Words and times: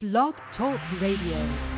Blog 0.00 0.34
Talk 0.56 0.78
Radio. 1.00 1.77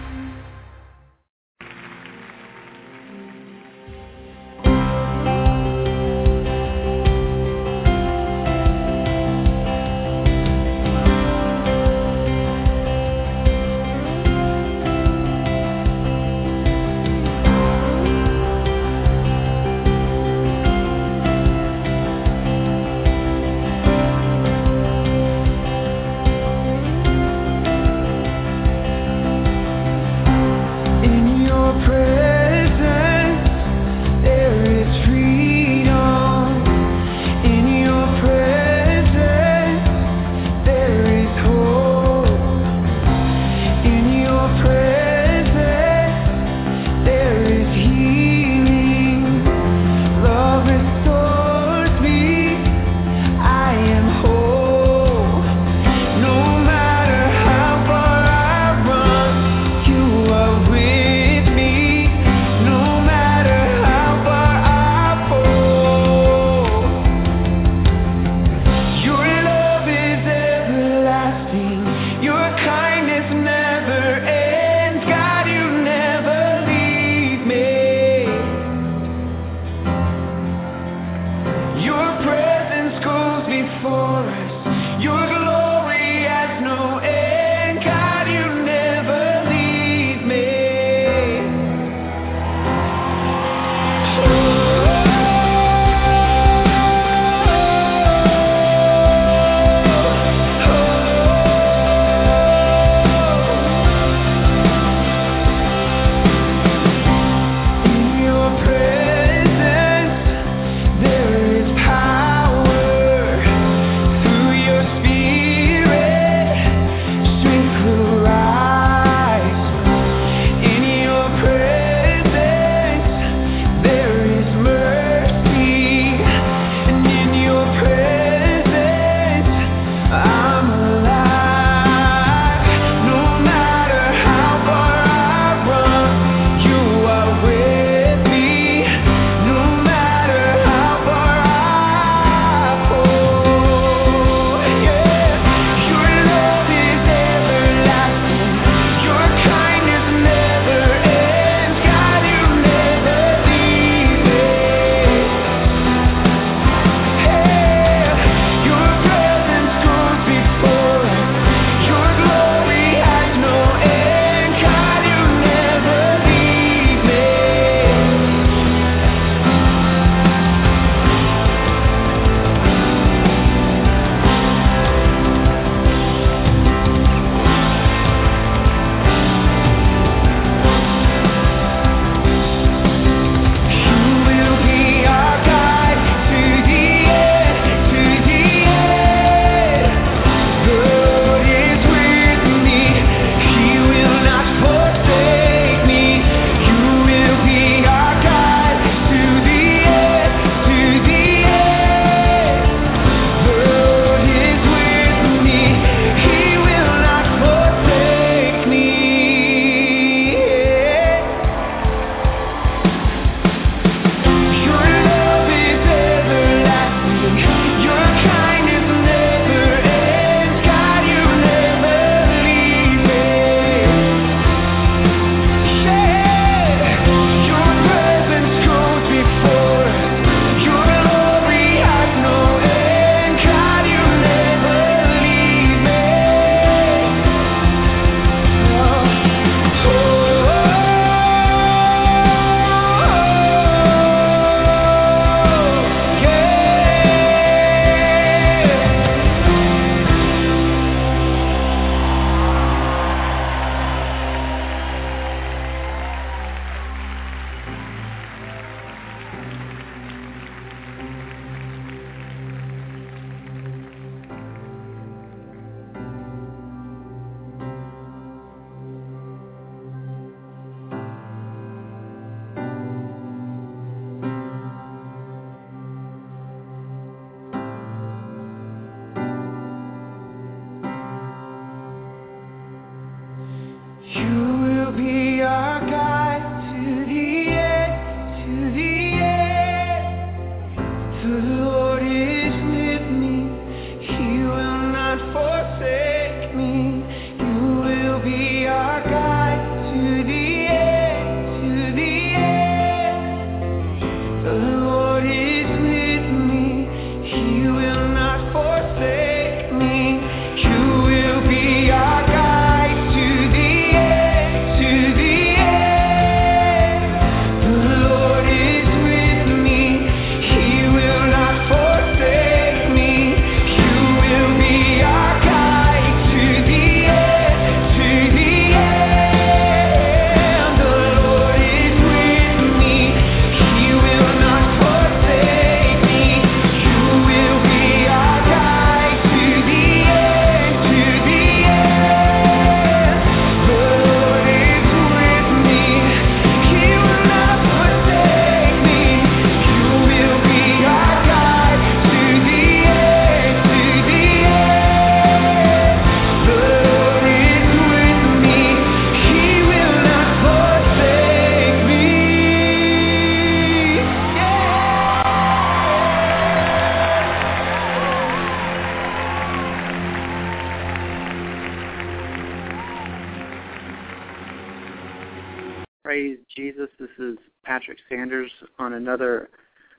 Another 379.11 379.51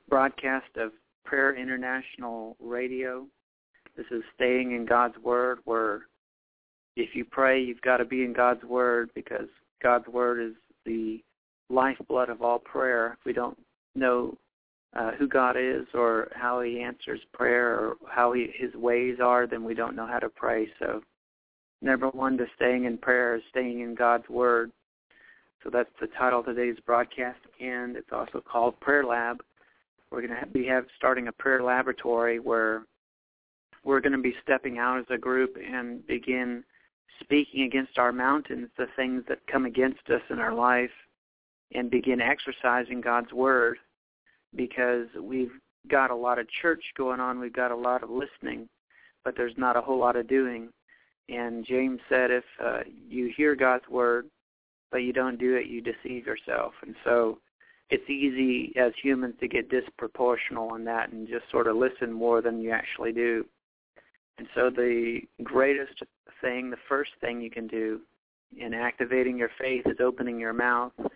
broadcast 0.07 0.77
of 0.77 0.93
Prayer 1.25 1.53
International 1.53 2.55
Radio. 2.61 3.27
This 3.97 4.05
is 4.09 4.23
Staying 4.35 4.71
in 4.71 4.85
God's 4.85 5.17
Word, 5.17 5.59
where 5.65 6.03
if 6.95 7.13
you 7.13 7.25
pray, 7.25 7.61
you've 7.61 7.81
got 7.81 7.97
to 7.97 8.05
be 8.05 8.23
in 8.23 8.31
God's 8.31 8.63
Word 8.63 9.09
because 9.13 9.49
God's 9.83 10.07
Word 10.07 10.39
is 10.39 10.55
the 10.85 11.21
lifeblood 11.69 12.29
of 12.29 12.41
all 12.41 12.57
prayer. 12.57 13.17
If 13.19 13.25
we 13.25 13.33
don't 13.33 13.57
know 13.95 14.37
uh, 14.97 15.11
who 15.19 15.27
God 15.27 15.57
is 15.57 15.87
or 15.93 16.29
how 16.33 16.61
He 16.61 16.79
answers 16.79 17.19
prayer 17.33 17.77
or 17.77 17.97
how 18.09 18.31
he, 18.31 18.47
His 18.55 18.73
ways 18.75 19.17
are, 19.21 19.45
then 19.45 19.65
we 19.65 19.73
don't 19.73 19.97
know 19.97 20.07
how 20.07 20.19
to 20.19 20.29
pray. 20.29 20.69
So, 20.79 21.01
number 21.81 22.07
one 22.11 22.37
to 22.37 22.45
staying 22.55 22.85
in 22.85 22.97
prayer 22.97 23.35
is 23.35 23.43
staying 23.49 23.81
in 23.81 23.93
God's 23.93 24.29
Word. 24.29 24.71
So 25.63 25.69
that's 25.69 25.89
the 25.99 26.07
title 26.17 26.39
of 26.39 26.45
today's 26.45 26.79
broadcast, 26.85 27.39
and 27.59 27.95
it's 27.95 28.11
also 28.11 28.41
called 28.41 28.79
Prayer 28.79 29.03
Lab. 29.03 29.41
We're 30.09 30.25
going 30.25 30.39
to 30.39 30.47
be 30.47 30.65
have 30.65 30.85
starting 30.97 31.27
a 31.27 31.31
prayer 31.31 31.63
laboratory 31.63 32.39
where 32.39 32.83
we're 33.83 34.01
going 34.01 34.11
to 34.13 34.17
be 34.17 34.33
stepping 34.43 34.79
out 34.79 34.99
as 34.99 35.05
a 35.09 35.17
group 35.17 35.55
and 35.57 36.05
begin 36.07 36.63
speaking 37.21 37.63
against 37.63 37.97
our 37.97 38.11
mountains, 38.11 38.69
the 38.77 38.87
things 38.95 39.23
that 39.29 39.39
come 39.47 39.65
against 39.65 40.09
us 40.09 40.21
in 40.31 40.39
our 40.39 40.53
life, 40.53 40.91
and 41.73 41.91
begin 41.91 42.19
exercising 42.19 42.99
God's 42.99 43.31
Word 43.31 43.77
because 44.55 45.07
we've 45.21 45.51
got 45.89 46.11
a 46.11 46.15
lot 46.15 46.39
of 46.39 46.47
church 46.61 46.83
going 46.97 47.19
on, 47.19 47.39
we've 47.39 47.53
got 47.53 47.71
a 47.71 47.75
lot 47.75 48.03
of 48.03 48.09
listening, 48.09 48.67
but 49.23 49.35
there's 49.37 49.53
not 49.57 49.77
a 49.77 49.81
whole 49.81 49.99
lot 49.99 50.15
of 50.15 50.27
doing. 50.27 50.69
And 51.29 51.65
James 51.65 51.99
said 52.09 52.31
if 52.31 52.43
uh, 52.63 52.79
you 53.07 53.31
hear 53.37 53.55
God's 53.55 53.87
Word, 53.89 54.25
but 54.91 54.99
you 54.99 55.13
don't 55.13 55.39
do 55.39 55.55
it, 55.55 55.67
you 55.67 55.81
deceive 55.81 56.25
yourself. 56.25 56.73
And 56.85 56.95
so 57.03 57.39
it's 57.89 58.09
easy 58.09 58.73
as 58.77 58.93
humans 59.01 59.35
to 59.39 59.47
get 59.47 59.69
disproportional 59.69 60.75
in 60.77 60.83
that 60.85 61.11
and 61.11 61.27
just 61.27 61.49
sort 61.51 61.67
of 61.67 61.75
listen 61.75 62.11
more 62.11 62.41
than 62.41 62.61
you 62.61 62.71
actually 62.71 63.11
do. 63.11 63.45
And 64.37 64.47
so 64.55 64.69
the 64.69 65.21
greatest 65.43 66.01
thing, 66.41 66.69
the 66.69 66.77
first 66.87 67.11
thing 67.19 67.41
you 67.41 67.49
can 67.49 67.67
do 67.67 68.01
in 68.57 68.73
activating 68.73 69.37
your 69.37 69.51
faith 69.59 69.83
is 69.85 69.97
opening 70.01 70.39
your 70.39 70.53
mouth. 70.53 70.91
It 70.99 71.11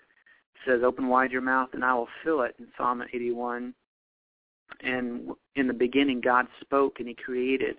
says, 0.65 0.81
open 0.83 1.07
wide 1.07 1.31
your 1.31 1.41
mouth 1.41 1.69
and 1.73 1.83
I 1.83 1.93
will 1.93 2.07
fill 2.23 2.41
it 2.41 2.55
in 2.59 2.67
Psalm 2.77 3.01
81. 3.01 3.73
And 4.81 5.29
in 5.55 5.67
the 5.67 5.73
beginning, 5.73 6.21
God 6.21 6.47
spoke 6.61 6.99
and 6.99 7.07
he 7.07 7.13
created 7.13 7.77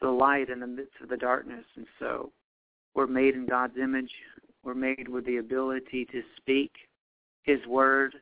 the 0.00 0.08
light 0.08 0.48
in 0.48 0.60
the 0.60 0.66
midst 0.66 0.94
of 1.02 1.08
the 1.08 1.16
darkness. 1.16 1.64
And 1.76 1.86
so 1.98 2.32
we're 2.94 3.06
made 3.06 3.34
in 3.34 3.46
God's 3.46 3.76
image. 3.80 4.10
We're 4.64 4.74
made 4.74 5.08
with 5.08 5.24
the 5.24 5.38
ability 5.38 6.06
to 6.12 6.22
speak 6.36 6.72
his 7.42 7.64
word 7.66 8.14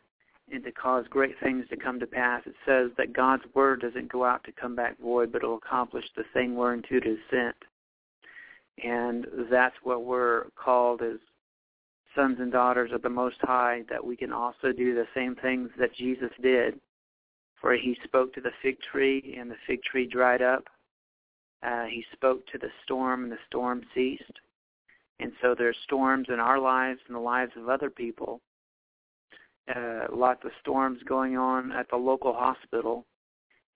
and 0.52 0.62
to 0.64 0.70
cause 0.70 1.04
great 1.10 1.34
things 1.42 1.64
to 1.70 1.76
come 1.76 1.98
to 1.98 2.06
pass. 2.06 2.42
It 2.46 2.54
says 2.64 2.90
that 2.96 3.12
God's 3.12 3.42
word 3.54 3.80
doesn't 3.80 4.12
go 4.12 4.24
out 4.24 4.44
to 4.44 4.52
come 4.52 4.76
back 4.76 4.98
void, 5.00 5.32
but 5.32 5.42
it 5.42 5.46
will 5.46 5.56
accomplish 5.56 6.04
the 6.16 6.24
thing 6.32 6.54
whereunto 6.54 6.96
it 6.96 7.06
is 7.06 7.18
sent. 7.30 7.56
And 8.82 9.26
that's 9.50 9.74
what 9.82 10.04
we're 10.04 10.44
called 10.54 11.02
as 11.02 11.16
sons 12.14 12.36
and 12.38 12.52
daughters 12.52 12.92
of 12.92 13.02
the 13.02 13.08
Most 13.08 13.36
High, 13.40 13.82
that 13.90 14.04
we 14.04 14.16
can 14.16 14.32
also 14.32 14.72
do 14.72 14.94
the 14.94 15.06
same 15.14 15.34
things 15.36 15.70
that 15.78 15.94
Jesus 15.94 16.30
did. 16.40 16.78
For 17.60 17.74
he 17.74 17.98
spoke 18.04 18.32
to 18.34 18.40
the 18.40 18.52
fig 18.62 18.76
tree, 18.92 19.36
and 19.38 19.50
the 19.50 19.56
fig 19.66 19.82
tree 19.82 20.06
dried 20.06 20.42
up. 20.42 20.64
Uh, 21.62 21.84
he 21.84 22.04
spoke 22.12 22.46
to 22.48 22.58
the 22.58 22.70
storm, 22.84 23.24
and 23.24 23.32
the 23.32 23.38
storm 23.48 23.82
ceased. 23.94 24.22
And 25.18 25.32
so 25.40 25.54
there's 25.56 25.76
storms 25.84 26.28
in 26.28 26.40
our 26.40 26.58
lives 26.58 27.00
and 27.06 27.16
the 27.16 27.20
lives 27.20 27.52
of 27.56 27.68
other 27.68 27.90
people. 27.90 28.40
Uh, 29.74 30.06
lots 30.12 30.44
of 30.44 30.52
storms 30.60 31.00
going 31.08 31.36
on 31.36 31.72
at 31.72 31.88
the 31.90 31.96
local 31.96 32.32
hospital, 32.32 33.04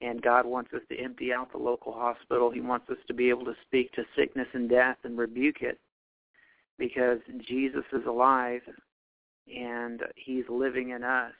and 0.00 0.22
God 0.22 0.46
wants 0.46 0.72
us 0.72 0.82
to 0.88 0.98
empty 0.98 1.32
out 1.32 1.50
the 1.50 1.58
local 1.58 1.92
hospital. 1.92 2.50
He 2.50 2.60
wants 2.60 2.88
us 2.90 2.98
to 3.08 3.14
be 3.14 3.28
able 3.28 3.44
to 3.46 3.56
speak 3.66 3.92
to 3.92 4.04
sickness 4.16 4.46
and 4.52 4.68
death 4.68 4.98
and 5.04 5.18
rebuke 5.18 5.62
it 5.62 5.80
because 6.78 7.18
Jesus 7.46 7.84
is 7.92 8.06
alive 8.06 8.62
and 9.54 10.02
he's 10.16 10.44
living 10.48 10.90
in 10.90 11.02
us. 11.02 11.32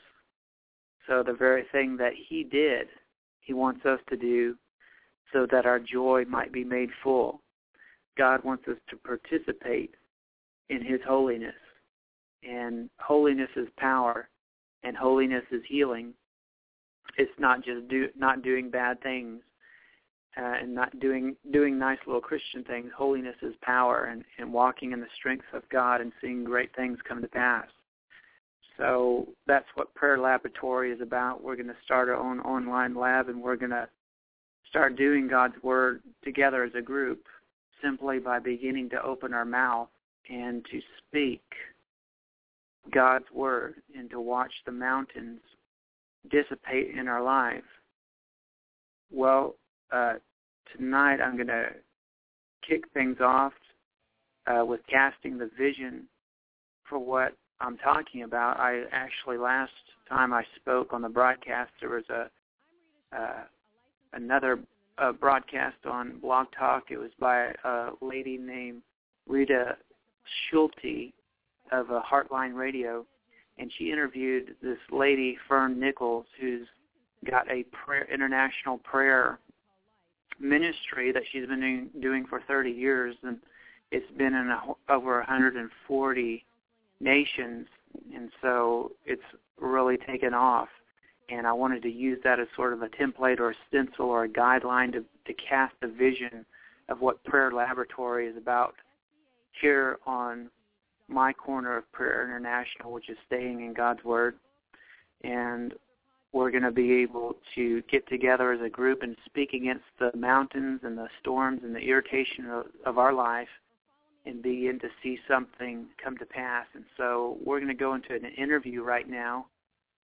So 1.07 1.23
the 1.23 1.33
very 1.33 1.65
thing 1.73 1.97
that 1.99 2.13
he 2.29 2.45
did, 2.45 2.89
he 3.41 3.55
wants 3.55 3.85
us 3.87 4.01
to 4.11 4.17
do 4.17 4.57
so 5.33 5.47
that 5.51 5.67
our 5.67 5.79
joy 5.79 6.25
might 6.29 6.53
be 6.53 6.65
made 6.65 6.91
full. 7.03 7.41
God 8.17 8.43
wants 8.45 8.67
us 8.69 8.77
to 8.91 8.97
participate 8.97 9.95
in 10.69 10.85
his 10.85 11.01
holiness. 11.07 11.55
And 12.43 12.89
holiness 12.99 13.51
is 13.57 13.69
power 13.77 14.29
and 14.83 14.97
holiness 14.97 15.45
is 15.51 15.63
healing. 15.69 16.15
It's 17.17 17.33
not 17.39 17.65
just 17.65 17.89
do 17.89 18.09
not 18.17 18.43
doing 18.43 18.71
bad 18.71 19.03
things 19.03 19.43
uh, 20.37 20.55
and 20.63 20.75
not 20.75 20.99
doing 21.01 21.37
doing 21.53 21.79
nice 21.79 21.99
little 22.07 22.21
Christian 22.21 22.65
things. 22.65 22.91
Holiness 22.97 23.37
is 23.43 23.55
power 23.63 24.07
and, 24.07 24.25
and 24.39 24.53
walking 24.53 24.93
in 24.93 25.01
the 25.01 25.07
strength 25.17 25.45
of 25.53 25.69
God 25.71 26.01
and 26.01 26.13
seeing 26.21 26.45
great 26.45 26.75
things 26.75 26.99
come 27.07 27.21
to 27.21 27.29
pass. 27.29 27.67
So 28.77 29.29
that's 29.47 29.67
what 29.75 29.95
Prayer 29.95 30.19
Laboratory 30.19 30.91
is 30.93 31.03
about. 31.03 31.43
We're 31.43 31.57
going 31.57 31.67
to 31.67 31.77
start 31.85 32.09
our 32.09 32.17
own 32.17 32.41
online 32.41 32.95
lab 32.95 33.29
and 33.29 33.43
we're 33.43 33.57
going 33.57 33.73
to 33.73 33.89
start 34.69 34.97
doing 34.97 35.29
God's 35.29 35.63
Word 35.63 36.01
together 36.25 36.65
as 36.65 36.73
a 36.75 36.81
group 36.81 37.27
simply 37.83 38.19
by 38.19 38.39
beginning 38.39 38.91
to 38.91 39.03
open 39.03 39.35
our 39.35 39.45
mouth 39.45 39.89
and 40.29 40.65
to 40.71 40.81
speak 40.99 41.43
God's 42.93 43.27
Word 43.35 43.75
and 43.97 44.11
to 44.11 44.21
watch 44.21 44.53
the 44.67 44.73
mountains 44.73 45.41
dissipate 46.31 46.97
in 46.97 47.09
our 47.09 47.23
life. 47.23 47.65
Well, 49.11 49.57
uh, 49.93 50.15
tonight 50.77 51.21
I'm 51.21 51.37
going 51.37 51.49
to 51.49 51.69
kick 52.67 52.85
things 52.93 53.17
off 53.21 53.53
uh, 54.47 54.65
with 54.65 54.81
casting 54.91 55.39
the 55.39 55.51
vision 55.59 56.05
for 56.89 56.99
what 56.99 57.35
I'm 57.61 57.77
talking 57.79 58.23
about. 58.23 58.59
I 58.59 58.83
actually 58.93 59.39
last 59.39 59.73
time 60.09 60.33
I 60.33 60.45
spoke 60.57 60.93
on 60.93 61.03
the 61.03 61.09
broadcast 61.09 61.71
there 61.81 61.91
was 61.91 62.05
a 62.11 62.31
uh, 63.17 63.43
another 64.13 64.59
uh, 65.01 65.13
broadcast 65.13 65.77
on 65.85 66.19
Blog 66.21 66.47
Talk. 66.57 66.85
It 66.91 66.99
was 66.99 67.11
by 67.19 67.53
a 67.65 67.91
lady 68.01 68.37
named 68.37 68.83
Rita 69.27 69.77
Schulte 70.49 71.13
of 71.73 71.91
a 71.91 72.01
Heartline 72.01 72.55
Radio, 72.55 73.07
and 73.59 73.71
she 73.79 73.91
interviewed 73.91 74.57
this 74.63 74.79
lady 74.91 75.37
Fern 75.49 75.79
Nichols, 75.79 76.27
who's 76.41 76.67
got 77.29 77.51
a 77.51 77.65
prayer, 77.65 78.07
international 78.13 78.79
prayer 78.79 79.39
ministry 80.39 81.13
that 81.13 81.23
she's 81.31 81.47
been 81.47 81.61
doing, 81.61 81.91
doing 82.01 82.27
for 82.27 82.41
30 82.47 82.71
years, 82.71 83.15
and 83.23 83.39
it's 83.91 84.11
been 84.17 84.35
in 84.35 84.51
a, 84.51 84.93
over 84.93 85.19
140 85.19 86.45
nations, 87.01 87.67
and 88.15 88.31
so 88.41 88.93
it's 89.05 89.23
really 89.59 89.97
taken 89.97 90.33
off. 90.35 90.69
And 91.31 91.47
I 91.47 91.53
wanted 91.53 91.83
to 91.83 91.91
use 91.91 92.19
that 92.25 92.41
as 92.41 92.49
sort 92.57 92.73
of 92.73 92.83
a 92.83 92.89
template 92.89 93.39
or 93.39 93.51
a 93.51 93.55
stencil 93.69 94.07
or 94.07 94.25
a 94.25 94.29
guideline 94.29 94.93
to, 94.93 95.05
to 95.27 95.35
cast 95.35 95.75
a 95.83 95.89
vision 95.89 96.45
of 96.89 97.01
what 97.01 97.23
Prayer 97.25 97.53
Laboratory 97.53 98.27
is 98.27 98.37
about 98.37 98.75
here 99.61 99.99
on 100.07 100.51
my 101.09 101.33
corner 101.33 101.77
of 101.77 101.91
Prayer 101.93 102.25
International, 102.25 102.93
which 102.93 103.09
is 103.09 103.17
staying 103.27 103.61
in 103.61 103.75
God's 103.75 104.03
Word. 104.05 104.37
And 105.23 105.75
we're 106.33 106.51
going 106.51 106.63
to 106.63 106.71
be 106.71 106.93
able 106.93 107.37
to 107.55 107.83
get 107.91 108.09
together 108.09 108.53
as 108.53 108.61
a 108.61 108.69
group 108.69 109.03
and 109.03 109.17
speak 109.25 109.53
against 109.53 109.85
the 109.99 110.11
mountains 110.17 110.81
and 110.85 110.97
the 110.97 111.09
storms 111.21 111.61
and 111.65 111.75
the 111.75 111.81
irritation 111.81 112.47
of, 112.47 112.67
of 112.87 112.99
our 112.99 113.13
life 113.13 113.49
and 114.27 114.43
begin 114.43 114.79
to 114.81 114.89
see 115.03 115.19
something 115.27 115.87
come 116.03 116.17
to 116.19 116.27
pass. 116.27 116.67
And 116.75 116.85
so 116.97 117.39
we're 117.45 117.59
going 117.59 117.69
to 117.69 117.75
go 117.75 117.95
into 117.95 118.15
an 118.15 118.25
interview 118.37 118.83
right 118.83 119.09
now, 119.09 119.47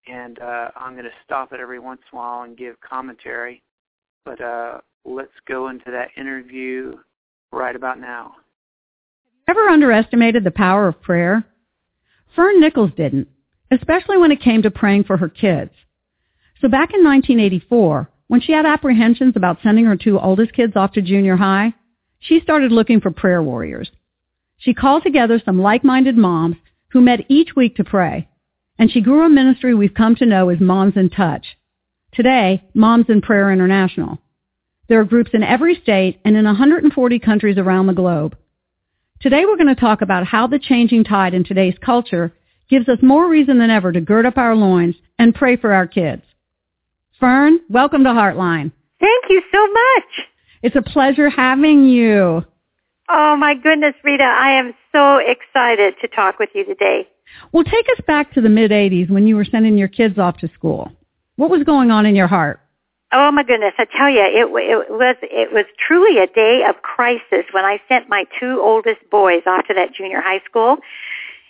and 0.07 0.38
uh, 0.38 0.69
I'm 0.76 0.93
going 0.93 1.05
to 1.05 1.11
stop 1.25 1.52
it 1.52 1.61
every 1.61 1.78
once 1.78 2.00
in 2.12 2.17
a 2.17 2.21
while 2.21 2.43
and 2.43 2.57
give 2.57 2.76
commentary. 2.81 3.62
But 4.25 4.40
uh, 4.40 4.78
let's 5.05 5.33
go 5.47 5.69
into 5.69 5.90
that 5.90 6.09
interview 6.17 6.97
right 7.52 7.75
about 7.75 8.00
now. 8.00 8.33
Ever 9.49 9.69
underestimated 9.69 10.45
the 10.45 10.50
power 10.50 10.88
of 10.88 11.00
prayer? 11.00 11.45
Fern 12.37 12.61
Nichols 12.61 12.90
didn't, 12.97 13.28
especially 13.71 14.19
when 14.19 14.31
it 14.31 14.43
came 14.43 14.62
to 14.62 14.71
praying 14.71 15.05
for 15.05 15.17
her 15.17 15.28
kids. 15.28 15.71
So 16.61 16.69
back 16.69 16.93
in 16.93 17.02
1984, 17.05 18.11
when 18.26 18.40
she 18.40 18.52
had 18.52 18.67
apprehensions 18.67 19.35
about 19.37 19.59
sending 19.62 19.87
her 19.87 19.97
two 19.97 20.19
oldest 20.19 20.52
kids 20.52 20.75
off 20.76 20.93
to 20.93 21.02
junior 21.02 21.37
high, 21.37 21.73
she 22.19 22.40
started 22.40 22.73
looking 22.73 23.00
for 23.00 23.11
prayer 23.11 23.43
warriors. 23.43 23.90
She 24.59 24.75
called 24.75 25.02
together 25.02 25.40
some 25.45 25.61
like-minded 25.61 26.17
moms 26.17 26.57
who 26.88 27.00
met 27.00 27.21
each 27.28 27.55
week 27.57 27.76
to 27.76 27.85
pray, 27.85 28.28
and 28.78 28.90
she 28.90 29.00
grew 29.00 29.25
a 29.25 29.28
ministry 29.28 29.75
we've 29.75 29.94
come 29.94 30.14
to 30.16 30.26
know 30.26 30.49
as 30.49 30.61
Moms 30.61 30.97
in 30.97 31.11
Touch. 31.11 31.47
Today, 32.12 32.62
Moms 32.75 33.06
in 33.08 33.20
Prayer 33.20 33.52
International. 33.52 34.18
There 34.88 35.00
are 35.00 35.04
groups 35.04 35.30
in 35.35 35.42
every 35.42 35.78
state 35.82 36.20
and 36.25 36.37
in 36.37 36.44
140 36.44 37.18
countries 37.18 37.58
around 37.58 37.87
the 37.87 37.92
globe. 37.92 38.37
Today 39.20 39.44
we're 39.44 39.56
going 39.56 39.75
to 39.75 39.80
talk 39.80 40.00
about 40.00 40.26
how 40.26 40.47
the 40.47 40.58
changing 40.58 41.04
tide 41.04 41.35
in 41.35 41.44
today's 41.44 41.76
culture 41.85 42.32
gives 42.70 42.88
us 42.88 42.99
more 43.02 43.28
reason 43.28 43.58
than 43.58 43.70
ever 43.70 43.92
to 43.92 44.00
gird 44.00 44.25
up 44.25 44.38
our 44.38 44.54
loins 44.54 44.94
and 45.18 45.35
pray 45.35 45.56
for 45.56 45.73
our 45.73 45.87
kids. 45.87 46.23
Fern, 47.18 47.58
welcome 47.68 48.04
to 48.04 48.11
Heartline. 48.11 48.70
Thank 49.00 49.25
you 49.28 49.42
so 49.52 49.66
much. 49.66 50.26
It's 50.62 50.76
a 50.76 50.82
pleasure 50.82 51.28
having 51.28 51.88
you. 51.88 52.44
Oh 53.08 53.37
my 53.37 53.54
goodness, 53.54 53.94
Rita, 54.04 54.25
I 54.25 54.52
am 54.52 54.73
so 54.92 55.18
excited 55.18 55.94
to 56.00 56.08
talk 56.08 56.38
with 56.38 56.50
you 56.54 56.64
today. 56.64 57.08
Well, 57.52 57.64
take 57.64 57.87
us 57.97 58.04
back 58.06 58.32
to 58.35 58.40
the 58.40 58.49
mid 58.49 58.70
80s 58.70 59.11
when 59.11 59.26
you 59.26 59.37
were 59.37 59.44
sending 59.44 59.78
your 59.78 59.88
kids 59.88 60.18
off 60.18 60.38
to 60.38 60.49
school. 60.54 60.92
What 61.37 61.50
was 61.50 61.62
going 61.62 61.90
on 61.90 62.04
in 62.04 62.16
your 62.16 62.26
heart? 62.26 62.61
Oh 63.11 63.30
my 63.30 63.42
goodness, 63.42 63.73
I 63.78 63.87
tell 63.87 64.11
you, 64.11 64.20
it, 64.20 64.44
it 64.44 64.90
was 64.90 65.16
it 65.23 65.50
was 65.50 65.64
truly 65.78 66.18
a 66.18 66.26
day 66.26 66.64
of 66.68 66.82
crisis 66.82 67.47
when 67.52 67.64
I 67.64 67.80
sent 67.88 68.08
my 68.08 68.26
two 68.38 68.61
oldest 68.61 69.00
boys 69.11 69.42
off 69.47 69.66
to 69.68 69.75
that 69.75 69.94
junior 69.94 70.20
high 70.20 70.42
school. 70.44 70.76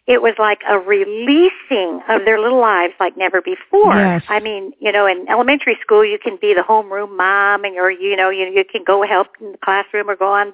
It 0.07 0.23
was 0.23 0.35
like 0.39 0.61
a 0.69 0.79
releasing 0.79 2.01
of 2.09 2.25
their 2.25 2.41
little 2.41 2.61
lives 2.61 2.95
like 3.01 3.17
never 3.17 3.43
before. 3.43 3.97
Yes. 3.97 4.23
I 4.29 4.39
mean, 4.39 4.73
you 4.79 4.93
know, 4.93 5.07
in 5.07 5.29
elementary 5.29 5.77
school 5.81 6.05
you 6.05 6.19
can 6.19 6.39
be 6.41 6.55
the 6.55 6.63
homeroom 6.63 7.17
mom 7.17 7.65
and 7.65 7.77
or 7.77 7.91
you 7.91 8.15
know, 8.15 8.31
you 8.31 8.47
you 8.47 8.65
can 8.65 8.85
go 8.85 9.05
help 9.05 9.27
in 9.41 9.53
the 9.53 9.59
classroom 9.59 10.09
or 10.09 10.15
go 10.15 10.33
on 10.33 10.53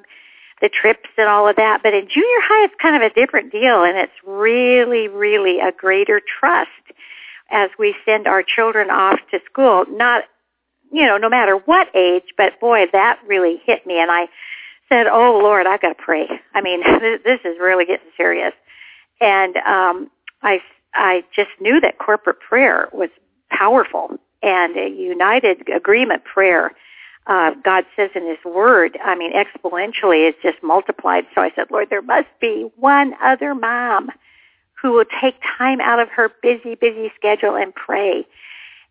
the 0.65 0.71
trips 0.71 1.11
and 1.19 1.29
all 1.29 1.47
of 1.47 1.57
that. 1.57 1.83
But 1.83 1.93
in 1.93 2.09
junior 2.09 2.41
high 2.41 2.65
it's 2.65 2.75
kind 2.81 2.97
of 2.97 3.03
a 3.03 3.15
different 3.15 3.53
deal 3.53 3.85
and 3.85 3.99
it's 3.99 4.13
really, 4.25 5.09
really 5.09 5.61
a 5.61 5.71
greater 5.71 6.23
trust 6.41 6.71
as 7.51 7.69
we 7.79 7.95
send 8.07 8.27
our 8.27 8.43
children 8.43 8.89
off 8.89 9.21
to 9.31 9.41
school. 9.45 9.85
Not 9.91 10.25
you 10.91 11.05
know, 11.05 11.19
no 11.19 11.29
matter 11.29 11.57
what 11.57 11.95
age, 11.95 12.33
but 12.37 12.59
boy, 12.61 12.87
that 12.93 13.19
really 13.27 13.61
hit 13.67 13.85
me 13.85 13.99
and 13.99 14.11
I 14.11 14.29
said, 14.89 15.07
"Oh 15.07 15.39
Lord, 15.43 15.67
I've 15.67 15.83
got 15.83 15.99
to 15.99 16.03
pray." 16.03 16.29
I 16.55 16.63
mean, 16.63 16.81
this 17.25 17.41
is 17.45 17.59
really 17.61 17.85
getting 17.85 18.11
serious. 18.17 18.55
And 19.21 19.59
um 19.59 20.11
I 20.43 20.63
I 20.95 21.25
just 21.37 21.51
knew 21.61 21.79
that 21.83 21.99
corporate 21.99 22.41
prayer 22.41 22.89
was 22.91 23.11
powerful 23.51 24.19
and 24.43 24.77
a 24.79 24.89
united 24.89 25.69
agreement 25.69 26.25
prayer 26.25 26.73
uh, 27.27 27.53
God 27.65 27.85
says 27.97 28.11
in 28.15 28.27
His 28.27 28.43
Word, 28.45 28.99
I 29.03 29.15
mean, 29.15 29.33
exponentially, 29.33 30.29
it's 30.29 30.43
just 30.43 30.63
multiplied. 30.63 31.27
So 31.35 31.41
I 31.41 31.51
said, 31.55 31.71
Lord, 31.71 31.89
there 31.91 32.03
must 32.03 32.29
be 32.41 32.71
one 32.77 33.15
other 33.23 33.55
mom 33.55 34.11
who 34.81 34.93
will 34.93 35.07
take 35.21 35.37
time 35.57 35.81
out 35.81 35.99
of 35.99 36.11
her 36.11 36.31
busy, 36.43 36.75
busy 36.75 37.11
schedule 37.17 37.57
and 37.57 37.75
pray. 37.75 38.27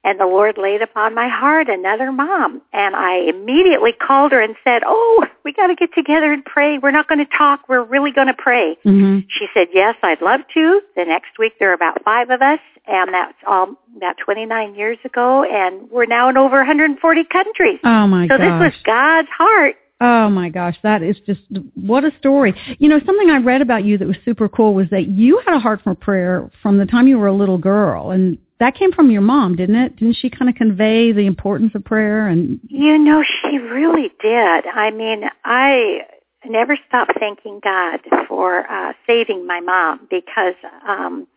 And 0.04 0.20
the 0.20 0.26
Lord 0.26 0.58
laid 0.58 0.82
upon 0.82 1.16
my 1.16 1.30
heart 1.30 1.70
another 1.70 2.12
mom. 2.12 2.62
And 2.74 2.96
I 2.96 3.20
immediately 3.30 3.94
called 3.94 4.34
her 4.34 4.42
and 4.42 4.56
said, 4.64 4.82
oh, 4.86 5.26
we 5.46 5.54
got 5.54 5.68
to 5.68 5.76
get 5.76 5.94
together 5.94 6.34
and 6.34 6.44
pray. 6.44 6.78
We're 6.78 6.92
not 6.92 7.08
going 7.08 7.26
to 7.26 7.38
talk. 7.38 7.70
We're 7.70 7.84
really 7.84 8.12
going 8.12 8.28
to 8.28 8.34
pray. 8.34 8.78
Mm-hmm. 8.86 9.20
She 9.30 9.48
said, 9.54 9.68
yes, 9.74 9.96
I'd 10.04 10.22
love 10.22 10.42
to. 10.54 10.82
The 10.96 11.06
next 11.06 11.40
week 11.40 11.54
there 11.60 11.72
are 11.72 11.74
about 11.74 12.04
five 12.04 12.30
of 12.30 12.42
us. 12.42 12.60
And 12.86 13.14
that's 13.14 13.38
all 13.48 13.76
about 13.96 14.18
29 14.18 14.76
years 14.76 14.98
ago. 15.06 15.46
And 15.46 15.90
we're 15.90 16.06
now 16.06 16.30
in 16.30 16.38
over 16.38 16.58
140 16.58 17.24
countries. 17.24 17.80
Oh 17.86 18.08
my 18.08 18.28
so 18.28 18.38
gosh. 18.38 18.40
this 18.40 18.74
was 18.74 18.84
God's 18.84 19.30
heart. 19.30 19.78
Oh 20.06 20.30
my 20.30 20.50
gosh, 20.50 20.76
that 20.84 21.02
is 21.02 21.16
just 21.26 21.40
what 21.76 22.04
a 22.04 22.12
story. 22.20 22.54
You 22.78 22.90
know, 22.90 23.00
something 23.06 23.30
I 23.30 23.38
read 23.38 23.62
about 23.62 23.86
you 23.86 23.98
that 23.98 24.06
was 24.06 24.18
super 24.26 24.50
cool 24.50 24.74
was 24.74 24.90
that 24.92 25.08
you 25.08 25.42
had 25.46 25.56
a 25.56 25.60
heart 25.60 25.80
for 25.82 25.96
prayer 25.96 26.52
from 26.62 26.78
the 26.78 26.86
time 26.86 27.08
you 27.08 27.18
were 27.18 27.28
a 27.28 27.34
little 27.34 27.58
girl 27.58 28.12
and 28.12 28.38
that 28.60 28.76
came 28.76 28.92
from 28.92 29.12
your 29.12 29.22
mom, 29.22 29.56
didn't 29.56 29.78
it? 29.78 29.96
Didn't 29.96 30.18
she 30.18 30.30
kind 30.30 30.50
of 30.50 30.56
convey 30.56 31.14
the 31.14 31.26
importance 31.26 31.72
of 31.74 31.86
prayer 31.86 32.28
and 32.28 32.60
You 32.68 32.98
know, 32.98 33.24
she 33.24 33.58
really 33.60 34.12
did. 34.22 34.66
I 34.68 34.92
mean, 34.92 35.24
I 35.46 36.02
never 36.46 36.78
stopped 36.86 37.14
thanking 37.18 37.62
God 37.64 38.02
for 38.28 38.70
uh 38.70 38.92
saving 39.08 39.48
my 39.48 39.62
mom 39.62 40.06
because 40.10 40.56
um 40.86 41.28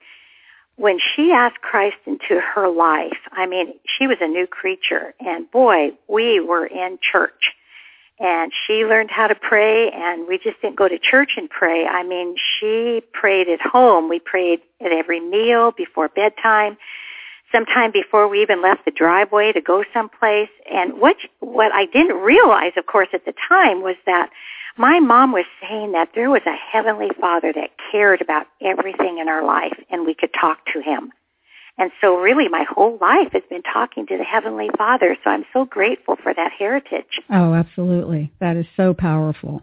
when 0.74 0.98
she 1.14 1.30
asked 1.30 1.60
Christ 1.60 1.98
into 2.04 2.40
her 2.40 2.68
life, 2.68 3.16
I 3.30 3.46
mean, 3.46 3.74
she 3.96 4.08
was 4.08 4.18
a 4.20 4.26
new 4.26 4.48
creature 4.48 5.14
and 5.20 5.48
boy, 5.52 5.90
we 6.08 6.40
were 6.40 6.66
in 6.66 6.98
church. 7.00 7.52
And 8.18 8.50
she 8.66 8.84
learned 8.84 9.10
how 9.10 9.26
to 9.26 9.34
pray 9.34 9.90
and 9.90 10.26
we 10.26 10.38
just 10.38 10.60
didn't 10.62 10.76
go 10.76 10.88
to 10.88 10.98
church 10.98 11.32
and 11.36 11.50
pray. 11.50 11.86
I 11.86 12.02
mean, 12.02 12.36
she 12.36 13.02
prayed 13.12 13.48
at 13.48 13.60
home. 13.60 14.08
We 14.08 14.20
prayed 14.20 14.60
at 14.80 14.90
every 14.90 15.20
meal, 15.20 15.72
before 15.72 16.08
bedtime, 16.08 16.78
sometime 17.52 17.92
before 17.92 18.26
we 18.26 18.40
even 18.40 18.62
left 18.62 18.86
the 18.86 18.90
driveway 18.90 19.52
to 19.52 19.60
go 19.60 19.84
someplace. 19.92 20.48
And 20.72 20.98
what 20.98 21.16
what 21.40 21.72
I 21.72 21.84
didn't 21.86 22.16
realize, 22.16 22.72
of 22.76 22.86
course, 22.86 23.08
at 23.12 23.26
the 23.26 23.34
time 23.48 23.82
was 23.82 23.96
that 24.06 24.30
my 24.78 24.98
mom 24.98 25.32
was 25.32 25.46
saying 25.60 25.92
that 25.92 26.10
there 26.14 26.30
was 26.30 26.42
a 26.46 26.54
heavenly 26.54 27.10
Father 27.20 27.52
that 27.52 27.70
cared 27.90 28.20
about 28.20 28.46
everything 28.62 29.18
in 29.18 29.28
our 29.28 29.44
life 29.44 29.78
and 29.90 30.06
we 30.06 30.14
could 30.14 30.32
talk 30.38 30.58
to 30.72 30.80
him. 30.80 31.12
And 31.78 31.90
so 32.00 32.16
really 32.16 32.48
my 32.48 32.64
whole 32.68 32.96
life 33.00 33.32
has 33.32 33.42
been 33.50 33.62
talking 33.62 34.06
to 34.06 34.16
the 34.16 34.24
Heavenly 34.24 34.70
Father. 34.78 35.16
So 35.22 35.30
I'm 35.30 35.44
so 35.52 35.64
grateful 35.64 36.16
for 36.22 36.32
that 36.32 36.52
heritage. 36.58 37.20
Oh, 37.30 37.52
absolutely. 37.54 38.32
That 38.40 38.56
is 38.56 38.66
so 38.76 38.94
powerful. 38.94 39.62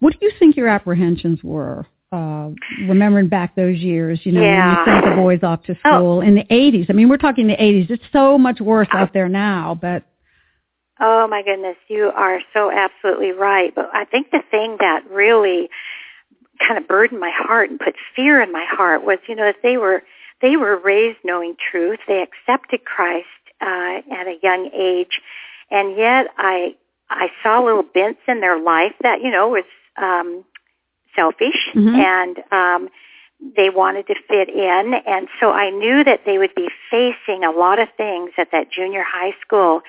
What 0.00 0.18
do 0.18 0.26
you 0.26 0.32
think 0.38 0.56
your 0.56 0.68
apprehensions 0.68 1.42
were? 1.44 1.86
Uh, 2.10 2.50
remembering 2.88 3.28
back 3.28 3.54
those 3.54 3.78
years, 3.78 4.20
you 4.24 4.32
know, 4.32 4.42
Yeah. 4.42 4.84
when 4.84 4.86
you 4.86 5.00
sent 5.00 5.04
the 5.06 5.22
boys 5.22 5.42
off 5.42 5.62
to 5.64 5.74
school 5.76 6.20
in 6.20 6.34
the 6.34 6.44
80s. 6.50 6.90
I 6.90 6.92
mean, 6.92 7.08
we're 7.08 7.16
talking 7.16 7.46
the 7.46 7.56
80s. 7.56 7.90
It's 7.90 8.04
so 8.12 8.36
much 8.36 8.60
worse 8.60 8.88
out 8.92 9.14
there 9.14 9.28
now, 9.28 9.78
but 9.80 10.02
Oh 11.00 11.26
my 11.26 11.42
goodness, 11.42 11.76
you 11.88 12.12
are 12.14 12.40
so 12.52 12.70
absolutely 12.70 13.32
right. 13.32 13.74
But 13.74 13.90
I 13.92 14.04
think 14.04 14.30
the 14.30 14.42
thing 14.50 14.76
that 14.78 15.02
really 15.10 15.68
kind 16.64 16.78
of 16.78 16.86
burdened 16.86 17.18
my 17.18 17.32
heart 17.34 17.70
and 17.70 17.80
put 17.80 17.94
fear 18.14 18.40
in 18.40 18.52
my 18.52 18.64
heart 18.68 19.04
was, 19.04 19.18
you 19.26 19.34
know, 19.34 19.44
that 19.44 19.56
they 19.62 19.78
were 19.78 20.04
they 20.42 20.56
were 20.56 20.76
raised 20.76 21.18
knowing 21.24 21.56
truth. 21.70 22.00
They 22.06 22.20
accepted 22.22 22.84
Christ 22.84 23.26
uh, 23.60 24.02
at 24.10 24.26
a 24.26 24.38
young 24.42 24.70
age, 24.74 25.20
and 25.70 25.96
yet 25.96 26.26
I 26.36 26.74
I 27.08 27.30
saw 27.42 27.62
little 27.62 27.82
bents 27.84 28.20
in 28.26 28.40
their 28.40 28.58
life 28.60 28.94
that 29.02 29.22
you 29.22 29.30
know 29.30 29.48
was 29.48 29.64
um, 29.96 30.44
selfish 31.14 31.70
Mhm. 31.74 31.96
and 31.96 32.42
um, 32.52 32.88
they 33.56 33.70
wanted 33.70 34.06
to 34.06 34.14
fit 34.28 34.48
in, 34.48 34.94
and 34.94 35.28
so 35.40 35.50
I 35.52 35.70
knew 35.70 36.04
that 36.04 36.24
they 36.24 36.38
would 36.38 36.54
be 36.54 36.68
facing 36.90 37.44
a 37.44 37.50
lot 37.50 37.78
of 37.78 37.88
things 37.96 38.30
at 38.38 38.50
that 38.52 38.70
junior 38.70 39.02
high 39.02 39.34
school 39.40 39.82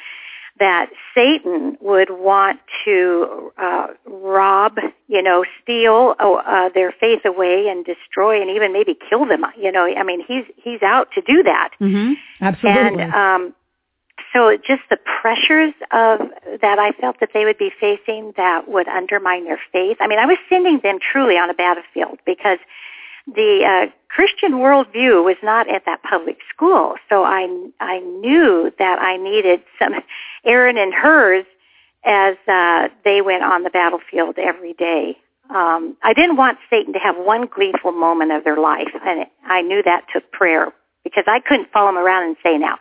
that 0.59 0.89
Satan 1.15 1.77
would 1.81 2.09
want 2.11 2.59
to 2.85 3.51
uh, 3.57 3.87
rob, 4.05 4.77
you 5.07 5.21
know, 5.21 5.43
steal 5.61 6.15
uh, 6.19 6.33
uh, 6.33 6.69
their 6.73 6.91
faith 6.91 7.25
away 7.25 7.67
and 7.67 7.83
destroy, 7.85 8.39
and 8.39 8.49
even 8.51 8.71
maybe 8.71 8.95
kill 9.09 9.25
them. 9.25 9.45
You 9.57 9.71
know, 9.71 9.85
I 9.85 10.03
mean, 10.03 10.23
he's 10.25 10.45
he's 10.55 10.81
out 10.83 11.09
to 11.15 11.21
do 11.21 11.43
that. 11.43 11.71
hmm 11.79 12.13
absolutely. 12.39 13.03
And 13.03 13.13
um, 13.13 13.55
so 14.33 14.57
just 14.57 14.81
the 14.89 14.97
pressures 15.21 15.73
of 15.91 16.19
that 16.61 16.79
I 16.79 16.91
felt 16.99 17.19
that 17.19 17.29
they 17.33 17.45
would 17.45 17.57
be 17.57 17.71
facing 17.79 18.33
that 18.37 18.67
would 18.67 18.87
undermine 18.87 19.45
their 19.45 19.59
faith. 19.71 19.97
I 19.99 20.07
mean, 20.07 20.19
I 20.19 20.25
was 20.25 20.37
sending 20.49 20.79
them 20.81 20.99
truly 20.99 21.37
on 21.37 21.49
a 21.49 21.53
battlefield 21.53 22.19
because 22.25 22.59
the 23.27 23.63
uh, 23.65 23.91
Christian 24.09 24.53
worldview 24.53 25.23
was 25.23 25.37
not 25.41 25.69
at 25.69 25.85
that 25.85 26.03
public 26.03 26.37
school. 26.53 26.95
So 27.09 27.23
I 27.23 27.47
I 27.79 27.99
knew 27.99 28.71
that 28.79 28.99
I 28.99 29.17
needed 29.17 29.61
some 29.79 29.93
Aaron 30.45 30.77
and 30.77 30.93
Hurs 30.93 31.45
as 32.05 32.35
uh, 32.47 32.89
they 33.05 33.21
went 33.21 33.43
on 33.43 33.63
the 33.63 33.69
battlefield 33.69 34.37
every 34.37 34.73
day. 34.73 35.17
Um, 35.49 35.95
I 36.03 36.13
didn't 36.13 36.35
want 36.35 36.57
Satan 36.69 36.93
to 36.93 36.99
have 36.99 37.15
one 37.17 37.47
gleeful 37.47 37.91
moment 37.91 38.31
of 38.31 38.43
their 38.43 38.57
life, 38.57 38.89
and 39.05 39.25
I 39.45 39.61
knew 39.61 39.81
that 39.83 40.05
took 40.11 40.29
prayer 40.31 40.71
because 41.03 41.25
I 41.27 41.39
couldn't 41.39 41.71
follow 41.71 41.89
him 41.89 41.97
around 41.97 42.23
and 42.23 42.35
say, 42.43 42.57
"Now, 42.57 42.77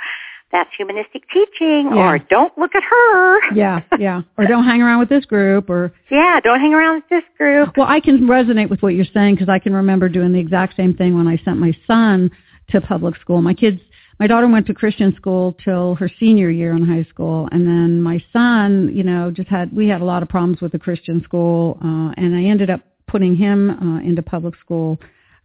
that's 0.53 0.71
humanistic 0.77 1.23
teaching," 1.31 1.91
Yeah. 1.95 2.11
or 2.11 2.19
"Don't 2.19 2.57
look 2.57 2.75
at 2.75 2.83
her." 2.83 3.55
Yeah, 3.55 3.81
yeah. 3.99 4.23
Or 4.37 4.47
don't 4.47 4.65
hang 4.65 4.83
around 4.83 5.01
with 5.01 5.09
this 5.09 5.25
group 5.25 5.71
or 5.71 5.93
Yeah, 6.11 6.41
don't 6.41 6.61
hang 6.61 6.75
around 6.75 6.97
with 6.97 7.09
this 7.09 7.25
group. 7.37 7.77
Well, 7.77 7.89
I 7.89 8.01
can 8.01 8.21
resonate 8.23 8.69
with 8.69 8.83
what 8.83 8.95
you're 8.95 9.05
saying 9.07 9.35
because 9.35 9.49
I 9.49 9.59
can 9.59 9.75
remember 9.75 10.09
doing 10.09 10.33
the 10.33 10.39
exact 10.39 10.77
same 10.77 10.95
thing 10.95 11.17
when 11.17 11.27
I 11.27 11.39
sent 11.45 11.59
my 11.59 11.75
son 11.87 12.31
to 12.71 12.81
public 12.81 13.17
school. 13.17 13.43
My 13.43 13.55
kids, 13.55 13.81
my 14.21 14.27
daughter 14.27 14.47
went 14.47 14.67
to 14.67 14.75
Christian 14.75 15.15
school 15.17 15.57
till 15.65 15.95
her 15.97 16.09
senior 16.21 16.51
year 16.51 16.73
in 16.77 16.85
high 16.87 17.05
school, 17.11 17.49
and 17.51 17.67
then 17.67 18.01
my 18.03 18.23
son, 18.33 18.91
you 18.95 19.03
know, 19.03 19.31
just 19.31 19.49
had 19.49 19.75
we 19.75 19.89
had 19.89 20.01
a 20.01 20.05
lot 20.05 20.23
of 20.23 20.29
problems 20.29 20.61
with 20.61 20.73
the 20.73 20.79
Christian 20.79 21.23
school, 21.25 21.79
uh, 21.83 22.13
and 22.17 22.37
I 22.37 22.45
ended 22.45 22.71
up 22.71 22.81
putting 23.09 23.37
him 23.37 23.71
uh, 23.71 24.01
into 24.01 24.23
public 24.23 24.55
school 24.57 24.99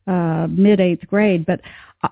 uh, 0.07 0.47
mid 0.49 0.79
eighth 0.79 1.05
grade. 1.07 1.45
But 1.45 1.61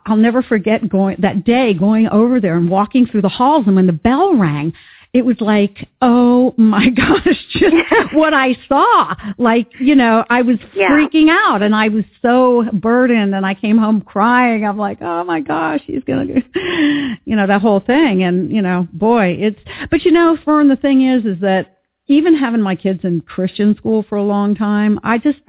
I'll 0.05 0.17
never 0.17 0.41
forget 0.43 0.87
going 0.89 1.17
that 1.19 1.45
day 1.45 1.73
going 1.73 2.07
over 2.09 2.39
there 2.39 2.57
and 2.57 2.69
walking 2.69 3.05
through 3.05 3.21
the 3.21 3.29
halls, 3.29 3.65
and 3.67 3.75
when 3.75 3.87
the 3.87 3.93
bell 3.93 4.35
rang, 4.35 4.73
it 5.13 5.23
was 5.23 5.39
like, 5.39 5.87
oh 6.01 6.53
my 6.57 6.89
gosh, 7.01 7.37
just 7.51 7.75
what 8.13 8.33
I 8.33 8.57
saw. 8.67 9.15
Like, 9.37 9.67
you 9.79 9.95
know, 9.95 10.25
I 10.29 10.41
was 10.41 10.57
Yeah. 10.73 10.89
freaking 10.89 11.29
out 11.29 11.61
and 11.61 11.73
I 11.73 11.87
was 11.87 12.03
so 12.21 12.65
burdened 12.73 13.33
and 13.33 13.45
I 13.45 13.53
came 13.53 13.77
home 13.77 14.01
crying. 14.01 14.65
I'm 14.65 14.77
like, 14.77 14.97
oh 15.01 15.23
my 15.23 15.39
gosh, 15.39 15.79
he's 15.85 16.03
going 16.03 16.27
to, 16.27 16.41
you 17.25 17.35
know, 17.37 17.47
that 17.47 17.61
whole 17.61 17.79
thing. 17.79 18.23
And, 18.23 18.51
you 18.51 18.61
know, 18.61 18.89
boy, 18.91 19.37
it's, 19.39 19.59
but 19.89 20.03
you 20.03 20.11
know, 20.11 20.37
Fern, 20.43 20.67
the 20.67 20.75
thing 20.75 21.07
is, 21.07 21.23
is 21.25 21.39
that 21.39 21.77
even 22.07 22.35
having 22.35 22.59
my 22.61 22.75
kids 22.75 22.99
in 23.05 23.21
Christian 23.21 23.73
school 23.77 24.03
for 24.09 24.17
a 24.17 24.23
long 24.23 24.53
time, 24.53 24.99
I 25.01 25.17
just, 25.17 25.39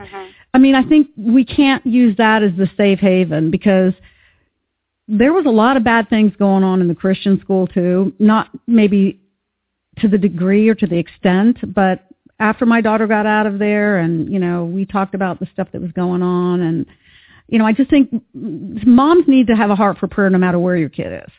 I 0.57 0.59
mean, 0.59 0.75
I 0.75 0.85
think 0.85 1.09
we 1.19 1.45
can't 1.45 1.85
use 1.85 2.17
that 2.17 2.43
as 2.43 2.51
the 2.57 2.67
safe 2.79 2.99
haven 2.99 3.51
because 3.51 3.93
there 5.07 5.35
was 5.35 5.45
a 5.45 5.51
lot 5.51 5.77
of 5.77 5.85
bad 5.85 6.09
things 6.09 6.33
going 6.39 6.65
on 6.65 6.81
in 6.81 6.89
the 6.89 6.95
Christian 6.95 7.39
school 7.43 7.67
too. 7.67 8.15
Not 8.19 8.49
maybe 8.67 9.21
to 9.99 10.09
the 10.09 10.17
degree 10.17 10.67
or 10.71 10.75
to 10.75 10.87
the 10.87 10.97
extent, 10.97 11.59
but 11.75 12.07
after 12.41 12.65
my 12.65 12.81
daughter 12.81 13.07
got 13.07 13.27
out 13.27 13.45
of 13.45 13.59
there 13.59 13.99
and, 13.99 14.33
you 14.33 14.39
know, 14.39 14.65
we 14.65 14.87
talked 14.87 15.15
about 15.15 15.41
the 15.41 15.49
stuff 15.53 15.69
that 15.73 15.83
was 15.83 15.93
going 15.93 16.23
on 16.23 16.63
and, 16.63 16.87
you 17.49 17.59
know, 17.59 17.67
I 17.67 17.75
just 17.75 17.91
think 17.91 18.11
moms 18.33 19.29
need 19.29 19.49
to 19.49 19.57
have 19.57 19.69
a 19.69 19.77
heart 19.77 19.99
for 19.99 20.09
prayer 20.09 20.31
no 20.31 20.39
matter 20.39 20.59
where 20.59 20.79
your 20.79 20.89
kid 20.89 21.23
is. 21.23 21.33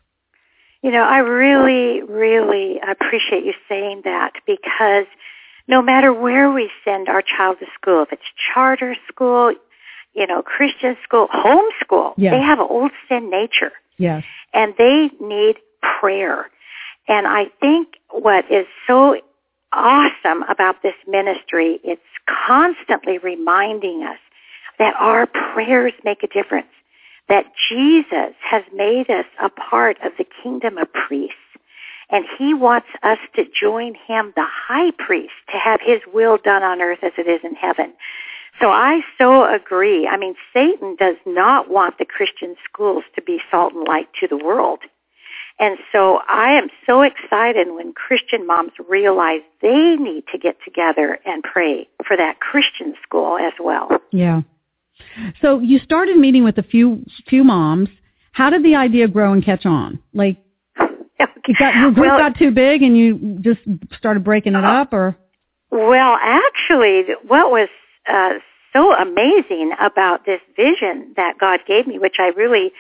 You 0.84 0.92
know, 0.92 1.02
I 1.02 1.18
really, 1.18 2.04
really 2.04 2.80
appreciate 2.88 3.46
you 3.46 3.54
saying 3.68 4.02
that 4.04 4.34
because 4.46 5.08
no 5.68 5.82
matter 5.82 6.14
where 6.14 6.52
we 6.52 6.70
send 6.86 7.10
our 7.10 7.22
child 7.22 7.58
to 7.60 7.66
school, 7.80 8.04
if 8.04 8.14
it's 8.14 8.22
charter 8.54 8.96
school, 9.08 9.54
you 10.14 10.26
know, 10.26 10.42
Christian 10.42 10.98
school, 11.04 11.28
homeschool, 11.28 12.14
Yeah. 12.18 12.32
they 12.32 12.42
have 12.42 12.60
an 12.60 12.68
old 12.70 12.92
sin 13.08 13.30
nature 13.30 13.74
Yes. 13.98 14.24
and 14.54 14.74
they 14.78 15.12
need 15.20 15.58
prayer. 15.82 16.50
And 17.08 17.28
I 17.28 17.46
think 17.62 18.00
what 18.10 18.50
is 18.50 18.66
so 18.86 19.20
awesome 19.74 20.44
about 20.44 20.82
this 20.82 20.96
ministry, 21.08 21.80
it's 21.84 22.02
constantly 22.26 23.18
reminding 23.18 24.04
us 24.04 24.20
that 24.80 24.96
our 24.98 25.26
prayers 25.26 25.94
make 26.04 26.24
a 26.24 26.28
difference, 26.28 26.68
that 27.30 27.46
Jesus 27.70 28.34
has 28.40 28.64
made 28.74 29.10
us 29.10 29.26
a 29.42 29.50
part 29.50 29.98
of 30.04 30.14
the 30.18 30.26
kingdom 30.44 30.78
of 30.78 30.92
priests. 30.94 31.36
And 32.10 32.26
he 32.38 32.54
wants 32.54 32.88
us 33.04 33.18
to 33.36 33.44
join 33.44 33.94
him, 34.08 34.32
the 34.36 34.46
high 34.46 34.92
priest, 34.98 35.34
to 35.52 35.58
have 35.58 35.82
his 35.84 36.00
will 36.14 36.38
done 36.38 36.64
on 36.64 36.82
earth 36.82 37.00
as 37.04 37.12
it 37.18 37.28
is 37.28 37.42
in 37.44 37.56
heaven. 37.56 37.94
So 38.62 38.70
I 38.70 39.02
so 39.18 39.44
agree. 39.44 40.08
I 40.08 40.18
mean, 40.18 40.36
Satan 40.54 40.96
does 40.98 41.18
not 41.26 41.70
want 41.70 41.98
the 41.98 42.06
Christian 42.06 42.56
schools 42.64 43.04
to 43.16 43.22
be 43.22 43.40
salt 43.52 43.74
and 43.74 43.88
light 43.88 44.08
to 44.20 44.28
the 44.28 44.38
world. 44.38 44.80
And 45.60 45.78
so 45.92 46.20
I 46.28 46.52
am 46.52 46.70
so 46.86 47.02
excited 47.02 47.68
when 47.72 47.94
Christian 47.94 48.46
moms 48.46 48.74
realize 48.88 49.42
they 49.62 49.96
need 49.96 50.24
to 50.32 50.38
get 50.38 50.58
together 50.64 51.20
and 51.26 51.44
pray 51.44 51.88
for 52.08 52.16
that 52.16 52.40
Christian 52.40 52.94
school 53.04 53.38
as 53.38 53.54
well. 53.60 53.90
Yeah. 54.12 54.42
So 55.42 55.60
you 55.60 55.80
started 55.80 56.18
meeting 56.18 56.44
with 56.44 56.58
a 56.58 56.64
few 56.64 57.04
few 57.28 57.44
moms. 57.44 57.90
How 58.32 58.52
did 58.52 58.64
the 58.64 58.76
idea 58.76 59.08
grow 59.08 59.34
and 59.34 59.44
catch 59.44 59.66
on? 59.66 60.00
Like 60.14 60.38
got, 61.54 61.76
your 61.76 61.92
group 61.92 62.08
Well- 62.08 62.18
got 62.20 62.38
too 62.38 62.52
big 62.52 62.82
and 62.84 62.98
you 62.98 63.38
just 63.42 63.60
started 63.98 64.24
breaking 64.24 64.56
it 64.56 64.64
up 64.66 64.94
or 64.94 65.16
Well, 65.72 66.18
actually, 66.22 67.04
what 67.28 67.52
was 67.52 67.70
uh, 68.08 68.36
so 68.74 68.94
amazing 68.96 69.74
about 69.80 70.26
this 70.26 70.42
vision 70.56 71.14
that 71.16 71.38
God 71.38 71.60
gave 71.68 71.88
me, 71.88 72.00
which 72.00 72.18
I 72.20 72.28
really, 72.28 72.72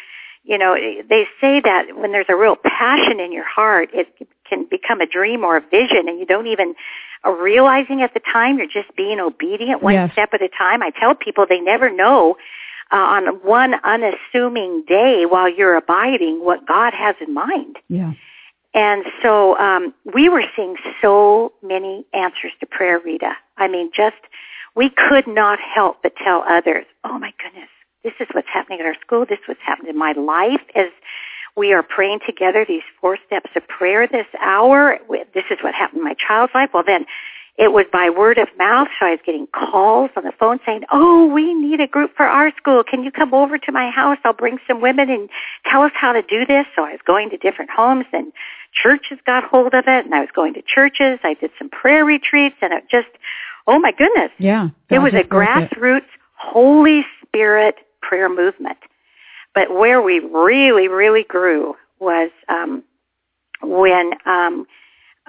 you 0.43 0.57
know, 0.57 0.75
they 0.75 1.25
say 1.41 1.59
that 1.61 1.97
when 1.97 2.11
there's 2.11 2.27
a 2.29 2.35
real 2.35 2.55
passion 2.55 3.19
in 3.19 3.31
your 3.33 3.47
heart, 3.47 3.89
it 3.93 4.07
can 4.49 4.65
become 4.69 5.01
a 5.01 5.05
dream 5.05 5.43
or 5.43 5.57
a 5.57 5.61
vision, 5.61 6.07
and 6.07 6.19
you 6.19 6.25
don't 6.25 6.47
even 6.47 6.75
are 7.23 7.35
realizing 7.35 8.01
at 8.01 8.13
the 8.13 8.21
time. 8.21 8.57
You're 8.57 8.67
just 8.67 8.95
being 8.95 9.19
obedient 9.19 9.81
one 9.83 9.95
Yes. 9.95 10.11
step 10.13 10.29
at 10.33 10.41
a 10.41 10.47
time. 10.49 10.81
I 10.81 10.91
tell 10.91 11.15
people 11.15 11.45
they 11.49 11.59
never 11.59 11.89
know 11.89 12.37
uh, 12.91 12.95
on 12.95 13.25
one 13.43 13.73
unassuming 13.83 14.83
day 14.87 15.25
while 15.25 15.49
you're 15.49 15.75
abiding 15.75 16.39
what 16.45 16.65
God 16.65 16.93
has 16.93 17.15
in 17.19 17.33
mind. 17.33 17.77
yeah. 17.89 18.13
And 18.77 19.05
so 19.23 19.57
um, 19.57 19.91
we 20.13 20.29
were 20.29 20.43
seeing 20.55 20.75
so 21.01 21.51
many 21.63 22.05
answers 22.13 22.51
to 22.59 22.67
prayer, 22.67 22.99
Rita. 22.99 23.33
I 23.57 23.67
mean, 23.67 23.89
just 23.91 24.17
we 24.75 24.91
could 24.91 25.25
not 25.25 25.57
help 25.59 26.03
but 26.03 26.15
tell 26.15 26.43
others, 26.47 26.85
"Oh 27.03 27.17
my 27.17 27.33
goodness, 27.43 27.69
this 28.03 28.13
is 28.19 28.27
what's 28.33 28.47
happening 28.53 28.79
at 28.79 28.85
our 28.85 28.95
school. 29.01 29.25
This 29.25 29.39
is 29.39 29.47
what's 29.47 29.61
happened 29.65 29.89
in 29.89 29.97
my 29.97 30.11
life." 30.11 30.61
As 30.75 30.91
we 31.55 31.73
are 31.73 31.81
praying 31.81 32.19
together 32.23 32.65
these 32.65 32.83
four 33.01 33.17
steps 33.25 33.49
of 33.55 33.67
prayer 33.67 34.05
this 34.05 34.27
hour, 34.39 34.99
this 35.33 35.45
is 35.49 35.57
what 35.63 35.73
happened 35.73 35.97
in 35.97 36.03
my 36.03 36.13
child's 36.13 36.53
life. 36.53 36.69
Well, 36.71 36.83
then 36.85 37.07
it 37.57 37.71
was 37.71 37.85
by 37.91 38.09
word 38.09 38.37
of 38.37 38.47
mouth, 38.57 38.87
so 38.99 39.07
I 39.07 39.11
was 39.11 39.19
getting 39.25 39.47
calls 39.47 40.11
on 40.15 40.23
the 40.23 40.31
phone 40.39 40.59
saying, 40.65 40.83
"Oh, 40.91 41.25
we 41.25 41.53
need 41.53 41.79
a 41.79 41.87
group 41.87 42.15
for 42.15 42.25
our 42.25 42.51
school. 42.55 42.83
Can 42.83 43.03
you 43.03 43.11
come 43.11 43.33
over 43.33 43.57
to 43.57 43.71
my 43.71 43.89
house? 43.89 44.17
I'll 44.23 44.33
bring 44.33 44.59
some 44.67 44.79
women 44.79 45.09
and 45.09 45.29
tell 45.65 45.81
us 45.81 45.91
how 45.95 46.13
to 46.13 46.21
do 46.21 46.45
this." 46.45 46.65
So 46.75 46.83
I 46.83 46.91
was 46.91 47.01
going 47.05 47.29
to 47.31 47.37
different 47.37 47.71
homes 47.71 48.05
and 48.13 48.31
churches 48.73 49.17
got 49.25 49.43
hold 49.43 49.73
of 49.73 49.85
it 49.87 50.05
and 50.05 50.13
I 50.13 50.19
was 50.19 50.29
going 50.33 50.53
to 50.53 50.61
churches. 50.61 51.19
I 51.23 51.33
did 51.33 51.51
some 51.57 51.69
prayer 51.69 52.05
retreats 52.05 52.55
and 52.61 52.73
it 52.73 52.83
just, 52.89 53.07
oh 53.65 53.79
my 53.79 53.91
goodness. 53.91 54.31
Yeah. 54.37 54.69
It 54.89 54.99
was 54.99 55.13
a 55.13 55.23
grassroots 55.23 56.05
Holy 56.35 57.05
Spirit 57.23 57.75
prayer 58.01 58.29
movement. 58.29 58.77
But 59.53 59.73
where 59.73 60.01
we 60.01 60.19
really, 60.19 60.87
really 60.87 61.23
grew 61.23 61.75
was 61.99 62.29
um, 62.47 62.83
when 63.61 64.11
um, 64.25 64.67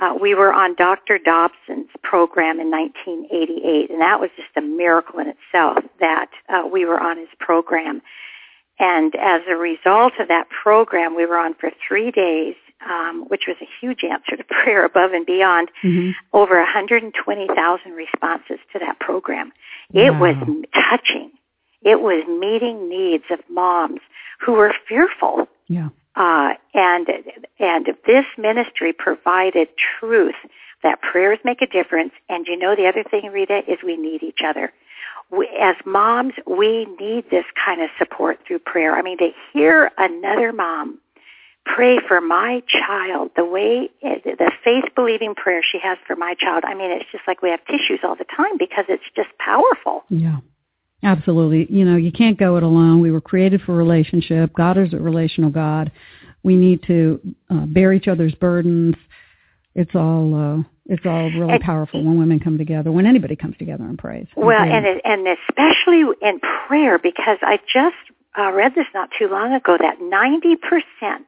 uh, 0.01 0.15
we 0.21 0.35
were 0.35 0.53
on 0.53 0.75
Dr. 0.77 1.19
Dobson's 1.19 1.89
program 2.03 2.61
in 2.61 2.71
1988, 2.71 3.91
and 3.91 4.01
that 4.01 4.21
was 4.21 4.31
just 4.37 4.49
a 4.57 4.61
miracle 4.61 5.19
in 5.19 5.27
itself 5.29 5.85
that 6.01 6.31
uh, 6.49 6.67
we 6.71 6.85
were 6.85 7.01
on 7.01 7.17
his 7.19 7.29
program. 7.41 8.01
And 8.79 9.15
as 9.17 9.41
a 9.49 9.57
result 9.57 10.13
of 10.21 10.29
that 10.29 10.49
program, 10.51 11.17
we 11.17 11.27
were 11.27 11.37
on 11.39 11.55
for 11.55 11.71
three 11.87 12.13
days, 12.13 12.55
um, 12.89 13.25
which 13.29 13.45
was 13.49 13.57
a 13.61 13.69
huge 13.81 14.05
answer 14.05 14.37
to 14.37 14.45
prayer 14.49 14.85
above 14.85 15.13
and 15.13 15.27
beyond 15.27 15.69
Mhm. 15.83 16.13
over 16.33 16.57
120,000 16.61 17.93
responses 17.93 18.59
to 18.73 18.79
that 18.79 18.99
program. 19.01 19.53
It 19.93 20.13
Wow. 20.13 20.21
was 20.21 20.37
m- 20.43 20.65
touching. 20.75 21.33
It 21.83 22.01
was 22.01 22.25
meeting 22.29 22.89
needs 22.89 23.25
of 23.31 23.41
moms 23.51 24.01
who 24.41 24.53
were 24.53 24.75
fearful. 24.89 25.49
Yeah. 25.67 25.89
Uh, 26.19 26.55
and 26.75 27.07
and 27.61 27.87
this 28.05 28.25
ministry 28.37 28.93
provided 28.93 29.69
truth 30.01 30.35
that 30.83 31.01
prayers 31.01 31.39
make 31.45 31.63
a 31.63 31.67
difference. 31.67 32.13
And 32.29 32.47
you 32.49 32.59
know 32.59 32.75
the 32.75 32.89
other 32.89 33.05
thing, 33.05 33.31
Rita, 33.33 33.63
is 33.71 33.79
we 33.85 33.97
need 33.97 34.25
each 34.25 34.41
other. 34.45 34.73
We, 35.31 35.49
as 35.61 35.77
moms, 35.87 36.35
we 36.45 36.87
need 36.99 37.31
this 37.31 37.45
kind 37.65 37.81
of 37.83 37.91
support 37.99 38.41
through 38.47 38.61
prayer. 38.61 38.97
I 38.97 39.03
mean, 39.03 39.19
to 39.19 39.31
hear 39.53 39.93
another 39.97 40.53
mom 40.53 40.99
pray 41.65 41.99
for 42.09 42.21
my 42.21 42.63
child 42.67 43.31
the 43.37 43.45
way 43.45 43.91
the 44.03 44.51
faith 44.65 44.85
believing 44.97 45.35
prayer 45.35 45.63
she 45.63 45.79
has 45.79 45.99
for 46.07 46.17
my 46.17 46.35
child. 46.35 46.65
I 46.67 46.75
mean, 46.75 46.91
it's 46.91 47.11
just 47.13 47.25
like 47.29 47.43
we 47.43 47.51
have 47.51 47.65
tissues 47.67 48.01
all 48.03 48.17
the 48.17 48.25
time 48.25 48.57
because 48.59 48.87
it's 48.89 49.05
just 49.15 49.29
powerful. 49.39 50.05
Yeah. 50.09 50.39
Absolutely. 51.03 51.67
You 51.71 51.85
know, 51.85 51.97
you 51.97 52.11
can't 52.11 52.39
go 52.39 52.57
it 52.57 52.63
alone. 52.63 53.01
We 53.01 53.11
were 53.11 53.21
created 53.21 53.63
for 53.63 53.75
relationship. 53.75 54.53
God 54.55 54.77
is 54.79 54.93
a 54.93 54.99
relational 54.99 55.51
God. 55.51 55.93
We 56.43 56.57
need 56.57 56.83
to 56.85 57.21
uh, 57.51 57.67
bear 57.67 57.93
each 57.93 58.09
other's 58.09 58.35
burdens. 58.35 58.97
It's 59.75 59.95
all 59.95 60.35
uh, 60.35 60.63
it's 60.87 61.05
all 61.07 61.31
really 61.31 61.55
And- 61.55 61.63
powerful 61.63 62.03
when 62.03 62.19
women 62.19 62.41
come 62.41 62.59
together. 62.59 62.91
When 62.91 63.07
anybody 63.07 63.37
comes 63.37 63.57
together 63.59 63.85
and 63.85 63.99
prays. 63.99 64.27
Well, 64.37 64.61
and 64.61 64.87
it, 64.87 65.01
and 65.05 65.27
especially 65.49 66.05
in 66.23 66.41
prayer, 66.67 66.99
because 66.99 67.39
I 67.43 67.59
just 67.73 67.97
uh, 68.37 68.51
read 68.53 68.75
this 68.75 68.87
not 68.95 69.11
too 69.19 69.29
long 69.29 69.53
ago 69.53 69.77
that 69.79 70.01
ninety 70.01 70.57
percent 70.57 71.27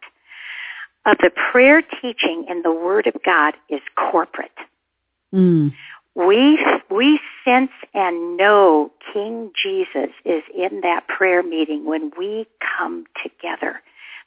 of 1.07 1.17
the 1.19 1.31
prayer 1.53 1.83
teaching 2.03 2.47
in 2.49 2.63
the 2.63 2.73
Word 2.73 3.07
of 3.07 3.15
God 3.25 3.55
is 3.69 3.81
corporate. 3.97 4.51
Mm. 5.33 5.73
We 6.15 6.59
we 6.91 7.21
sense 7.45 7.71
and 7.95 8.37
know 8.37 8.91
King 9.13 9.53
Jesus 9.61 10.11
is 10.25 10.43
in 10.57 10.81
that 10.83 11.07
prayer 11.07 11.43
meeting 11.43 11.85
when 11.85 12.11
we 12.19 12.47
come 12.79 13.05
together. 13.23 13.81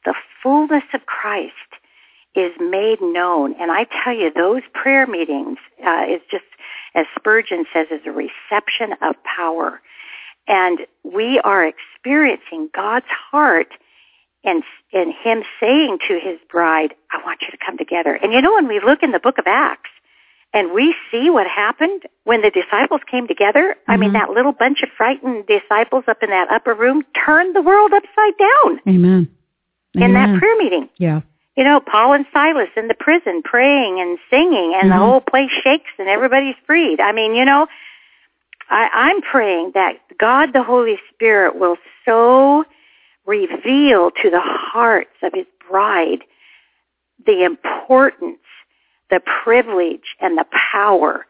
The 0.06 0.16
fullness 0.42 0.84
of 0.94 1.06
Christ 1.06 1.54
is 2.36 2.52
made 2.60 3.02
known, 3.02 3.54
and 3.60 3.72
I 3.72 3.86
tell 4.04 4.14
you, 4.14 4.32
those 4.34 4.64
prayer 4.74 5.06
meetings 5.06 5.58
uh, 5.86 6.06
is 6.10 6.22
just, 6.32 6.46
as 6.96 7.06
Spurgeon 7.16 7.66
says, 7.74 7.88
is 7.92 8.02
a 8.06 8.12
reception 8.12 8.94
of 9.02 9.16
power, 9.24 9.82
and 10.48 10.80
we 11.04 11.40
are 11.40 11.66
experiencing 11.66 12.70
God's 12.74 13.06
heart. 13.32 13.70
And, 14.46 14.62
and 14.92 15.14
him 15.24 15.44
saying 15.62 16.00
to 16.10 16.20
his 16.20 16.38
bride, 16.52 16.94
I 17.14 17.24
want 17.24 17.44
you 17.44 17.48
to 17.52 17.58
come 17.66 17.78
together. 17.78 18.14
And 18.14 18.34
you 18.34 18.42
know, 18.42 18.56
when 18.56 18.68
we 18.68 18.82
look 18.82 19.02
in 19.02 19.14
the 19.14 19.20
book 19.20 19.38
of 19.38 19.46
Acts, 19.48 19.90
and 20.54 20.72
we 20.72 20.96
see 21.12 21.30
what 21.30 21.48
happened 21.48 22.04
when 22.26 22.42
the 22.42 22.52
disciples 22.52 23.02
came 23.10 23.28
together. 23.28 23.76
I 23.88 23.98
mean, 23.98 24.12
Mhm. 24.12 24.14
that 24.14 24.30
little 24.30 24.52
bunch 24.52 24.84
of 24.84 24.90
frightened 24.92 25.48
disciples 25.48 26.04
up 26.08 26.22
in 26.22 26.30
that 26.30 26.50
upper 26.52 26.74
room 26.74 27.04
turned 27.14 27.56
the 27.56 27.62
world 27.62 27.94
upside 27.94 28.38
down 28.38 28.82
Amen. 28.88 29.28
in 29.96 30.14
that 30.14 30.40
prayer 30.40 30.56
meeting. 30.58 30.90
Yeah. 30.98 31.22
You 31.56 31.64
know, 31.64 31.80
Paul 31.80 32.14
and 32.14 32.26
Silas 32.34 32.70
in 32.76 32.88
the 32.88 32.96
prison 32.96 33.42
praying 33.44 34.00
and 34.00 34.18
singing, 34.30 34.74
and 34.76 34.90
the 34.92 34.96
Mhm. 34.96 35.00
whole 35.00 35.22
place 35.22 35.52
shakes 35.52 35.92
and 36.00 36.08
everybody's 36.10 36.56
freed. 36.66 37.00
I 37.00 37.12
mean, 37.12 37.36
you 37.36 37.46
know, 37.46 37.68
I, 38.70 38.90
I'm 38.94 39.22
praying 39.22 39.72
that 39.72 39.98
God 40.18 40.54
the 40.54 40.64
Holy 40.64 41.00
Spirit 41.12 41.56
will 41.56 41.78
so 42.06 42.66
reveal 43.26 44.12
to 44.12 44.30
the 44.30 44.40
hearts 44.40 45.16
of 45.22 45.34
his 45.34 45.46
bride 45.70 46.24
the 47.26 47.44
importance, 47.44 48.40
the 49.14 49.22
privilege, 49.44 50.16
and 50.22 50.38
the 50.38 50.46
power 50.74 51.28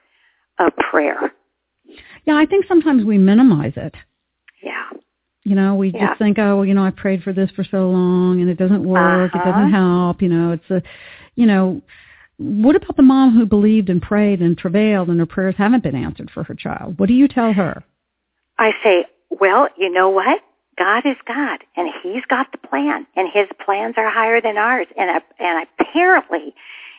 of 0.58 0.72
prayer. 0.78 1.34
Yeah, 2.26 2.38
I 2.38 2.46
think 2.46 2.66
sometimes 2.66 3.04
we 3.04 3.18
minimize 3.18 3.74
it. 3.76 3.94
Yeah. 4.62 4.86
You 5.44 5.56
know, 5.56 5.76
we 5.76 5.90
Yeah. 5.90 6.08
just 6.08 6.20
think, 6.20 6.40
oh, 6.40 6.56
well, 6.58 6.66
you 6.66 6.74
know, 6.74 6.86
I 6.86 6.92
prayed 6.92 7.24
for 7.24 7.34
this 7.34 7.52
for 7.52 7.66
so 7.66 7.90
long 7.90 8.40
and 8.40 8.50
it 8.50 8.58
doesn't 8.58 8.86
work. 8.86 9.36
It 9.36 9.42
Uh-huh. 9.42 9.52
doesn't 9.52 9.72
help. 9.72 10.22
You 10.22 10.30
know, 10.30 10.54
it's 10.54 10.72
a, 10.72 10.82
you 11.36 11.46
know, 11.46 11.82
what 12.38 12.78
about 12.78 12.96
the 12.96 13.04
mom 13.04 13.32
who 13.32 13.46
believed 13.46 13.90
and 13.90 14.02
prayed 14.02 14.42
and 14.42 14.58
travailed 14.58 15.10
and 15.10 15.20
her 15.20 15.26
prayers 15.26 15.56
haven't 15.58 15.84
been 15.84 15.96
answered 15.96 16.32
for 16.32 16.44
her 16.44 16.56
child? 16.56 16.98
What 16.98 17.08
do 17.08 17.14
you 17.14 17.28
tell 17.28 17.52
her? 17.52 17.84
I 18.58 18.74
say, 18.82 19.06
well, 19.30 19.68
you 19.78 19.90
know 19.90 20.10
what? 20.10 20.42
God 20.78 21.06
is 21.06 21.18
God, 21.28 21.60
and 21.76 21.88
He's 22.02 22.26
got 22.26 22.52
the 22.52 22.58
plan, 22.58 23.06
and 23.16 23.30
His 23.32 23.48
plans 23.64 23.94
are 23.98 24.10
higher 24.10 24.42
than 24.42 24.58
ours. 24.58 24.88
And 24.98 25.22
and 25.40 25.68
apparently, 25.80 26.56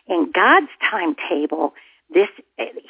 in 0.09 0.31
God's 0.33 0.69
timetable, 0.91 1.75
this 2.13 2.29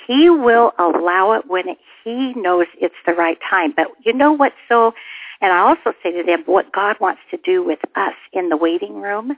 He 0.07 0.29
will 0.31 0.73
allow 0.79 1.33
it 1.33 1.47
when 1.47 1.77
He 2.03 2.35
knows 2.35 2.67
it's 2.81 2.95
the 3.07 3.15
right 3.15 3.39
time. 3.49 3.73
But 3.77 3.89
you 4.05 4.13
know 4.13 4.33
what's 4.33 4.57
so? 4.69 4.93
And 5.41 5.53
I 5.53 5.59
also 5.59 5.93
say 6.03 6.13
to 6.13 6.23
them, 6.23 6.43
what 6.47 6.73
God 6.73 6.97
wants 7.01 7.21
to 7.31 7.37
do 7.37 7.63
with 7.63 7.81
us 7.97 8.15
in 8.33 8.49
the 8.49 8.57
waiting 8.57 9.01
room, 9.01 9.37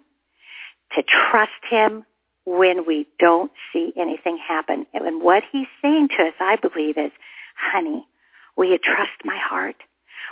to 0.94 1.02
trust 1.02 1.50
Him 1.68 2.04
when 2.44 2.86
we 2.86 3.06
don't 3.18 3.50
see 3.72 3.92
anything 3.96 4.38
happen. 4.38 4.86
And 4.94 5.20
what 5.20 5.42
He's 5.50 5.66
saying 5.82 6.08
to 6.16 6.26
us, 6.26 6.34
I 6.38 6.56
believe, 6.56 6.96
is, 6.96 7.10
honey, 7.56 8.06
will 8.56 8.70
you 8.70 8.78
trust 8.78 9.24
my 9.24 9.36
heart? 9.36 9.76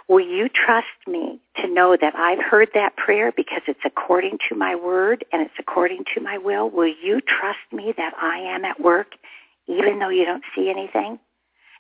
Will 0.09 0.21
you 0.21 0.49
trust 0.49 0.87
me 1.07 1.41
to 1.57 1.69
know 1.73 1.97
that 1.99 2.15
I've 2.15 2.43
heard 2.45 2.69
that 2.75 2.97
prayer 2.97 3.33
because 3.35 3.63
it's 3.67 3.81
according 3.85 4.39
to 4.49 4.55
my 4.55 4.75
word 4.75 5.25
and 5.33 5.41
it's 5.41 5.55
according 5.59 6.05
to 6.15 6.21
my 6.21 6.37
will? 6.37 6.69
Will 6.69 6.93
you 7.03 7.21
trust 7.21 7.59
me 7.73 7.95
that 7.97 8.13
I 8.21 8.39
am 8.39 8.65
at 8.65 8.81
work 8.81 9.09
even 9.67 9.99
though 9.99 10.11
you 10.11 10.27
don't 10.27 10.45
see 10.55 10.69
anything? 10.69 11.19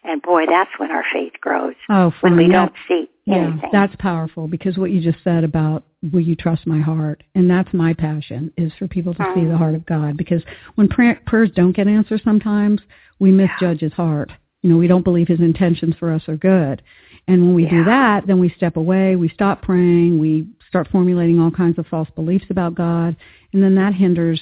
And 0.05 0.21
boy, 0.23 0.45
that's 0.47 0.71
when 0.79 0.91
our 0.91 1.05
faith 1.13 1.33
grows. 1.41 1.75
Oh, 1.89 2.13
When 2.21 2.37
we 2.37 2.49
don't 2.49 2.73
see 2.89 3.09
Yeah, 3.27 3.49
anything. 3.53 3.71
that's 3.73 3.97
powerful 3.97 4.47
because 4.49 4.77
what 4.77 4.91
you 4.91 5.01
just 5.01 5.23
said 5.25 5.45
about 5.45 5.85
will 6.13 6.21
you 6.21 6.35
trust 6.37 6.67
my 6.67 6.79
heart, 6.79 7.23
and 7.35 7.49
that's 7.49 7.73
my 7.73 7.95
passion 7.95 8.53
is 8.59 8.71
for 8.75 8.87
people 8.87 9.15
to 9.15 9.23
see 9.35 9.41
Mm. 9.41 9.49
the 9.49 9.57
heart 9.57 9.75
of 9.75 9.87
God. 9.87 10.19
Because 10.19 10.43
when 10.75 10.89
prayer, 10.89 11.19
prayers 11.27 11.51
don't 11.53 11.73
get 11.73 11.89
answered, 11.89 12.21
sometimes 12.23 12.83
we 13.21 13.31
misjudge 13.31 13.81
His 13.81 13.95
heart. 13.95 14.31
You 14.63 14.71
know, 14.71 14.77
we 14.77 14.89
don't 14.89 15.05
believe 15.05 15.29
His 15.29 15.41
intentions 15.41 15.97
for 15.97 16.13
us 16.13 16.29
are 16.29 16.37
good, 16.37 16.83
and 17.27 17.47
when 17.47 17.55
we 17.55 17.67
do 17.67 17.85
that, 17.85 18.27
then 18.27 18.39
we 18.39 18.51
step 18.51 18.77
away, 18.77 19.17
we 19.17 19.29
stop 19.31 19.63
praying, 19.63 20.19
we 20.19 20.47
start 20.69 20.89
formulating 20.91 21.41
all 21.41 21.51
kinds 21.51 21.79
of 21.79 21.87
false 21.87 22.09
beliefs 22.15 22.45
about 22.51 22.75
God, 22.75 23.17
and 23.53 23.63
then 23.63 23.75
that 23.77 23.95
hinders 23.95 24.41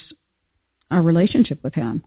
our 0.90 1.03
relationship 1.03 1.62
with 1.62 1.75
Him. 1.75 2.03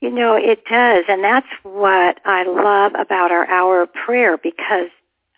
You 0.00 0.10
know, 0.10 0.34
it 0.34 0.64
does, 0.64 1.04
and 1.08 1.22
that's 1.22 1.46
what 1.62 2.20
I 2.24 2.44
love 2.44 2.92
about 2.98 3.30
our 3.30 3.46
hour 3.50 3.82
of 3.82 3.92
prayer 3.92 4.38
because 4.38 4.88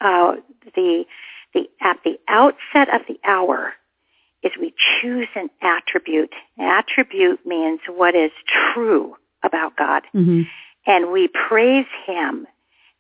uh, 0.01 0.37
the 0.77 1.05
the 1.53 1.65
at 1.81 1.99
the 2.05 2.19
outset 2.29 2.95
of 2.95 3.03
the 3.09 3.19
hour 3.25 3.73
is 4.45 4.53
we 4.61 4.73
choose 5.01 5.29
an 5.35 5.51
attribute. 5.63 6.33
An 6.59 6.67
attribute 6.67 7.45
means 7.45 7.81
what 7.89 8.15
is 8.15 8.31
true 8.73 9.17
about 9.43 9.77
God, 9.77 10.05
hmm 10.13 10.43
and 10.85 11.13
we 11.13 11.29
praise 11.29 11.87
Him 12.07 12.47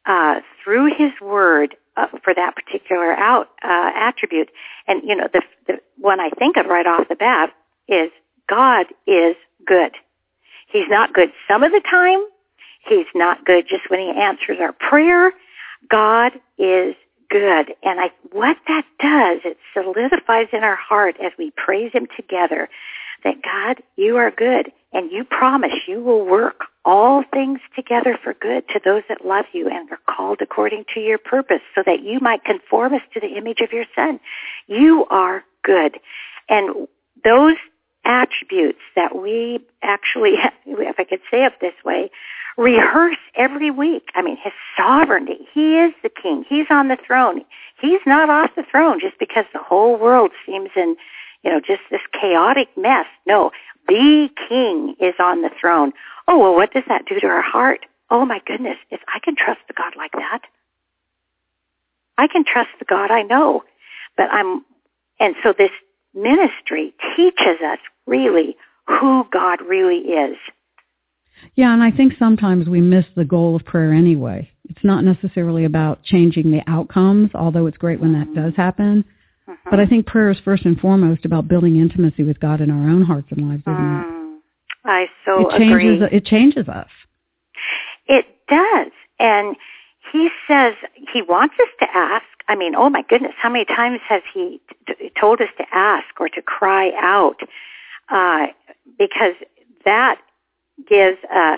uh, 0.07 0.41
through 0.63 0.95
His 0.95 1.13
Word 1.21 1.77
uh, 1.97 2.07
for 2.23 2.35
that 2.35 2.57
particular 2.57 3.15
out 3.15 3.49
uh, 3.63 3.91
attribute. 3.95 4.51
And 4.87 5.03
you 5.05 5.15
know, 5.15 5.29
the 5.33 5.43
the 5.67 5.81
one 5.99 6.21
I 6.21 6.31
think 6.31 6.57
of 6.57 6.67
right 6.67 6.87
off 6.87 7.09
the 7.09 7.17
bat 7.17 7.53
is 7.89 8.11
God 8.49 8.87
is 9.07 9.37
good. 9.67 9.93
He's 10.69 10.89
not 10.89 11.13
good 11.13 11.33
some 11.49 11.63
of 11.63 11.73
the 11.73 11.83
time. 11.89 12.25
He's 12.89 13.07
not 13.15 13.45
good 13.45 13.69
just 13.69 13.89
when 13.91 14.01
he 14.01 14.11
answers 14.11 14.59
our 14.61 14.73
prayer. 14.73 15.33
God 15.89 16.33
is 16.59 16.95
good. 17.31 17.75
And 17.83 18.01
I, 18.01 18.11
what 18.33 18.57
that 18.69 18.85
does, 18.99 19.41
it 19.45 19.59
solidifies 19.73 20.49
in 20.53 20.65
our 20.65 20.77
heart 20.77 21.17
as 21.23 21.33
we 21.39 21.53
praise 21.53 21.93
him 21.93 22.07
together 22.17 22.69
that 23.25 23.43
God, 23.43 23.83
you 23.97 24.17
are 24.17 24.31
good 24.31 24.73
and 24.93 25.11
you 25.11 25.25
promise 25.25 25.73
you 25.87 26.01
will 26.01 26.25
work 26.25 26.65
all 26.85 27.25
things 27.33 27.61
together 27.75 28.19
for 28.23 28.35
good 28.35 28.69
to 28.69 28.81
those 28.85 29.03
that 29.09 29.25
love 29.25 29.47
you 29.53 29.69
and 29.69 29.91
are 29.91 30.01
called 30.09 30.41
according 30.41 30.85
to 30.95 31.01
your 31.01 31.19
purpose 31.19 31.61
so 31.75 31.83
that 31.87 32.03
you 32.03 32.19
might 32.21 32.45
conform 32.45 32.95
us 32.95 33.03
to 33.15 33.21
the 33.21 33.37
image 33.37 33.61
of 33.61 33.73
your 33.73 33.85
son. 33.95 34.21
You 34.67 35.07
are 35.11 35.45
good. 35.63 35.99
And 36.49 36.89
those 37.25 37.57
attributes 38.05 38.81
that 38.97 39.17
we 39.17 39.61
actually, 39.83 40.35
if 40.67 40.97
I 40.99 41.05
could 41.05 41.21
say 41.31 41.45
it 41.45 41.55
this 41.61 41.75
way, 41.85 42.11
rehearse 42.57 43.17
every 43.35 43.71
week. 43.71 44.09
I 44.15 44.23
mean, 44.23 44.37
his 44.43 44.53
sovereignty. 44.77 45.47
He 45.55 45.79
is 45.79 45.93
the 46.03 46.11
king. 46.11 46.45
He's 46.49 46.67
on 46.71 46.89
the 46.89 46.99
throne. 47.07 47.43
He's 47.81 48.01
not 48.07 48.29
off 48.29 48.51
the 48.57 48.65
throne 48.71 49.01
just 49.01 49.19
because 49.19 49.45
the 49.53 49.59
whole 49.59 49.97
world 49.97 50.33
seems 50.45 50.71
in, 50.77 50.97
you 51.43 51.51
know, 51.51 51.61
just 51.61 51.83
this 51.91 52.03
chaotic 52.13 52.69
mess. 52.77 53.07
No, 53.27 53.51
the 53.93 54.29
king 54.49 54.95
is 55.01 55.15
on 55.19 55.43
the 55.43 55.51
throne. 55.61 55.93
Oh, 56.27 56.39
well, 56.39 56.55
what 56.55 56.73
does 56.73 56.85
that 56.89 57.05
do 57.07 57.21
to 57.21 57.27
our 57.27 57.43
heart? 57.43 57.81
Oh 58.11 58.25
my 58.25 58.41
goodness, 58.47 58.77
if 58.91 59.01
I 59.13 59.19
can 59.19 59.37
trust 59.37 59.61
a 59.69 59.75
God 59.75 59.95
like 59.97 60.13
that, 60.13 60.41
I 62.17 62.27
can 62.27 62.45
trust 62.45 62.71
the 62.79 62.85
God 62.85 63.11
I 63.11 63.23
know. 63.23 63.65
But 64.17 64.29
I'm, 64.31 64.65
and 65.21 65.35
so 65.43 65.53
this 65.57 65.71
ministry 66.15 66.95
teaches 67.17 67.61
us 67.65 67.79
really 68.07 68.57
who 68.87 69.27
God 69.31 69.61
really 69.63 69.99
is. 69.99 70.37
Yeah, 71.55 71.73
and 71.73 71.83
I 71.83 71.91
think 71.91 72.15
sometimes 72.19 72.69
we 72.69 72.81
miss 72.81 73.05
the 73.17 73.25
goal 73.25 73.57
of 73.57 73.65
prayer 73.65 73.93
anyway. 73.93 74.51
It's 74.69 74.85
not 74.85 75.05
necessarily 75.05 75.65
about 75.65 76.03
changing 76.05 76.51
the 76.51 76.63
outcomes, 76.67 77.31
although 77.35 77.67
it's 77.67 77.77
great 77.77 78.01
when 78.01 78.13
that 78.13 78.35
does 78.35 78.55
happen. 78.57 79.05
But 79.71 79.81
I 79.81 79.87
think 79.87 80.07
prayer 80.07 80.31
is 80.31 80.39
first 80.45 80.65
and 80.65 80.79
foremost 80.79 81.25
about 81.25 81.49
building 81.49 81.79
intimacy 81.79 82.23
with 82.23 82.39
God 82.41 82.61
in 82.61 82.71
our 82.71 82.89
own 82.91 83.03
hearts 83.03 83.29
and 83.31 83.49
lives, 83.49 83.63
isn't 83.67 83.75
Mm, 83.77 84.39
I 84.85 85.07
so 85.25 85.49
it? 85.49 85.55
It 85.55 85.59
changes. 85.59 86.03
agree. 86.03 86.17
It 86.17 86.25
changes 86.27 86.69
us. 86.69 86.89
It 88.07 88.27
does. 88.49 88.93
And 89.19 89.57
he 90.13 90.29
says 90.49 90.75
he 91.13 91.23
wants 91.23 91.55
us 91.61 91.69
to 91.81 91.87
ask. 91.97 92.25
I 92.49 92.55
mean, 92.57 92.75
oh 92.75 92.91
my 92.91 93.03
goodness, 93.03 93.33
how 93.37 93.49
many 93.51 93.65
times 93.65 94.01
has 94.09 94.23
he 94.35 94.61
t- 94.87 95.11
told 95.19 95.41
us 95.41 95.49
to 95.59 95.65
ask 95.73 96.21
or 96.21 96.29
to 96.29 96.43
cry 96.43 96.93
out? 96.99 97.37
Uh, 98.09 98.47
because 98.99 99.35
that 99.85 100.21
gives, 100.89 101.19
uh, 101.35 101.57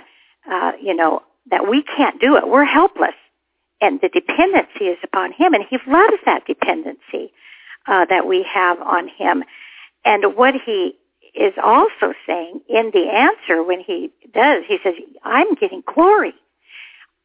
uh, 0.50 0.72
you 0.80 0.94
know, 0.94 1.22
that 1.50 1.68
we 1.68 1.82
can't 1.82 2.20
do 2.20 2.36
it. 2.36 2.48
We're 2.48 2.64
helpless. 2.64 3.14
And 3.80 4.00
the 4.00 4.08
dependency 4.08 4.86
is 4.86 4.98
upon 5.02 5.32
him. 5.32 5.52
And 5.54 5.64
he 5.68 5.78
loves 5.86 6.16
that 6.26 6.46
dependency 6.46 7.32
uh, 7.86 8.04
that 8.06 8.26
we 8.26 8.44
have 8.52 8.80
on 8.80 9.08
him. 9.08 9.44
And 10.04 10.36
what 10.36 10.54
he 10.64 10.96
is 11.34 11.54
also 11.62 12.14
saying 12.26 12.60
in 12.68 12.90
the 12.92 13.08
answer 13.10 13.62
when 13.62 13.80
he 13.80 14.10
does, 14.32 14.64
he 14.66 14.78
says, 14.82 14.94
I'm 15.22 15.54
getting 15.54 15.82
glory. 15.86 16.34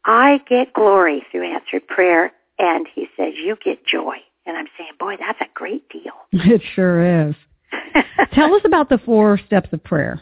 I 0.06 0.42
get 0.48 0.74
glory 0.74 1.24
through 1.32 1.54
answered 1.54 1.88
prayer. 1.88 2.32
And 2.58 2.88
he 2.94 3.08
says, 3.16 3.34
you 3.38 3.58
get 3.64 3.86
joy. 3.86 4.16
And 4.46 4.58
I'm 4.58 4.68
saying, 4.78 4.92
boy, 5.00 5.16
that's 5.20 5.40
a 5.42 5.48
great 5.54 5.88
deal. 5.90 6.14
It 6.32 6.62
sure 6.76 7.28
is. 7.30 7.36
Tell 8.34 8.54
us 8.56 8.62
about 8.66 8.90
the 8.90 8.98
four 8.98 9.40
steps 9.46 9.70
of 9.72 9.84
prayer. 9.84 10.22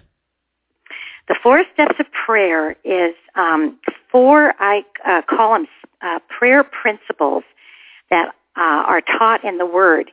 The 1.27 1.35
four 1.41 1.63
steps 1.73 1.95
of 1.99 2.05
prayer 2.25 2.75
is 2.83 3.13
um, 3.35 3.79
four, 4.11 4.53
I 4.59 4.83
uh, 5.05 5.21
call 5.29 5.53
them 5.53 5.67
uh, 6.01 6.19
prayer 6.29 6.63
principles 6.63 7.43
that 8.09 8.29
uh, 8.55 8.61
are 8.61 9.01
taught 9.01 9.43
in 9.43 9.57
the 9.57 9.65
Word. 9.65 10.11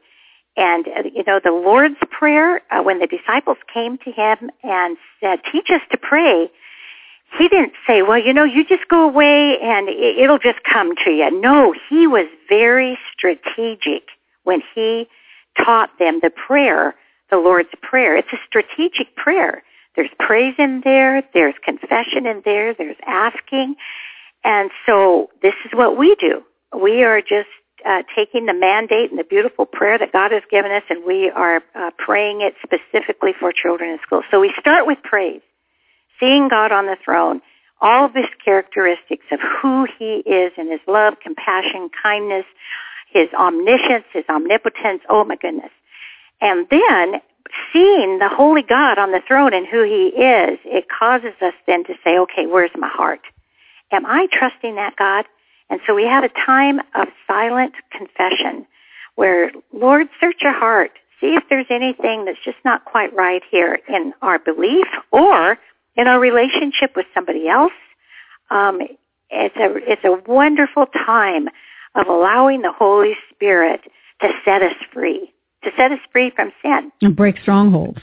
And, 0.57 0.87
uh, 0.87 1.03
you 1.12 1.25
know, 1.27 1.40
the 1.43 1.51
Lord's 1.51 1.97
Prayer, 2.11 2.62
uh, 2.71 2.83
when 2.83 3.01
the 3.01 3.07
disciples 3.07 3.59
came 3.73 3.99
to 3.99 4.12
him 4.12 4.51
and 4.62 4.97
said, 5.21 5.40
teach 5.51 5.69
us 5.71 5.81
to 5.90 5.99
pray, 5.99 6.51
he 7.38 7.49
didn't 7.49 7.73
say, 7.87 8.03
well, 8.03 8.19
you 8.19 8.33
know, 8.33 8.45
you 8.45 8.64
just 8.64 8.87
go 8.88 9.03
away 9.03 9.59
and 9.61 9.88
it'll 9.88 10.38
just 10.38 10.62
come 10.62 10.95
to 11.05 11.11
you. 11.11 11.40
No, 11.40 11.75
he 11.88 12.07
was 12.07 12.27
very 12.49 12.97
strategic 13.12 14.05
when 14.45 14.62
he 14.75 15.09
taught 15.57 15.90
them 15.99 16.21
the 16.23 16.31
prayer, 16.31 16.95
the 17.31 17.37
Lord's 17.38 17.71
Prayer. 17.83 18.17
It's 18.17 18.33
a 18.33 18.38
strategic 18.47 19.17
prayer. 19.17 19.64
There's 19.97 20.11
praise 20.19 20.55
in 20.59 20.83
there, 20.85 21.23
there's 21.35 21.55
confession 21.64 22.27
in 22.27 22.43
there, 22.45 22.75
there's 22.75 22.97
asking. 23.07 23.77
And 24.45 24.71
so 24.87 25.31
this 25.43 25.55
is 25.64 25.73
what 25.73 25.97
we 25.97 26.14
do. 26.17 26.43
We 26.77 27.03
are 27.05 27.21
just 27.21 27.49
uh, 27.85 28.03
taking 28.14 28.47
the 28.47 28.55
mandate 28.55 29.11
and 29.11 29.18
the 29.18 29.25
beautiful 29.25 29.66
prayer 29.66 29.99
that 29.99 30.12
God 30.12 30.33
has 30.33 30.42
given 30.51 30.73
us 30.73 30.83
and 30.88 31.05
we 31.05 31.31
are 31.31 31.62
uh, 31.75 31.90
praying 31.99 32.40
it 32.40 32.55
specifically 32.62 33.33
for 33.38 33.53
children 33.53 33.90
in 33.90 33.99
school. 34.01 34.23
So 34.31 34.40
we 34.40 34.53
start 34.59 34.87
with 34.87 34.99
praise 35.03 35.42
seeing 36.20 36.49
God 36.49 36.73
on 36.73 36.87
the 36.87 36.97
throne, 37.05 37.40
all 37.81 38.07
of 38.07 38.14
his 38.14 38.27
characteristics 38.44 39.27
of 39.31 39.40
who 39.40 39.87
he 39.99 40.23
is 40.27 40.53
and 40.57 40.70
his 40.70 40.81
love, 40.87 41.14
compassion, 41.23 41.90
kindness, 42.03 42.44
his 43.11 43.29
omniscience, 43.35 44.05
his 44.12 44.25
omnipotence, 44.29 45.03
oh 45.09 45.25
my 45.25 45.37
goodness. 45.37 45.70
And 46.40 46.66
then 46.70 47.20
seeing 47.73 48.18
the 48.18 48.29
holy 48.29 48.62
God 48.62 48.99
on 48.99 49.12
the 49.12 49.20
throne 49.27 49.53
and 49.55 49.66
who 49.66 49.83
he 49.83 50.07
is, 50.09 50.59
it 50.64 50.87
causes 50.88 51.35
us 51.40 51.55
then 51.66 51.85
to 51.85 51.94
say, 52.03 52.18
okay, 52.18 52.47
where's 52.47 52.70
my 52.77 52.88
heart? 52.88 53.20
Am 53.92 54.07
I 54.07 54.27
trusting 54.33 54.77
that 54.77 54.97
God? 54.97 55.27
And 55.75 55.81
so 55.89 55.93
we 55.93 56.05
have 56.05 56.23
a 56.23 56.29
time 56.29 56.79
of 56.95 57.09
silent 57.27 57.75
confession 57.91 58.65
where, 59.17 59.51
Lord, 59.73 60.07
search 60.21 60.37
your 60.41 60.53
heart. 60.53 60.93
See 61.21 61.35
if 61.35 61.43
there's 61.51 61.67
anything 61.69 62.27
that's 62.27 62.39
just 62.45 62.59
not 62.65 62.85
quite 62.85 63.13
right 63.13 63.43
here 63.51 63.81
in 63.89 64.15
our 64.23 64.39
belief 64.39 64.87
or 65.11 65.59
in 65.97 66.07
our 66.07 66.21
relationship 66.21 66.93
with 66.95 67.07
somebody 67.13 67.49
else. 67.49 67.73
Um, 68.51 68.83
it's 69.31 69.57
a 69.57 69.91
it's 69.91 70.05
a 70.05 70.31
wonderful 70.31 70.87
time 70.87 71.49
of 71.97 72.07
allowing 72.07 72.63
the 72.63 72.71
Holy 72.71 73.17
Spirit 73.35 73.81
to 74.21 74.29
set 74.45 74.63
us 74.63 74.77
free, 74.93 75.35
to 75.65 75.73
set 75.77 75.91
us 75.91 75.99
free 76.13 76.31
from 76.31 76.53
sin 76.63 76.93
and 77.03 77.17
break 77.17 77.37
strongholds. 77.43 77.99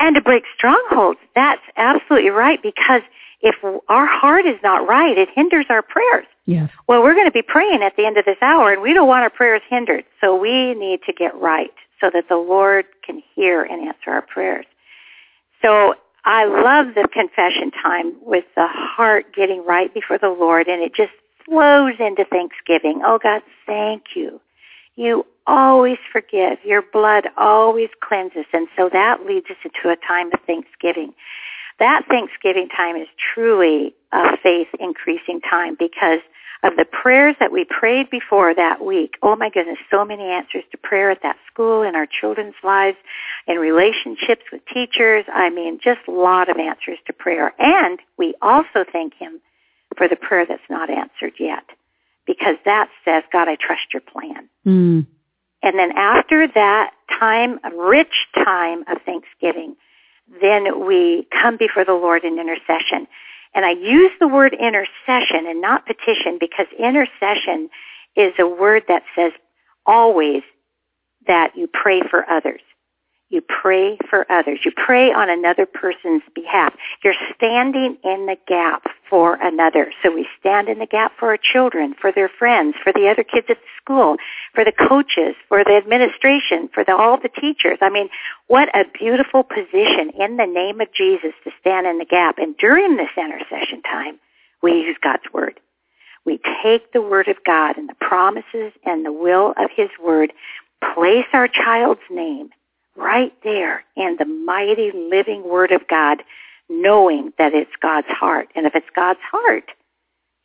And 0.00 0.16
to 0.16 0.20
break 0.20 0.42
strongholds. 0.56 1.20
That's 1.36 1.62
absolutely 1.76 2.30
right 2.30 2.60
because 2.60 3.02
if 3.42 3.54
our 3.88 4.06
heart 4.06 4.44
is 4.44 4.56
not 4.64 4.88
right, 4.88 5.16
it 5.16 5.28
hinders 5.36 5.66
our 5.68 5.82
prayers. 5.82 6.26
Yes. 6.46 6.70
Well, 6.86 7.02
we're 7.02 7.14
going 7.14 7.26
to 7.26 7.32
be 7.32 7.42
praying 7.42 7.82
at 7.82 7.96
the 7.96 8.04
end 8.04 8.18
of 8.18 8.24
this 8.24 8.36
hour 8.42 8.72
and 8.72 8.82
we 8.82 8.92
don't 8.92 9.08
want 9.08 9.22
our 9.22 9.30
prayers 9.30 9.62
hindered. 9.68 10.04
So 10.20 10.36
we 10.36 10.74
need 10.74 11.00
to 11.06 11.12
get 11.12 11.34
right 11.36 11.72
so 12.00 12.10
that 12.12 12.28
the 12.28 12.36
Lord 12.36 12.84
can 13.04 13.22
hear 13.34 13.62
and 13.62 13.88
answer 13.88 14.10
our 14.10 14.22
prayers. 14.22 14.66
So 15.62 15.94
I 16.24 16.44
love 16.44 16.94
the 16.94 17.08
confession 17.12 17.70
time 17.70 18.14
with 18.20 18.44
the 18.56 18.66
heart 18.66 19.34
getting 19.34 19.64
right 19.64 19.92
before 19.92 20.18
the 20.18 20.28
Lord 20.28 20.68
and 20.68 20.82
it 20.82 20.94
just 20.94 21.12
flows 21.46 21.94
into 21.98 22.24
thanksgiving. 22.26 23.00
Oh 23.04 23.18
God, 23.22 23.42
thank 23.66 24.14
you. 24.14 24.40
You 24.96 25.26
always 25.46 25.98
forgive. 26.12 26.58
Your 26.64 26.82
blood 26.82 27.28
always 27.36 27.88
cleanses. 28.00 28.46
And 28.52 28.68
so 28.76 28.88
that 28.92 29.26
leads 29.26 29.46
us 29.50 29.56
into 29.64 29.90
a 29.90 29.96
time 29.96 30.30
of 30.32 30.40
thanksgiving. 30.46 31.14
That 31.78 32.06
Thanksgiving 32.08 32.68
time 32.68 32.96
is 32.96 33.08
truly 33.34 33.94
a 34.12 34.36
faith 34.36 34.68
increasing 34.78 35.40
time 35.40 35.76
because 35.78 36.20
of 36.64 36.76
the 36.76 36.86
prayers 36.86 37.36
that 37.38 37.52
we 37.52 37.64
prayed 37.64 38.08
before 38.10 38.54
that 38.54 38.82
week. 38.82 39.14
Oh 39.22 39.36
my 39.36 39.50
goodness, 39.50 39.76
so 39.90 40.04
many 40.04 40.24
answers 40.24 40.64
to 40.72 40.78
prayer 40.78 41.10
at 41.10 41.22
that 41.22 41.36
school, 41.52 41.82
in 41.82 41.94
our 41.94 42.06
children's 42.06 42.54
lives, 42.64 42.96
in 43.46 43.58
relationships 43.58 44.42
with 44.50 44.62
teachers. 44.72 45.26
I 45.32 45.50
mean, 45.50 45.78
just 45.82 46.00
a 46.08 46.10
lot 46.10 46.48
of 46.48 46.56
answers 46.56 46.98
to 47.06 47.12
prayer. 47.12 47.52
And 47.58 48.00
we 48.18 48.34
also 48.40 48.84
thank 48.90 49.14
him 49.14 49.40
for 49.96 50.08
the 50.08 50.16
prayer 50.16 50.46
that's 50.46 50.62
not 50.70 50.88
answered 50.90 51.34
yet 51.38 51.64
because 52.26 52.56
that 52.64 52.88
says, 53.04 53.22
God, 53.30 53.46
I 53.46 53.56
trust 53.56 53.92
your 53.92 54.00
plan. 54.00 54.48
Mm. 54.66 55.06
And 55.62 55.78
then 55.78 55.92
after 55.92 56.48
that 56.48 56.92
time, 57.18 57.60
a 57.62 57.76
rich 57.76 58.26
time 58.34 58.84
of 58.88 59.02
thanksgiving, 59.04 59.76
then 60.40 60.86
we 60.86 61.26
come 61.30 61.58
before 61.58 61.84
the 61.84 61.92
Lord 61.92 62.24
in 62.24 62.38
intercession. 62.38 63.06
And 63.54 63.64
I 63.64 63.70
use 63.70 64.10
the 64.18 64.28
word 64.28 64.54
intercession 64.54 65.46
and 65.46 65.60
not 65.60 65.86
petition 65.86 66.38
because 66.40 66.66
intercession 66.78 67.70
is 68.16 68.32
a 68.38 68.46
word 68.46 68.84
that 68.88 69.02
says 69.14 69.32
always 69.86 70.42
that 71.26 71.56
you 71.56 71.68
pray 71.72 72.02
for 72.10 72.28
others. 72.28 72.60
You 73.34 73.40
pray 73.40 73.98
for 74.08 74.30
others. 74.30 74.60
You 74.64 74.70
pray 74.70 75.12
on 75.12 75.28
another 75.28 75.66
person's 75.66 76.22
behalf. 76.36 76.72
You're 77.02 77.16
standing 77.34 77.98
in 78.04 78.26
the 78.26 78.36
gap 78.46 78.84
for 79.10 79.34
another. 79.42 79.92
So 80.04 80.14
we 80.14 80.28
stand 80.38 80.68
in 80.68 80.78
the 80.78 80.86
gap 80.86 81.14
for 81.18 81.30
our 81.30 81.36
children, 81.36 81.96
for 82.00 82.12
their 82.12 82.28
friends, 82.28 82.76
for 82.84 82.92
the 82.92 83.08
other 83.08 83.24
kids 83.24 83.48
at 83.50 83.58
school, 83.82 84.18
for 84.54 84.64
the 84.64 84.70
coaches, 84.70 85.34
for 85.48 85.64
the 85.64 85.74
administration, 85.74 86.70
for 86.72 86.84
the, 86.84 86.94
all 86.94 87.18
the 87.20 87.28
teachers. 87.28 87.78
I 87.82 87.90
mean, 87.90 88.08
what 88.46 88.68
a 88.68 88.84
beautiful 88.96 89.42
position 89.42 90.12
in 90.16 90.36
the 90.36 90.46
name 90.46 90.80
of 90.80 90.92
Jesus 90.92 91.32
to 91.42 91.50
stand 91.58 91.88
in 91.88 91.98
the 91.98 92.04
gap. 92.04 92.38
And 92.38 92.56
during 92.56 92.96
this 92.96 93.10
intercession 93.16 93.82
time, 93.82 94.20
we 94.62 94.74
use 94.74 94.96
God's 95.02 95.24
Word. 95.32 95.58
We 96.24 96.38
take 96.62 96.92
the 96.92 97.02
Word 97.02 97.26
of 97.26 97.38
God 97.44 97.78
and 97.78 97.88
the 97.88 97.96
promises 98.00 98.72
and 98.86 99.04
the 99.04 99.12
will 99.12 99.54
of 99.56 99.70
His 99.74 99.90
Word, 100.00 100.32
place 100.94 101.26
our 101.32 101.48
child's 101.48 102.06
name 102.08 102.50
right 102.96 103.32
there 103.42 103.84
in 103.96 104.16
the 104.18 104.24
mighty 104.24 104.92
living 104.92 105.42
Word 105.48 105.72
of 105.72 105.86
God, 105.88 106.22
knowing 106.68 107.32
that 107.38 107.54
it's 107.54 107.70
God's 107.80 108.08
heart. 108.08 108.48
And 108.54 108.66
if 108.66 108.74
it's 108.74 108.86
God's 108.94 109.20
heart, 109.30 109.70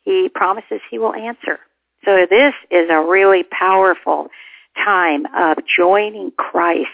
He 0.02 0.28
promises 0.28 0.80
He 0.90 0.98
will 0.98 1.14
answer. 1.14 1.60
So 2.04 2.26
this 2.28 2.54
is 2.70 2.88
a 2.90 3.00
really 3.02 3.42
powerful 3.44 4.28
time 4.76 5.26
of 5.36 5.58
joining 5.66 6.30
Christ, 6.32 6.88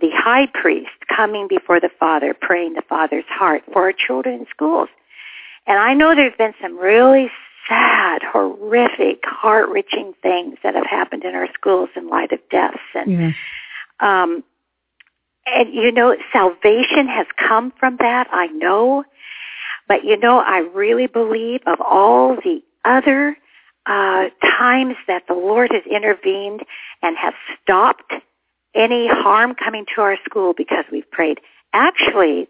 the 0.00 0.10
high 0.12 0.46
priest, 0.52 0.90
coming 1.14 1.48
before 1.48 1.80
the 1.80 1.90
Father, 1.98 2.34
praying 2.38 2.74
the 2.74 2.82
Father's 2.88 3.24
heart 3.28 3.62
for 3.72 3.82
our 3.82 3.92
children 3.92 4.40
in 4.40 4.46
schools. 4.50 4.88
And 5.66 5.78
I 5.78 5.94
know 5.94 6.14
there's 6.14 6.36
been 6.36 6.54
some 6.60 6.78
really 6.78 7.30
sad, 7.68 8.22
horrific, 8.22 9.24
heart-wrenching 9.24 10.14
things 10.22 10.58
that 10.62 10.74
have 10.74 10.86
happened 10.86 11.24
in 11.24 11.34
our 11.34 11.48
schools 11.54 11.88
in 11.96 12.08
light 12.08 12.30
of 12.30 12.38
deaths 12.50 12.78
and 12.94 13.10
Yeah. 13.10 13.32
um, 14.00 14.44
and 15.46 15.72
you 15.72 15.92
know, 15.92 16.16
salvation 16.32 17.06
has 17.08 17.26
come 17.38 17.72
from 17.78 17.96
that, 18.00 18.28
I 18.32 18.46
know. 18.48 19.04
But 19.88 20.04
you 20.04 20.16
know, 20.16 20.38
I 20.38 20.58
really 20.58 21.06
believe 21.06 21.60
of 21.66 21.80
all 21.80 22.36
the 22.36 22.62
other 22.84 23.36
uh, 23.86 24.26
times 24.42 24.96
that 25.06 25.22
the 25.28 25.34
Lord 25.34 25.70
has 25.72 25.82
intervened 25.90 26.62
and 27.02 27.16
has 27.16 27.34
stopped 27.62 28.12
any 28.74 29.08
harm 29.08 29.54
coming 29.54 29.86
to 29.94 30.02
our 30.02 30.16
school 30.24 30.54
because 30.56 30.84
we've 30.90 31.10
prayed. 31.10 31.38
Actually, 31.72 32.48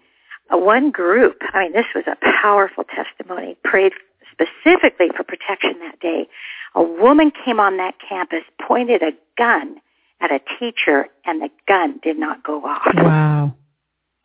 uh, 0.53 0.57
one 0.57 0.91
group, 0.91 1.37
I 1.53 1.65
mean, 1.65 1.73
this 1.73 1.87
was 1.95 2.05
a 2.07 2.17
powerful 2.43 2.85
testimony, 2.85 3.57
prayed 3.65 3.93
specifically 4.33 5.09
for 5.15 5.25
protection 5.25 5.79
that 5.81 6.01
day. 6.01 6.27
A 6.75 6.83
woman 6.83 7.33
came 7.45 7.61
on 7.61 7.77
that 7.77 7.95
campus, 8.07 8.43
pointed 8.67 9.03
a 9.03 9.13
gun 9.37 9.81
at 10.21 10.31
a 10.31 10.41
teacher, 10.59 11.09
and 11.25 11.43
the 11.43 11.51
gun 11.69 12.01
did 12.03 12.19
not 12.19 12.43
go 12.43 12.65
off. 12.65 12.87
Wow. 12.95 13.55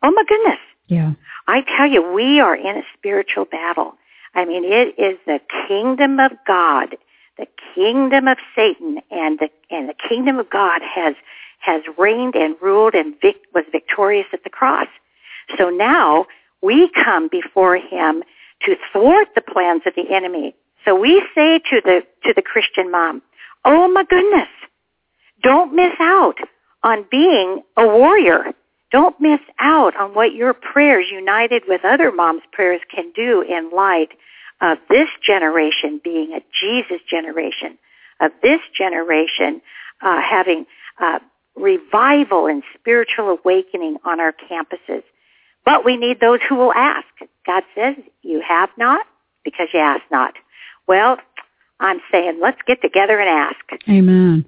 Oh 0.02 0.10
my 0.10 0.24
goodness. 0.26 0.58
Yeah. 0.86 1.12
I 1.46 1.62
tell 1.76 1.86
you, 1.86 2.12
we 2.12 2.40
are 2.40 2.54
in 2.54 2.76
a 2.76 2.82
spiritual 2.96 3.44
battle. 3.44 3.94
I 4.34 4.44
mean, 4.44 4.64
it 4.64 4.98
is 4.98 5.18
the 5.26 5.40
kingdom 5.68 6.18
of 6.18 6.32
God, 6.46 6.96
the 7.38 7.46
kingdom 7.74 8.28
of 8.28 8.38
Satan, 8.56 9.00
and 9.10 9.38
the 9.38 9.50
and 9.70 9.88
the 9.88 9.94
kingdom 10.08 10.38
of 10.38 10.48
God 10.50 10.80
has 10.82 11.14
has 11.60 11.82
reigned 11.96 12.34
and 12.34 12.56
ruled 12.60 12.94
and 12.94 13.14
vic, 13.20 13.36
was 13.54 13.64
victorious 13.70 14.26
at 14.32 14.42
the 14.42 14.50
cross. 14.50 14.88
So 15.56 15.68
now 15.70 16.26
we 16.62 16.90
come 16.90 17.28
before 17.28 17.76
Him 17.76 18.22
to 18.62 18.76
thwart 18.92 19.28
the 19.34 19.40
plans 19.40 19.82
of 19.86 19.94
the 19.94 20.12
enemy. 20.12 20.54
So 20.84 20.98
we 20.98 21.22
say 21.34 21.58
to 21.70 21.80
the 21.84 22.02
to 22.24 22.32
the 22.34 22.42
Christian 22.42 22.90
mom, 22.90 23.22
"Oh 23.64 23.88
my 23.88 24.04
goodness, 24.04 24.48
don't 25.42 25.74
miss 25.74 25.92
out 26.00 26.36
on 26.82 27.04
being 27.10 27.62
a 27.76 27.86
warrior. 27.86 28.52
Don't 28.90 29.18
miss 29.20 29.40
out 29.58 29.96
on 29.96 30.14
what 30.14 30.34
your 30.34 30.52
prayers 30.52 31.06
united 31.10 31.62
with 31.66 31.84
other 31.84 32.12
moms' 32.12 32.42
prayers 32.52 32.80
can 32.94 33.10
do 33.14 33.42
in 33.42 33.70
light 33.70 34.10
of 34.60 34.78
this 34.88 35.08
generation 35.24 36.00
being 36.02 36.32
a 36.32 36.40
Jesus 36.60 37.00
generation, 37.08 37.78
of 38.20 38.32
this 38.42 38.60
generation 38.76 39.60
uh, 40.02 40.20
having 40.20 40.66
uh, 41.00 41.18
revival 41.56 42.46
and 42.46 42.62
spiritual 42.78 43.30
awakening 43.30 43.96
on 44.04 44.20
our 44.20 44.32
campuses. 44.32 45.02
But 45.64 45.84
we 45.84 45.96
need 45.96 46.20
those 46.20 46.40
who 46.48 46.56
will 46.56 46.72
ask. 46.74 47.06
God 47.46 47.62
says, 47.74 47.96
you 48.22 48.42
have 48.46 48.70
not 48.76 49.06
because 49.44 49.68
you 49.72 49.80
ask 49.80 50.02
not. 50.10 50.34
Well, 50.86 51.16
I'm 51.80 52.00
saying 52.10 52.38
let's 52.40 52.60
get 52.66 52.82
together 52.82 53.18
and 53.18 53.28
ask. 53.28 53.82
Amen. 53.88 54.44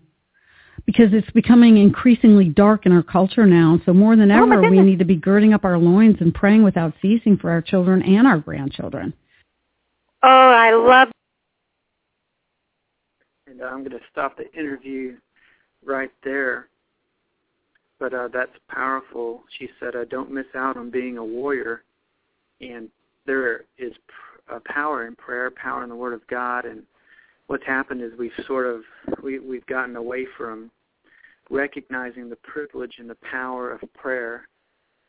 Because 0.86 1.08
it's 1.12 1.30
becoming 1.30 1.78
increasingly 1.78 2.50
dark 2.50 2.84
in 2.84 2.92
our 2.92 3.02
culture 3.02 3.46
now. 3.46 3.80
So 3.86 3.94
more 3.94 4.16
than 4.16 4.30
Oh, 4.30 4.44
ever, 4.44 4.60
we 4.62 4.80
need 4.80 4.98
to 4.98 5.04
be 5.04 5.16
girding 5.16 5.54
up 5.54 5.64
our 5.64 5.78
loins 5.78 6.16
and 6.20 6.34
praying 6.34 6.62
without 6.62 6.92
ceasing 7.00 7.38
for 7.38 7.50
our 7.50 7.62
children 7.62 8.02
and 8.02 8.26
our 8.26 8.38
grandchildren. 8.38 9.14
Oh, 10.22 10.28
I 10.28 10.72
love 10.72 11.08
And 13.46 13.60
uh, 13.60 13.66
I'm 13.66 13.80
going 13.80 13.90
to 13.90 14.00
stop 14.10 14.36
the 14.36 14.52
interview 14.58 15.16
right 15.84 16.10
there. 16.22 16.68
But 17.98 18.12
uh, 18.12 18.28
that's 18.32 18.52
powerful. 18.68 19.44
She 19.58 19.68
said, 19.78 19.94
uh, 19.94 20.04
"Don't 20.06 20.30
miss 20.30 20.46
out 20.54 20.76
on 20.76 20.90
being 20.90 21.16
a 21.16 21.24
warrior." 21.24 21.84
And 22.60 22.88
there 23.26 23.64
is 23.78 23.92
pr- 24.08 24.54
uh, 24.54 24.58
power 24.66 25.06
in 25.06 25.14
prayer, 25.16 25.50
power 25.50 25.82
in 25.82 25.88
the 25.88 25.96
Word 25.96 26.12
of 26.12 26.26
God. 26.26 26.64
And 26.64 26.82
what's 27.46 27.66
happened 27.66 28.02
is 28.02 28.12
we've 28.18 28.30
sort 28.46 28.66
of 28.66 28.82
we 29.22 29.38
we've 29.38 29.66
gotten 29.66 29.96
away 29.96 30.26
from 30.36 30.70
recognizing 31.50 32.30
the 32.30 32.36
privilege 32.36 32.94
and 32.98 33.08
the 33.08 33.16
power 33.30 33.70
of 33.70 33.80
prayer, 33.94 34.48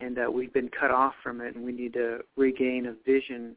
and 0.01 0.15
that 0.17 0.31
we've 0.31 0.53
been 0.53 0.69
cut 0.69 0.91
off 0.91 1.13
from 1.23 1.41
it, 1.41 1.55
and 1.55 1.63
we 1.63 1.71
need 1.71 1.93
to 1.93 2.19
regain 2.35 2.87
a 2.87 2.95
vision 3.09 3.55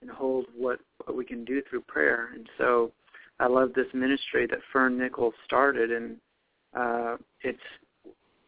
and 0.00 0.10
hold 0.10 0.46
what 0.56 0.80
what 1.04 1.16
we 1.16 1.24
can 1.24 1.44
do 1.44 1.62
through 1.68 1.82
prayer. 1.82 2.30
And 2.34 2.48
so, 2.58 2.92
I 3.40 3.46
love 3.46 3.72
this 3.74 3.86
ministry 3.92 4.46
that 4.46 4.60
Fern 4.72 4.98
Nichols 4.98 5.34
started, 5.44 5.90
and 5.92 6.16
uh, 6.74 7.16
it's 7.42 7.58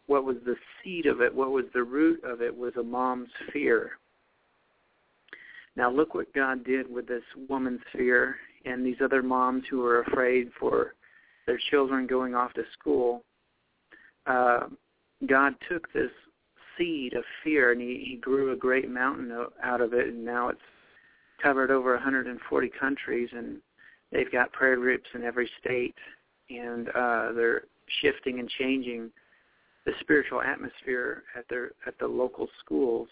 what 0.07 0.25
was 0.25 0.37
the 0.45 0.55
seed 0.83 1.07
of 1.07 1.21
it, 1.21 1.35
what 1.35 1.51
was 1.51 1.65
the 1.75 1.83
root 1.83 2.23
of 2.25 2.41
it, 2.41 2.57
was 2.57 2.73
a 2.79 2.83
mom's 2.83 3.29
fear. 3.53 3.93
Now 5.75 5.91
look 5.91 6.15
what 6.15 6.33
God 6.33 6.65
did 6.65 6.91
with 6.91 7.07
this 7.07 7.25
woman's 7.49 7.81
fear 7.93 8.37
and 8.67 8.85
these 8.85 9.01
other 9.03 9.23
moms 9.23 9.65
who 9.71 9.79
were 9.79 10.03
afraid 10.03 10.51
for 10.59 10.95
their 11.47 11.59
children 11.71 12.07
going 12.07 12.35
off 12.35 12.53
to 12.55 12.65
school. 12.79 13.23
Uh, 14.27 14.67
God 15.27 15.55
took 15.69 15.91
this 15.93 16.11
seed 16.77 17.15
of 17.15 17.25
fear 17.43 17.73
and 17.73 17.81
he, 17.81 18.05
he 18.07 18.17
grew 18.17 18.53
a 18.53 18.57
great 18.57 18.91
mountain 18.91 19.33
out 19.63 19.81
of 19.81 19.95
it, 19.95 20.09
and 20.09 20.25
now 20.25 20.49
it's 20.49 20.61
covered 21.43 21.71
over 21.71 21.95
140 21.95 22.71
countries, 22.79 23.29
and 23.33 23.59
they've 24.13 24.31
got 24.33 24.53
prayer 24.53 24.77
groups 24.77 25.09
in 25.15 25.23
every 25.23 25.51
state, 25.61 25.95
and 26.51 26.89
uh, 26.91 27.33
they're 27.33 27.63
shifting 28.03 28.41
and 28.41 28.49
changing 28.59 29.11
the 29.85 29.93
spiritual 30.01 30.43
atmosphere 30.43 31.23
at 31.37 31.45
their 31.49 31.71
at 31.87 31.97
the 32.01 32.07
local 32.07 32.49
schools, 32.59 33.09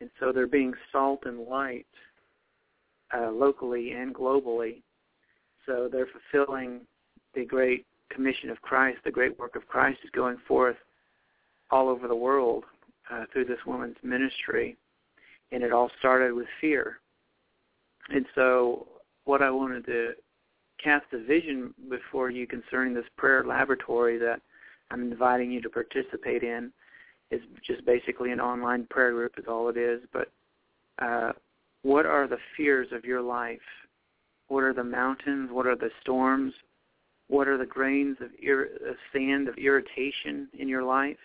and 0.00 0.08
so 0.20 0.30
they're 0.30 0.46
being 0.46 0.72
salt 0.92 1.20
and 1.24 1.40
light 1.40 1.86
uh, 3.16 3.30
locally 3.30 3.92
and 3.92 4.14
globally. 4.14 4.82
So 5.66 5.88
they're 5.90 6.08
fulfilling 6.30 6.80
the 7.34 7.44
great 7.44 7.86
commission 8.10 8.50
of 8.50 8.60
Christ. 8.62 8.98
The 9.04 9.10
great 9.10 9.38
work 9.38 9.56
of 9.56 9.66
Christ 9.66 9.98
is 10.04 10.10
going 10.10 10.38
forth 10.46 10.76
all 11.70 11.88
over 11.88 12.08
the 12.08 12.14
world 12.14 12.64
uh, 13.10 13.24
through 13.32 13.44
this 13.44 13.58
woman's 13.66 13.96
ministry, 14.02 14.76
and 15.52 15.62
it 15.62 15.72
all 15.72 15.90
started 15.98 16.32
with 16.34 16.46
fear. 16.60 16.98
And 18.10 18.24
so, 18.34 18.86
what 19.24 19.42
I 19.42 19.50
wanted 19.50 19.84
to 19.86 20.12
cast 20.82 21.04
a 21.12 21.22
vision 21.22 21.74
before 21.90 22.30
you 22.30 22.46
concerning 22.46 22.94
this 22.94 23.04
prayer 23.16 23.44
laboratory 23.44 24.18
that 24.18 24.40
I'm 24.90 25.12
inviting 25.12 25.50
you 25.50 25.60
to 25.62 25.68
participate 25.68 26.42
in 26.42 26.72
is 27.30 27.40
just 27.66 27.84
basically 27.84 28.32
an 28.32 28.40
online 28.40 28.86
prayer 28.88 29.12
group 29.12 29.34
is 29.36 29.44
all 29.46 29.68
it 29.68 29.76
is. 29.76 30.00
But 30.12 30.32
uh, 31.00 31.32
what 31.88 32.04
are 32.04 32.28
the 32.28 32.36
fears 32.54 32.88
of 32.92 33.06
your 33.06 33.22
life? 33.22 33.58
What 34.48 34.62
are 34.62 34.74
the 34.74 34.84
mountains? 34.84 35.48
What 35.50 35.66
are 35.66 35.74
the 35.74 35.88
storms? 36.02 36.52
What 37.28 37.48
are 37.48 37.56
the 37.56 37.64
grains 37.64 38.18
of, 38.20 38.28
ir- 38.42 38.68
sand 39.10 39.48
of 39.48 39.56
irritation 39.56 40.48
in 40.58 40.68
your 40.68 40.82
life? 40.82 41.16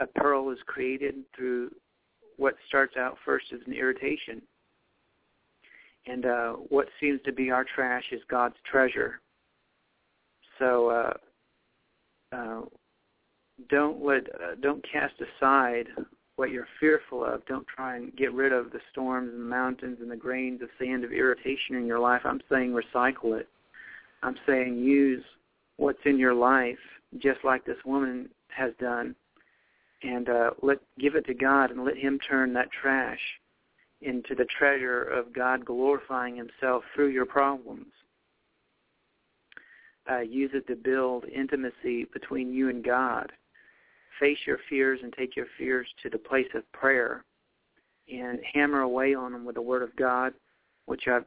A 0.00 0.08
pearl 0.08 0.50
is 0.50 0.58
created 0.66 1.14
through 1.36 1.70
what 2.36 2.56
starts 2.66 2.96
out 2.96 3.16
first 3.24 3.46
as 3.54 3.60
an 3.68 3.72
irritation. 3.72 4.42
And 6.08 6.26
uh, 6.26 6.52
what 6.54 6.88
seems 7.00 7.20
to 7.24 7.32
be 7.32 7.52
our 7.52 7.64
trash 7.76 8.06
is 8.10 8.22
God's 8.28 8.56
treasure. 8.68 9.20
So 10.58 10.88
uh, 10.88 12.36
uh, 12.36 12.60
don't 13.70 14.04
let 14.04 14.24
uh, 14.34 14.56
don't 14.60 14.84
cast 14.90 15.14
aside 15.20 15.86
what 16.36 16.50
you're 16.50 16.68
fearful 16.80 17.24
of. 17.24 17.44
Don't 17.46 17.66
try 17.66 17.96
and 17.96 18.14
get 18.16 18.32
rid 18.32 18.52
of 18.52 18.72
the 18.72 18.80
storms 18.90 19.30
and 19.32 19.40
the 19.40 19.46
mountains 19.46 19.98
and 20.00 20.10
the 20.10 20.16
grains 20.16 20.62
of 20.62 20.68
sand 20.78 21.04
of 21.04 21.12
irritation 21.12 21.76
in 21.76 21.86
your 21.86 22.00
life. 22.00 22.22
I'm 22.24 22.40
saying 22.50 22.72
recycle 22.72 23.38
it. 23.38 23.48
I'm 24.22 24.36
saying 24.46 24.78
use 24.78 25.24
what's 25.76 25.98
in 26.04 26.18
your 26.18 26.34
life, 26.34 26.78
just 27.18 27.44
like 27.44 27.64
this 27.64 27.76
woman 27.84 28.28
has 28.48 28.72
done, 28.80 29.14
and 30.02 30.28
uh, 30.28 30.50
let 30.62 30.78
give 30.98 31.14
it 31.14 31.26
to 31.26 31.34
God 31.34 31.70
and 31.70 31.84
let 31.84 31.96
Him 31.96 32.18
turn 32.28 32.52
that 32.54 32.68
trash 32.70 33.20
into 34.00 34.34
the 34.34 34.46
treasure 34.58 35.02
of 35.02 35.32
God 35.32 35.64
glorifying 35.64 36.36
Himself 36.36 36.84
through 36.94 37.08
your 37.08 37.26
problems. 37.26 37.86
Uh, 40.10 40.20
use 40.20 40.50
it 40.52 40.66
to 40.66 40.76
build 40.76 41.24
intimacy 41.24 42.04
between 42.12 42.52
you 42.52 42.68
and 42.68 42.84
God. 42.84 43.32
Face 44.20 44.38
your 44.46 44.58
fears 44.68 45.00
and 45.02 45.12
take 45.12 45.36
your 45.36 45.46
fears 45.58 45.88
to 46.02 46.10
the 46.10 46.18
place 46.18 46.48
of 46.54 46.70
prayer 46.72 47.24
and 48.12 48.38
hammer 48.52 48.82
away 48.82 49.14
on 49.14 49.32
them 49.32 49.44
with 49.44 49.56
the 49.56 49.62
Word 49.62 49.82
of 49.82 49.94
God, 49.96 50.34
which 50.86 51.08
I've 51.08 51.24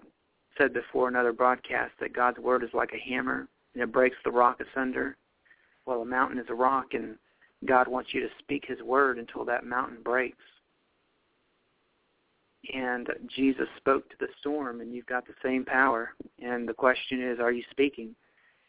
said 0.57 0.73
before 0.73 1.07
in 1.07 1.15
other 1.15 1.33
broadcasts 1.33 1.95
that 1.99 2.13
God's 2.13 2.39
Word 2.39 2.63
is 2.63 2.69
like 2.73 2.91
a 2.93 3.09
hammer 3.09 3.47
and 3.73 3.83
it 3.83 3.91
breaks 3.91 4.17
the 4.23 4.31
rock 4.31 4.59
asunder. 4.61 5.17
Well, 5.85 6.01
a 6.01 6.05
mountain 6.05 6.39
is 6.39 6.47
a 6.49 6.55
rock 6.55 6.93
and 6.93 7.15
God 7.65 7.87
wants 7.87 8.13
you 8.13 8.21
to 8.21 8.29
speak 8.39 8.65
His 8.67 8.81
Word 8.81 9.17
until 9.17 9.43
that 9.45 9.65
mountain 9.65 10.01
breaks. 10.03 10.37
And 12.73 13.07
Jesus 13.35 13.67
spoke 13.77 14.09
to 14.09 14.15
the 14.19 14.27
storm 14.39 14.81
and 14.81 14.93
you've 14.93 15.05
got 15.05 15.25
the 15.25 15.33
same 15.43 15.63
power. 15.65 16.11
And 16.41 16.67
the 16.67 16.73
question 16.73 17.21
is, 17.21 17.39
are 17.39 17.51
you 17.51 17.63
speaking? 17.71 18.15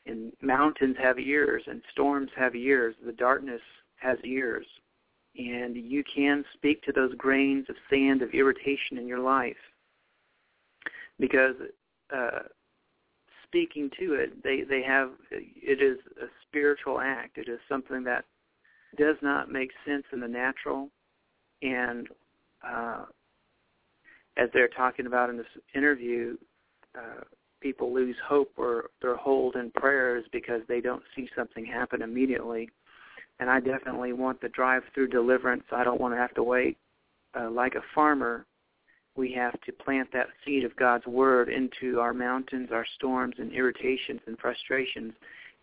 and 0.08 0.32
mountains 0.40 0.96
have 1.00 1.18
ears 1.18 1.62
and 1.66 1.82
storms 1.92 2.30
have 2.36 2.56
ears 2.56 2.94
the 3.04 3.12
darkness 3.12 3.60
has 4.00 4.18
ears 4.24 4.66
and 5.38 5.76
you 5.76 6.02
can 6.12 6.44
speak 6.54 6.82
to 6.82 6.92
those 6.92 7.14
grains 7.14 7.66
of 7.68 7.76
sand 7.88 8.22
of 8.22 8.30
irritation 8.30 8.98
in 8.98 9.06
your 9.06 9.20
life. 9.20 9.56
Because 11.18 11.54
uh 12.14 12.40
speaking 13.44 13.90
to 13.98 14.14
it 14.14 14.42
they 14.42 14.62
they 14.68 14.82
have 14.82 15.10
it 15.30 15.82
is 15.82 15.98
a 16.22 16.26
spiritual 16.46 17.00
act. 17.00 17.38
It 17.38 17.48
is 17.48 17.60
something 17.68 18.04
that 18.04 18.24
does 18.96 19.16
not 19.22 19.50
make 19.50 19.70
sense 19.86 20.04
in 20.12 20.20
the 20.20 20.28
natural. 20.28 20.90
And 21.62 22.08
uh 22.66 23.04
as 24.36 24.48
they're 24.54 24.68
talking 24.68 25.06
about 25.06 25.30
in 25.30 25.36
this 25.36 25.46
interview 25.74 26.36
uh 26.96 27.22
people 27.60 27.92
lose 27.92 28.16
hope 28.26 28.52
or 28.56 28.90
their 29.02 29.16
hold 29.16 29.56
in 29.56 29.70
prayers 29.72 30.24
because 30.32 30.62
they 30.68 30.80
don't 30.80 31.02
see 31.16 31.28
something 31.36 31.66
happen 31.66 32.02
immediately. 32.02 32.68
And 33.40 33.48
I 33.48 33.60
definitely 33.60 34.12
want 34.12 34.40
the 34.40 34.48
drive-through 34.48 35.08
deliverance. 35.08 35.64
I 35.70 35.84
don't 35.84 36.00
want 36.00 36.14
to 36.14 36.18
have 36.18 36.34
to 36.34 36.42
wait. 36.42 36.76
Uh, 37.38 37.50
like 37.50 37.74
a 37.74 37.82
farmer, 37.94 38.46
we 39.16 39.32
have 39.32 39.60
to 39.62 39.72
plant 39.72 40.08
that 40.12 40.28
seed 40.44 40.64
of 40.64 40.74
God's 40.76 41.06
word 41.06 41.48
into 41.48 42.00
our 42.00 42.14
mountains, 42.14 42.70
our 42.72 42.86
storms, 42.96 43.34
and 43.38 43.52
irritations 43.52 44.20
and 44.26 44.38
frustrations. 44.38 45.12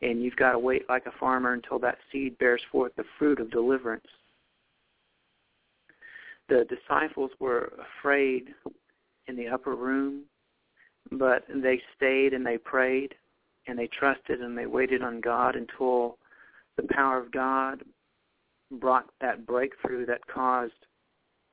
And 0.02 0.22
you've 0.24 0.36
got 0.36 0.52
to 0.52 0.60
wait 0.60 0.88
like 0.88 1.06
a 1.06 1.20
farmer 1.20 1.54
until 1.54 1.80
that 1.80 1.98
seed 2.12 2.38
bears 2.38 2.62
forth 2.72 2.94
the 2.96 3.06
fruit 3.18 3.40
of 3.40 3.52
deliverance. 3.52 4.06
The 6.48 6.66
disciples 6.70 7.32
were 7.40 7.74
afraid 8.00 8.50
in 9.28 9.36
the 9.36 9.48
upper 9.48 9.76
room 9.76 10.26
but 11.12 11.44
they 11.54 11.82
stayed 11.96 12.34
and 12.34 12.46
they 12.46 12.58
prayed 12.58 13.16
and 13.68 13.78
they 13.78 13.88
trusted 13.88 14.42
and 14.42 14.58
they 14.58 14.66
waited 14.66 15.02
on 15.02 15.22
God 15.22 15.56
until 15.56 16.18
the 16.78 16.88
power 16.90 17.18
of 17.18 17.32
God 17.32 17.84
brought 18.72 19.06
that 19.22 19.46
breakthrough 19.46 20.06
that 20.06 20.26
caused 20.28 20.74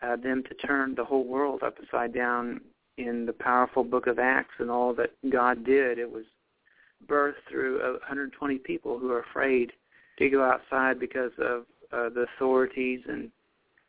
uh, 0.02 0.16
them 0.16 0.42
to 0.48 0.54
turn 0.66 0.94
the 0.94 1.04
whole 1.04 1.24
world 1.24 1.62
upside 1.62 2.14
down 2.14 2.60
in 2.98 3.24
the 3.26 3.32
powerful 3.32 3.84
book 3.84 4.06
of 4.06 4.18
Acts 4.18 4.54
and 4.58 4.70
all 4.70 4.94
that 4.94 5.10
God 5.30 5.64
did. 5.64 5.98
It 5.98 6.10
was 6.10 6.24
birthed 7.06 7.34
through 7.48 7.80
uh, 7.80 7.92
120 7.92 8.58
people 8.58 8.98
who 8.98 9.10
are 9.10 9.20
afraid 9.20 9.72
to 10.18 10.28
go 10.28 10.44
outside 10.44 10.98
because 10.98 11.32
of 11.38 11.62
uh, 11.92 12.08
the 12.10 12.26
authorities 12.36 13.00
and 13.08 13.30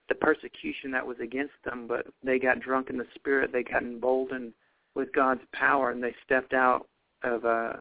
the 0.09 0.15
persecution 0.15 0.91
that 0.91 1.05
was 1.05 1.17
against 1.21 1.53
them, 1.63 1.85
but 1.87 2.07
they 2.23 2.37
got 2.37 2.59
drunk 2.59 2.89
in 2.89 2.97
the 2.97 3.07
spirit. 3.15 3.51
They 3.51 3.63
got 3.63 3.83
emboldened 3.83 4.53
with 4.95 5.13
God's 5.13 5.41
power, 5.53 5.91
and 5.91 6.03
they 6.03 6.13
stepped 6.25 6.53
out 6.53 6.87
of 7.23 7.45
uh, 7.45 7.73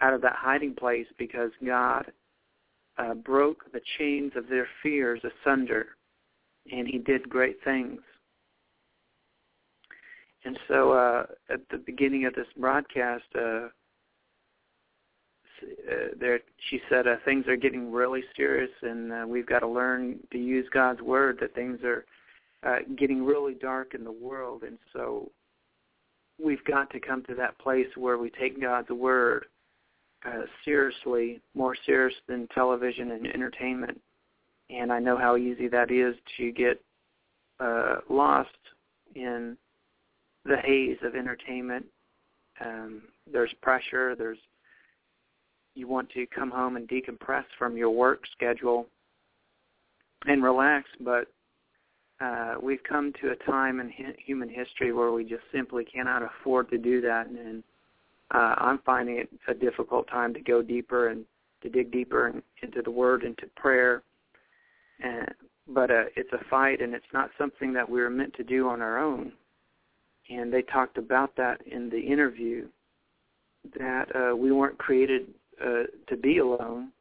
out 0.00 0.14
of 0.14 0.20
that 0.22 0.36
hiding 0.36 0.74
place 0.74 1.06
because 1.18 1.50
God 1.64 2.12
uh, 3.00 3.14
broke 3.14 3.70
the 3.72 3.80
chains 3.98 4.32
of 4.36 4.48
their 4.48 4.68
fears 4.82 5.20
asunder, 5.24 5.88
and 6.70 6.86
He 6.86 6.98
did 6.98 7.28
great 7.28 7.56
things. 7.64 8.00
And 10.44 10.58
so, 10.68 10.92
uh, 10.92 11.26
at 11.52 11.60
the 11.70 11.78
beginning 11.78 12.24
of 12.24 12.34
this 12.34 12.46
broadcast, 12.56 13.24
uh, 13.36 13.68
uh, 15.62 16.08
there 16.18 16.40
she 16.70 16.80
said 16.88 17.06
uh, 17.06 17.16
things 17.24 17.46
are 17.46 17.56
getting 17.56 17.92
really 17.92 18.22
serious, 18.36 18.70
and 18.82 19.12
uh, 19.12 19.24
we've 19.26 19.46
got 19.46 19.60
to 19.60 19.68
learn 19.68 20.18
to 20.32 20.38
use 20.38 20.66
God's 20.72 21.02
word. 21.02 21.38
That 21.40 21.54
things 21.54 21.80
are 21.84 22.06
uh, 22.62 22.78
getting 22.98 23.24
really 23.24 23.54
dark 23.54 23.94
in 23.94 24.04
the 24.04 24.12
world, 24.12 24.62
and 24.62 24.78
so 24.92 25.30
we've 26.42 26.64
got 26.64 26.90
to 26.90 27.00
come 27.00 27.22
to 27.24 27.34
that 27.34 27.58
place 27.58 27.88
where 27.96 28.16
we 28.16 28.30
take 28.30 28.60
God's 28.60 28.88
word 28.88 29.46
uh, 30.26 30.42
seriously, 30.64 31.40
more 31.54 31.74
serious 31.86 32.14
than 32.28 32.46
television 32.48 33.12
and 33.12 33.26
entertainment. 33.26 34.00
And 34.68 34.92
I 34.92 34.98
know 34.98 35.16
how 35.16 35.36
easy 35.36 35.68
that 35.68 35.90
is 35.90 36.14
to 36.36 36.52
get 36.52 36.80
uh, 37.58 37.96
lost 38.08 38.48
in 39.14 39.56
the 40.44 40.56
haze 40.56 40.98
of 41.02 41.14
entertainment. 41.14 41.86
Um, 42.64 43.02
there's 43.30 43.52
pressure. 43.62 44.14
There's 44.14 44.38
you 45.74 45.86
want 45.88 46.10
to 46.10 46.26
come 46.26 46.50
home 46.50 46.76
and 46.76 46.88
decompress 46.88 47.44
from 47.58 47.76
your 47.76 47.90
work 47.90 48.22
schedule 48.32 48.86
and 50.26 50.42
relax, 50.42 50.88
but 51.00 51.28
uh, 52.20 52.56
we've 52.60 52.82
come 52.82 53.12
to 53.22 53.30
a 53.30 53.36
time 53.50 53.80
in 53.80 53.90
hi- 53.96 54.14
human 54.24 54.48
history 54.48 54.92
where 54.92 55.12
we 55.12 55.24
just 55.24 55.44
simply 55.52 55.84
cannot 55.84 56.22
afford 56.22 56.68
to 56.70 56.78
do 56.78 57.00
that, 57.00 57.28
and 57.28 57.62
uh, 58.32 58.54
I'm 58.58 58.78
finding 58.84 59.18
it 59.18 59.28
a 59.48 59.54
difficult 59.54 60.08
time 60.08 60.32
to 60.34 60.40
go 60.40 60.62
deeper 60.62 61.08
and 61.08 61.24
to 61.62 61.68
dig 61.68 61.90
deeper 61.90 62.28
in, 62.28 62.42
into 62.62 62.82
the 62.82 62.90
Word, 62.90 63.24
into 63.24 63.46
prayer. 63.56 64.02
And, 65.02 65.28
but 65.68 65.90
uh, 65.90 66.04
it's 66.16 66.32
a 66.32 66.44
fight, 66.48 66.80
and 66.80 66.94
it's 66.94 67.04
not 67.12 67.30
something 67.38 67.72
that 67.72 67.88
we 67.88 68.00
were 68.00 68.10
meant 68.10 68.34
to 68.34 68.44
do 68.44 68.68
on 68.68 68.82
our 68.82 68.98
own. 68.98 69.32
And 70.28 70.52
they 70.52 70.62
talked 70.62 70.96
about 70.96 71.34
that 71.36 71.60
in 71.66 71.90
the 71.90 72.00
interview 72.00 72.68
that 73.78 74.06
uh, 74.14 74.36
we 74.36 74.52
weren't 74.52 74.78
created 74.78 75.28
uh, 75.64 75.84
to 76.08 76.16
be 76.16 76.38
alone. 76.38 76.92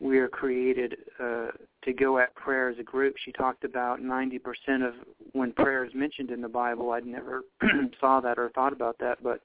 We 0.00 0.18
are 0.18 0.28
created 0.28 0.96
uh, 1.20 1.48
to 1.84 1.92
go 1.92 2.18
at 2.18 2.34
prayer 2.34 2.68
as 2.68 2.78
a 2.78 2.82
group. 2.82 3.14
She 3.24 3.32
talked 3.32 3.64
about 3.64 4.00
90% 4.00 4.40
of 4.86 4.94
when 5.32 5.52
prayer 5.52 5.84
is 5.84 5.92
mentioned 5.94 6.30
in 6.30 6.40
the 6.40 6.48
Bible. 6.48 6.90
I'd 6.90 7.06
never 7.06 7.42
saw 8.00 8.20
that 8.20 8.38
or 8.38 8.50
thought 8.50 8.72
about 8.72 8.98
that, 8.98 9.22
but 9.22 9.40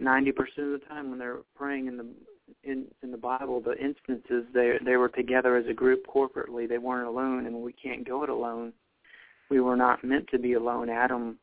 90% 0.00 0.28
of 0.58 0.80
the 0.80 0.86
time 0.88 1.10
when 1.10 1.18
they're 1.18 1.38
praying 1.54 1.86
in 1.86 1.96
the 1.96 2.06
in 2.62 2.86
in 3.02 3.10
the 3.10 3.16
Bible, 3.16 3.60
the 3.60 3.76
instances 3.82 4.44
they 4.52 4.78
they 4.84 4.96
were 4.96 5.08
together 5.08 5.56
as 5.56 5.66
a 5.66 5.72
group 5.72 6.06
corporately. 6.06 6.68
They 6.68 6.78
weren't 6.78 7.08
alone, 7.08 7.46
and 7.46 7.56
we 7.56 7.72
can't 7.72 8.06
go 8.06 8.22
it 8.22 8.28
alone. 8.28 8.72
We 9.50 9.60
were 9.60 9.76
not 9.76 10.04
meant 10.04 10.28
to 10.28 10.38
be 10.38 10.54
alone. 10.54 10.90
Adam 10.90 11.38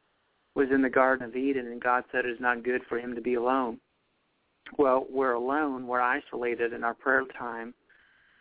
was 0.54 0.68
in 0.72 0.82
the 0.82 0.90
Garden 0.90 1.28
of 1.28 1.36
Eden, 1.36 1.68
and 1.68 1.82
God 1.82 2.04
said 2.12 2.26
it 2.26 2.32
is 2.32 2.42
not 2.42 2.64
good 2.64 2.82
for 2.88 3.00
him 3.00 3.16
to 3.16 3.22
be 3.22 3.36
alone 3.36 3.80
well, 4.78 5.06
we're 5.10 5.34
alone, 5.34 5.88
we're 5.88 6.02
isolated 6.02 6.74
in 6.74 6.84
our 6.84 6.94
prayer 6.94 7.24
time. 7.38 7.74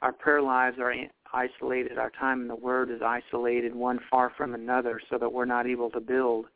Our 0.03 0.13
prayer 0.13 0.43
lives 0.43 0.79
are 0.79 0.95
isolated. 1.33 1.99
Our 1.99 2.11
time 2.11 2.43
in 2.43 2.49
the 2.49 2.57
Word 2.57 2.91
is 2.91 3.03
isolated, 3.03 3.75
one 3.75 4.01
far 4.11 4.33
from 4.37 4.55
another, 4.55 5.01
so 5.11 5.19
that 5.19 5.33
we're 5.33 5.45
not 5.45 5.67
able 5.67 5.91
to 5.91 6.01
build. 6.01 6.47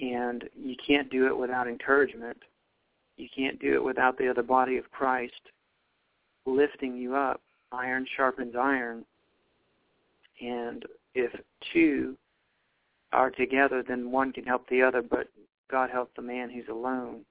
And 0.00 0.44
you 0.54 0.76
can't 0.86 1.10
do 1.10 1.26
it 1.26 1.36
without 1.36 1.66
encouragement. 1.66 2.38
You 3.18 3.28
can't 3.34 3.60
do 3.60 3.74
it 3.74 3.84
without 3.84 4.16
the 4.16 4.28
other 4.28 4.42
body 4.42 4.78
of 4.78 4.90
Christ 4.90 5.40
lifting 6.46 6.96
you 6.96 7.14
up. 7.14 7.42
Iron 7.72 8.06
sharpens 8.16 8.54
iron. 8.58 9.04
And 10.40 10.84
if 11.14 11.30
two 11.72 12.16
are 13.12 13.30
together, 13.30 13.84
then 13.86 14.10
one 14.10 14.32
can 14.32 14.44
help 14.44 14.66
the 14.68 14.82
other, 14.82 15.02
but 15.02 15.28
God 15.70 15.90
help 15.90 16.10
the 16.16 16.22
man 16.22 16.48
who's 16.50 16.68
alone 16.70 17.24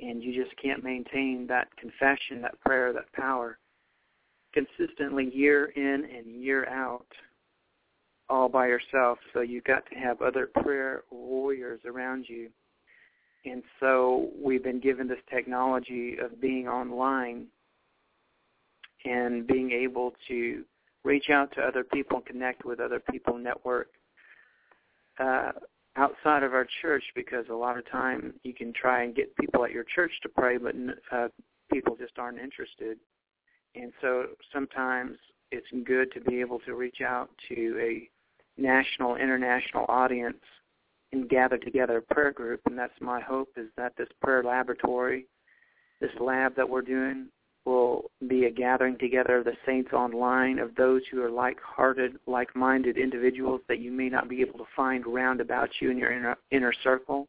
and 0.00 0.22
you 0.22 0.42
just 0.42 0.56
can't 0.60 0.82
maintain 0.82 1.46
that 1.48 1.68
confession, 1.76 2.42
that 2.42 2.60
prayer, 2.60 2.92
that 2.92 3.12
power 3.12 3.58
consistently 4.52 5.30
year 5.34 5.66
in 5.76 6.04
and 6.04 6.42
year 6.42 6.68
out 6.68 7.06
all 8.28 8.48
by 8.48 8.66
yourself. 8.66 9.18
So 9.32 9.40
you've 9.40 9.64
got 9.64 9.84
to 9.90 9.94
have 9.96 10.22
other 10.22 10.46
prayer 10.46 11.02
warriors 11.10 11.80
around 11.84 12.26
you. 12.28 12.48
And 13.44 13.62
so 13.78 14.30
we've 14.42 14.62
been 14.62 14.80
given 14.80 15.06
this 15.06 15.18
technology 15.30 16.16
of 16.22 16.40
being 16.40 16.66
online 16.66 17.46
and 19.04 19.46
being 19.46 19.70
able 19.70 20.14
to 20.28 20.64
reach 21.04 21.28
out 21.30 21.52
to 21.54 21.60
other 21.60 21.84
people 21.84 22.22
connect 22.22 22.64
with 22.64 22.80
other 22.80 23.00
people, 23.10 23.36
network. 23.36 23.88
Uh, 25.18 25.52
outside 25.96 26.42
of 26.42 26.54
our 26.54 26.66
church 26.82 27.04
because 27.14 27.44
a 27.50 27.54
lot 27.54 27.78
of 27.78 27.88
time 27.88 28.34
you 28.42 28.52
can 28.52 28.72
try 28.72 29.04
and 29.04 29.14
get 29.14 29.34
people 29.36 29.64
at 29.64 29.70
your 29.70 29.84
church 29.84 30.10
to 30.22 30.28
pray, 30.28 30.56
but 30.56 30.74
uh, 31.12 31.28
people 31.72 31.96
just 31.96 32.18
aren't 32.18 32.38
interested. 32.38 32.98
And 33.76 33.92
so 34.00 34.26
sometimes 34.52 35.16
it's 35.52 35.66
good 35.84 36.12
to 36.12 36.20
be 36.20 36.40
able 36.40 36.58
to 36.60 36.74
reach 36.74 37.00
out 37.00 37.30
to 37.48 37.78
a 37.80 38.08
national, 38.60 39.16
international 39.16 39.84
audience 39.88 40.42
and 41.14 41.28
gather 41.28 41.56
together 41.56 41.98
a 41.98 42.14
prayer 42.14 42.32
group. 42.32 42.60
And 42.66 42.76
that's 42.76 42.92
my 43.00 43.20
hope 43.20 43.50
is 43.56 43.68
that 43.76 43.96
this 43.96 44.08
prayer 44.20 44.42
laboratory, 44.42 45.26
this 46.00 46.10
lab 46.20 46.56
that 46.56 46.68
we're 46.68 46.82
doing, 46.82 47.28
will 47.64 48.10
be 48.28 48.44
a 48.44 48.50
gathering 48.50 48.98
together 48.98 49.38
of 49.38 49.44
the 49.44 49.56
saints 49.64 49.92
online, 49.94 50.58
of 50.58 50.74
those 50.74 51.00
who 51.10 51.22
are 51.22 51.30
like-hearted, 51.30 52.16
like-minded 52.26 52.98
individuals 52.98 53.62
that 53.68 53.78
you 53.78 53.90
may 53.90 54.10
not 54.10 54.28
be 54.28 54.42
able 54.42 54.58
to 54.58 54.66
find 54.76 55.06
round 55.06 55.40
about 55.40 55.70
you 55.80 55.90
in 55.90 55.96
your 55.96 56.12
inner, 56.12 56.36
inner 56.50 56.74
circle, 56.82 57.26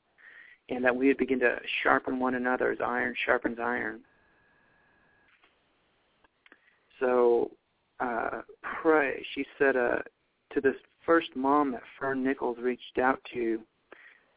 and 0.70 0.84
that 0.84 0.94
we 0.94 1.08
would 1.08 1.18
begin 1.18 1.40
to 1.40 1.56
sharpen 1.84 2.20
one 2.20 2.36
another 2.36 2.72
as 2.72 2.80
iron 2.84 3.16
sharpens 3.26 3.60
iron. 3.62 4.02
So 7.00 7.52
uh, 8.00 8.42
pray. 8.82 9.24
She 9.36 9.46
said 9.58 9.78
uh, 9.78 10.00
to 10.54 10.60
this 10.60 10.76
first 11.06 11.30
mom 11.36 11.72
that 11.72 11.84
Fern 11.98 12.24
Nichols 12.24 12.58
reached 12.60 12.98
out 13.02 13.20
to, 13.34 13.62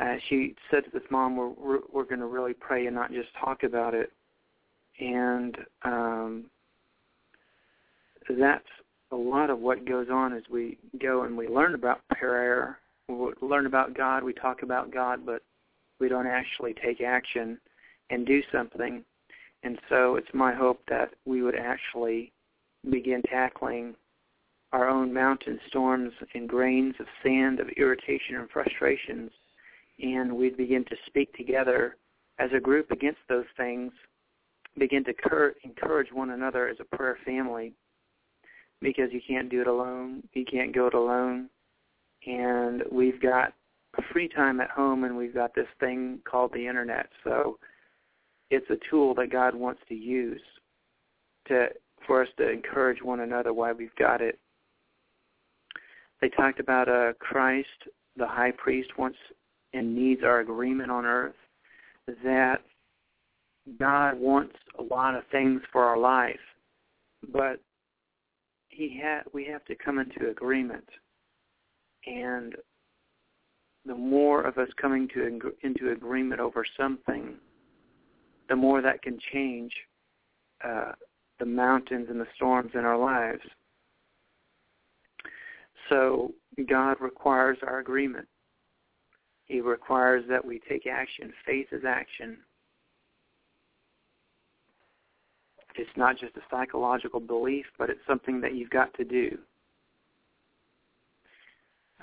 uh, 0.01 0.17
she 0.29 0.55
said 0.71 0.85
to 0.85 0.91
this 0.93 1.03
mom, 1.11 1.37
we're, 1.37 1.49
we're, 1.49 1.79
we're 1.93 2.05
going 2.05 2.21
to 2.21 2.27
really 2.27 2.55
pray 2.55 2.87
and 2.87 2.95
not 2.95 3.13
just 3.13 3.29
talk 3.41 3.63
about 3.63 3.95
it 3.95 4.13
and 5.01 5.57
um, 5.85 6.45
that's 8.29 8.65
a 9.13 9.17
lot 9.17 9.51
of 9.51 9.59
what 9.59 9.87
goes 9.87 10.09
on 10.11 10.33
as 10.33 10.43
we 10.51 10.79
go 11.01 11.23
and 11.23 11.37
we 11.37 11.49
learn 11.49 11.75
about 11.75 12.01
prayer. 12.09 12.79
We 13.09 13.15
learn 13.41 13.67
about 13.67 13.97
God. 13.97 14.23
We 14.23 14.33
talk 14.33 14.63
about 14.63 14.93
God, 14.93 15.25
but 15.25 15.43
we 15.99 16.09
don't 16.09 16.27
actually 16.27 16.75
take 16.75 17.01
action 17.01 17.59
and 18.11 18.27
do 18.27 18.43
something. 18.53 19.05
And 19.63 19.79
so 19.89 20.17
it's 20.17 20.29
my 20.35 20.55
hope 20.55 20.81
that 20.89 21.11
we 21.25 21.43
would 21.43 21.57
actually 21.57 22.33
begin 22.91 23.23
tackling 23.23 23.95
our 24.73 24.89
own 24.89 25.13
mountain 25.13 25.59
storms 25.69 26.13
and 26.35 26.49
grains 26.49 26.95
of 27.01 27.07
sand 27.23 27.59
of 27.59 27.69
irritation 27.71 28.37
and 28.37 28.51
frustrations, 28.51 29.31
and 30.01 30.33
we'd 30.33 30.57
begin 30.57 30.85
to 30.87 30.97
speak 31.07 31.33
together 31.35 31.97
as 32.39 32.51
a 32.57 32.61
group 32.61 32.91
against 32.91 33.21
those 33.29 33.47
things 33.57 33.93
begin 34.79 35.05
to 35.05 35.13
cur- 35.13 35.55
encourage 35.65 36.13
one 36.13 36.31
another 36.31 36.69
as 36.69 36.77
a 36.81 36.97
prayer 36.97 37.19
family 37.25 37.73
because 38.81 39.09
you 39.13 39.21
can't 39.27 39.51
do 39.51 39.61
it 39.61 39.67
alone. 39.67 40.23
You 40.33 40.45
can't 40.45 40.75
go 40.75 40.87
it 40.87 40.95
alone. 40.95 41.49
And 42.27 42.83
we've 42.91 43.21
got 43.21 43.55
free 44.13 44.29
time 44.29 44.61
at 44.61 44.71
home 44.71 45.05
and 45.05 45.17
we've 45.17 45.35
got 45.35 45.55
this 45.55 45.67
thing 45.81 46.21
called 46.29 46.53
the 46.53 46.67
internet. 46.67 47.09
So 47.25 47.59
it's 48.51 48.69
a 48.71 48.79
tool 48.91 49.15
that 49.15 49.33
God 49.33 49.55
wants 49.55 49.81
to 49.89 49.95
use 49.95 50.41
to 51.49 51.69
for 52.07 52.23
us 52.23 52.29
to 52.39 52.49
encourage 52.49 53.03
one 53.03 53.21
another 53.21 53.53
why 53.53 53.73
we've 53.73 53.95
got 53.99 54.21
it. 54.21 54.39
They 56.21 56.29
talked 56.29 56.61
about 56.61 56.89
uh, 56.89 57.13
Christ, 57.19 57.69
the 58.17 58.27
high 58.27 58.53
priest, 58.53 58.91
wants 58.99 59.19
and 59.73 59.95
needs 59.95 60.23
our 60.23 60.41
agreement 60.41 60.91
on 60.91 61.05
earth. 61.05 61.35
That 62.25 62.63
God 63.79 64.19
wants 64.19 64.55
a 64.79 64.83
lot 64.83 65.15
of 65.15 65.25
things 65.31 65.61
for 65.73 65.85
our 65.85 65.99
life, 65.99 66.41
but 67.33 67.61
he 68.69 69.01
ha- 69.03 69.25
we 69.33 69.45
have 69.45 69.65
to 69.67 69.75
come 69.75 69.99
into 69.99 70.31
agreement. 70.31 70.89
And 72.07 72.55
the 73.85 73.95
more 73.95 74.43
of 74.43 74.59
us 74.59 74.69
coming 74.81 75.09
to 75.15 75.53
into 75.63 75.91
agreement 75.93 76.41
over 76.41 76.65
something, 76.77 77.35
the 78.49 78.57
more 78.57 78.81
that 78.81 79.03
can 79.03 79.19
change 79.33 79.73
uh, 80.65 80.93
the 81.39 81.47
mountains 81.47 82.09
and 82.11 82.21
the 82.21 82.27
storms 82.35 82.71
in 82.75 82.81
our 82.81 82.97
lives. 82.97 83.43
So 85.89 86.33
God 86.69 86.97
requires 87.01 87.59
our 87.67 87.79
agreement. 87.79 88.29
He 89.49 89.61
requires 89.61 90.25
that 90.29 90.45
we 90.45 90.61
take 90.69 90.87
action. 90.87 91.33
Faith 91.47 91.69
is 91.73 91.85
action. 91.87 92.39
It's 95.75 95.91
not 95.97 96.19
just 96.19 96.37
a 96.37 96.41
psychological 96.51 97.21
belief, 97.21 97.65
but 97.79 97.89
it's 97.89 98.01
something 98.07 98.41
that 98.41 98.55
you've 98.55 98.71
got 98.71 98.93
to 98.95 99.05
do. 99.05 99.39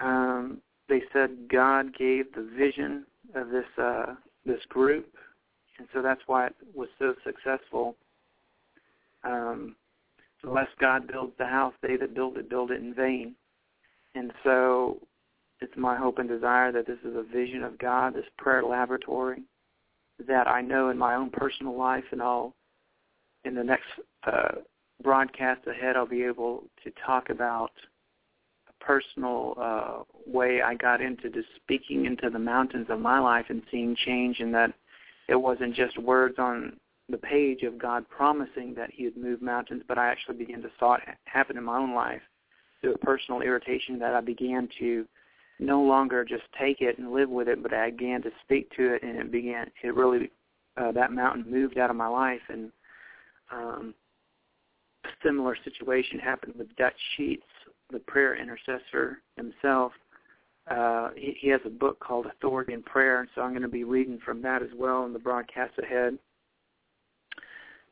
Um, 0.01 0.59
they 0.89 1.01
said 1.13 1.49
God 1.49 1.95
gave 1.95 2.33
the 2.33 2.49
vision 2.57 3.05
of 3.35 3.49
this 3.49 3.65
uh, 3.77 4.15
this 4.45 4.61
group, 4.69 5.07
and 5.77 5.87
so 5.93 6.01
that's 6.01 6.21
why 6.27 6.47
it 6.47 6.55
was 6.73 6.89
so 6.99 7.13
successful. 7.23 7.95
Um, 9.23 9.75
unless 10.43 10.67
God 10.79 11.07
builds 11.07 11.33
the 11.37 11.45
house, 11.45 11.73
they 11.81 11.95
that 11.97 12.13
build 12.13 12.37
it 12.37 12.49
build 12.49 12.71
it 12.71 12.81
in 12.81 12.93
vain. 12.93 13.35
And 14.15 14.31
so 14.43 14.99
it's 15.61 15.73
my 15.77 15.95
hope 15.95 16.19
and 16.19 16.27
desire 16.27 16.71
that 16.71 16.87
this 16.87 16.99
is 17.03 17.15
a 17.15 17.23
vision 17.23 17.63
of 17.63 17.77
God, 17.77 18.13
this 18.13 18.25
prayer 18.37 18.63
laboratory, 18.63 19.41
that 20.27 20.47
I 20.47 20.61
know 20.61 20.89
in 20.89 20.97
my 20.97 21.15
own 21.15 21.29
personal 21.29 21.77
life 21.77 22.03
and 22.11 22.21
I'll, 22.21 22.53
in 23.43 23.55
the 23.55 23.63
next 23.63 23.87
uh, 24.25 24.55
broadcast 25.03 25.61
ahead, 25.67 25.95
I'll 25.95 26.07
be 26.07 26.23
able 26.23 26.63
to 26.83 26.91
talk 27.05 27.29
about 27.29 27.71
a 28.69 28.83
personal 28.83 29.55
uh, 29.59 30.03
way 30.25 30.61
I 30.61 30.75
got 30.75 31.01
into 31.01 31.29
just 31.29 31.47
speaking 31.55 32.05
into 32.05 32.29
the 32.29 32.39
mountains 32.39 32.87
of 32.89 32.99
my 32.99 33.19
life 33.19 33.45
and 33.49 33.61
seeing 33.71 33.95
change 34.05 34.39
and 34.39 34.53
that 34.53 34.73
it 35.27 35.35
wasn't 35.35 35.75
just 35.75 35.97
words 35.97 36.35
on 36.37 36.77
the 37.09 37.17
page 37.17 37.63
of 37.63 37.77
God 37.77 38.07
promising 38.09 38.73
that 38.75 38.89
he 38.91 39.05
would 39.05 39.17
move 39.17 39.41
mountains, 39.41 39.83
but 39.87 39.97
I 39.97 40.07
actually 40.07 40.37
began 40.37 40.61
to 40.63 40.69
saw 40.79 40.95
it 40.95 41.01
happen 41.25 41.57
in 41.57 41.63
my 41.63 41.77
own 41.77 41.93
life. 41.93 42.21
Through 42.81 42.95
a 42.95 42.97
personal 42.99 43.41
irritation 43.41 43.97
that 43.99 44.13
I 44.13 44.21
began 44.21 44.67
to 44.79 45.07
no 45.59 45.81
longer 45.81 46.25
just 46.25 46.43
take 46.59 46.81
it 46.81 46.97
and 46.97 47.13
live 47.13 47.29
with 47.29 47.47
it, 47.47 47.63
but 47.63 47.73
I 47.73 47.91
began 47.91 48.21
to 48.23 48.31
speak 48.43 48.69
to 48.75 48.93
it, 48.93 49.03
and 49.03 49.17
it 49.17 49.31
began. 49.31 49.69
It 49.83 49.95
really 49.95 50.31
uh, 50.77 50.91
that 50.91 51.11
mountain 51.11 51.45
moved 51.49 51.77
out 51.77 51.89
of 51.89 51.95
my 51.95 52.07
life, 52.07 52.41
and 52.49 52.71
um, 53.51 53.93
a 55.05 55.09
similar 55.23 55.57
situation 55.63 56.19
happened 56.19 56.55
with 56.57 56.75
Dutch 56.75 56.93
Sheets, 57.15 57.45
the 57.91 57.99
prayer 57.99 58.35
intercessor 58.35 59.21
himself. 59.37 59.93
Uh, 60.69 61.09
he, 61.15 61.37
he 61.39 61.49
has 61.49 61.61
a 61.65 61.69
book 61.69 61.99
called 61.99 62.25
Authority 62.25 62.73
in 62.73 62.81
Prayer, 62.83 63.19
and 63.21 63.29
so 63.35 63.41
I'm 63.41 63.51
going 63.51 63.61
to 63.61 63.67
be 63.67 63.83
reading 63.83 64.19
from 64.25 64.41
that 64.41 64.61
as 64.61 64.69
well 64.75 65.05
in 65.05 65.13
the 65.13 65.19
broadcast 65.19 65.73
ahead 65.81 66.17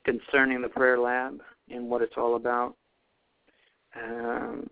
concerning 0.04 0.62
the 0.62 0.68
prayer 0.68 1.00
lab 1.00 1.40
and 1.70 1.90
what 1.90 2.02
it's 2.02 2.16
all 2.18 2.36
about. 2.36 2.76
Um, 3.96 4.68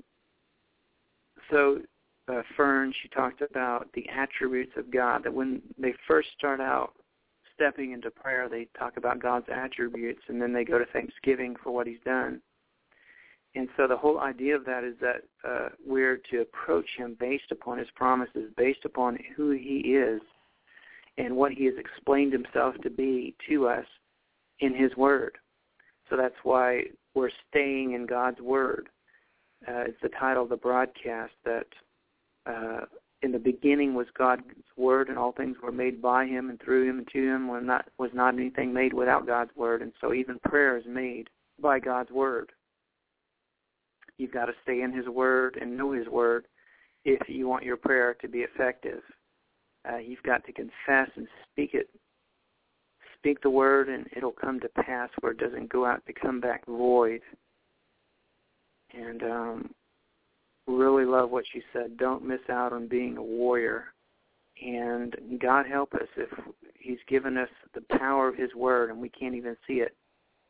so 1.49 1.79
uh, 2.31 2.41
Fern, 2.55 2.93
she 3.01 3.09
talked 3.09 3.41
about 3.41 3.87
the 3.93 4.07
attributes 4.09 4.73
of 4.77 4.91
God, 4.91 5.23
that 5.23 5.33
when 5.33 5.61
they 5.77 5.93
first 6.07 6.29
start 6.37 6.61
out 6.61 6.93
stepping 7.53 7.91
into 7.91 8.09
prayer, 8.09 8.47
they 8.49 8.67
talk 8.77 8.97
about 8.97 9.21
God's 9.21 9.47
attributes, 9.53 10.21
and 10.27 10.41
then 10.41 10.53
they 10.53 10.63
go 10.63 10.79
to 10.79 10.85
thanksgiving 10.85 11.55
for 11.61 11.71
what 11.71 11.87
he's 11.87 11.99
done. 12.05 12.41
And 13.53 13.67
so 13.75 13.85
the 13.87 13.97
whole 13.97 14.19
idea 14.19 14.55
of 14.55 14.65
that 14.65 14.83
is 14.83 14.95
that 15.01 15.23
uh, 15.47 15.69
we're 15.85 16.21
to 16.31 16.41
approach 16.41 16.87
him 16.97 17.17
based 17.19 17.51
upon 17.51 17.77
his 17.77 17.89
promises, 17.95 18.49
based 18.55 18.85
upon 18.85 19.19
who 19.35 19.51
he 19.51 19.79
is 19.79 20.21
and 21.17 21.35
what 21.35 21.51
he 21.51 21.65
has 21.65 21.75
explained 21.77 22.31
himself 22.31 22.75
to 22.81 22.89
be 22.89 23.35
to 23.49 23.67
us 23.67 23.85
in 24.61 24.73
his 24.73 24.95
word. 24.95 25.37
So 26.09 26.15
that's 26.15 26.35
why 26.43 26.83
we're 27.13 27.29
staying 27.49 27.91
in 27.91 28.05
God's 28.05 28.39
word. 28.39 28.87
Uh, 29.67 29.81
it's 29.81 30.01
the 30.01 30.09
title 30.09 30.43
of 30.43 30.49
the 30.49 30.55
broadcast 30.55 31.33
that 31.43 31.67
uh, 32.45 32.81
in 33.21 33.31
the 33.31 33.39
beginning 33.39 33.93
was 33.93 34.07
God's 34.17 34.43
word, 34.77 35.09
and 35.09 35.17
all 35.17 35.31
things 35.31 35.57
were 35.61 35.71
made 35.71 36.01
by 36.01 36.25
Him 36.25 36.49
and 36.49 36.59
through 36.59 36.89
Him 36.89 36.99
and 36.99 37.07
to 37.13 37.19
Him. 37.19 37.47
Was 37.47 37.63
not 37.63 37.85
was 37.97 38.11
not 38.13 38.33
anything 38.33 38.73
made 38.73 38.93
without 38.93 39.27
God's 39.27 39.55
word, 39.55 39.81
and 39.81 39.91
so 40.01 40.13
even 40.13 40.39
prayer 40.39 40.77
is 40.77 40.85
made 40.87 41.29
by 41.59 41.79
God's 41.79 42.11
word. 42.11 42.51
You've 44.17 44.33
got 44.33 44.45
to 44.45 44.53
stay 44.63 44.81
in 44.81 44.91
His 44.91 45.07
word 45.07 45.57
and 45.61 45.77
know 45.77 45.91
His 45.91 46.07
word 46.07 46.47
if 47.05 47.27
you 47.27 47.47
want 47.47 47.63
your 47.63 47.77
prayer 47.77 48.15
to 48.21 48.27
be 48.27 48.39
effective. 48.39 49.01
Uh, 49.89 49.97
you've 49.97 50.23
got 50.23 50.43
to 50.45 50.51
confess 50.51 51.09
and 51.15 51.27
speak 51.51 51.71
it. 51.73 51.89
Speak 53.17 53.41
the 53.41 53.49
word, 53.49 53.87
and 53.87 54.07
it'll 54.15 54.31
come 54.31 54.59
to 54.59 54.69
pass 54.69 55.09
where 55.19 55.31
it 55.31 55.37
doesn't 55.37 55.69
go 55.69 55.85
out 55.85 56.03
to 56.07 56.13
come 56.13 56.39
back 56.39 56.65
void. 56.65 57.21
And 58.93 59.23
um, 59.23 59.69
really 60.77 61.05
love 61.05 61.29
what 61.29 61.45
she 61.51 61.61
said. 61.73 61.97
Don't 61.97 62.25
miss 62.25 62.41
out 62.49 62.73
on 62.73 62.87
being 62.87 63.17
a 63.17 63.23
warrior. 63.23 63.85
And 64.63 65.15
God 65.41 65.65
help 65.65 65.93
us 65.93 66.07
if 66.17 66.29
He's 66.79 66.99
given 67.07 67.37
us 67.37 67.49
the 67.73 67.97
power 67.97 68.27
of 68.27 68.37
His 68.37 68.53
Word 68.55 68.89
and 68.89 68.99
we 68.99 69.09
can't 69.09 69.35
even 69.35 69.55
see 69.67 69.75
it. 69.75 69.95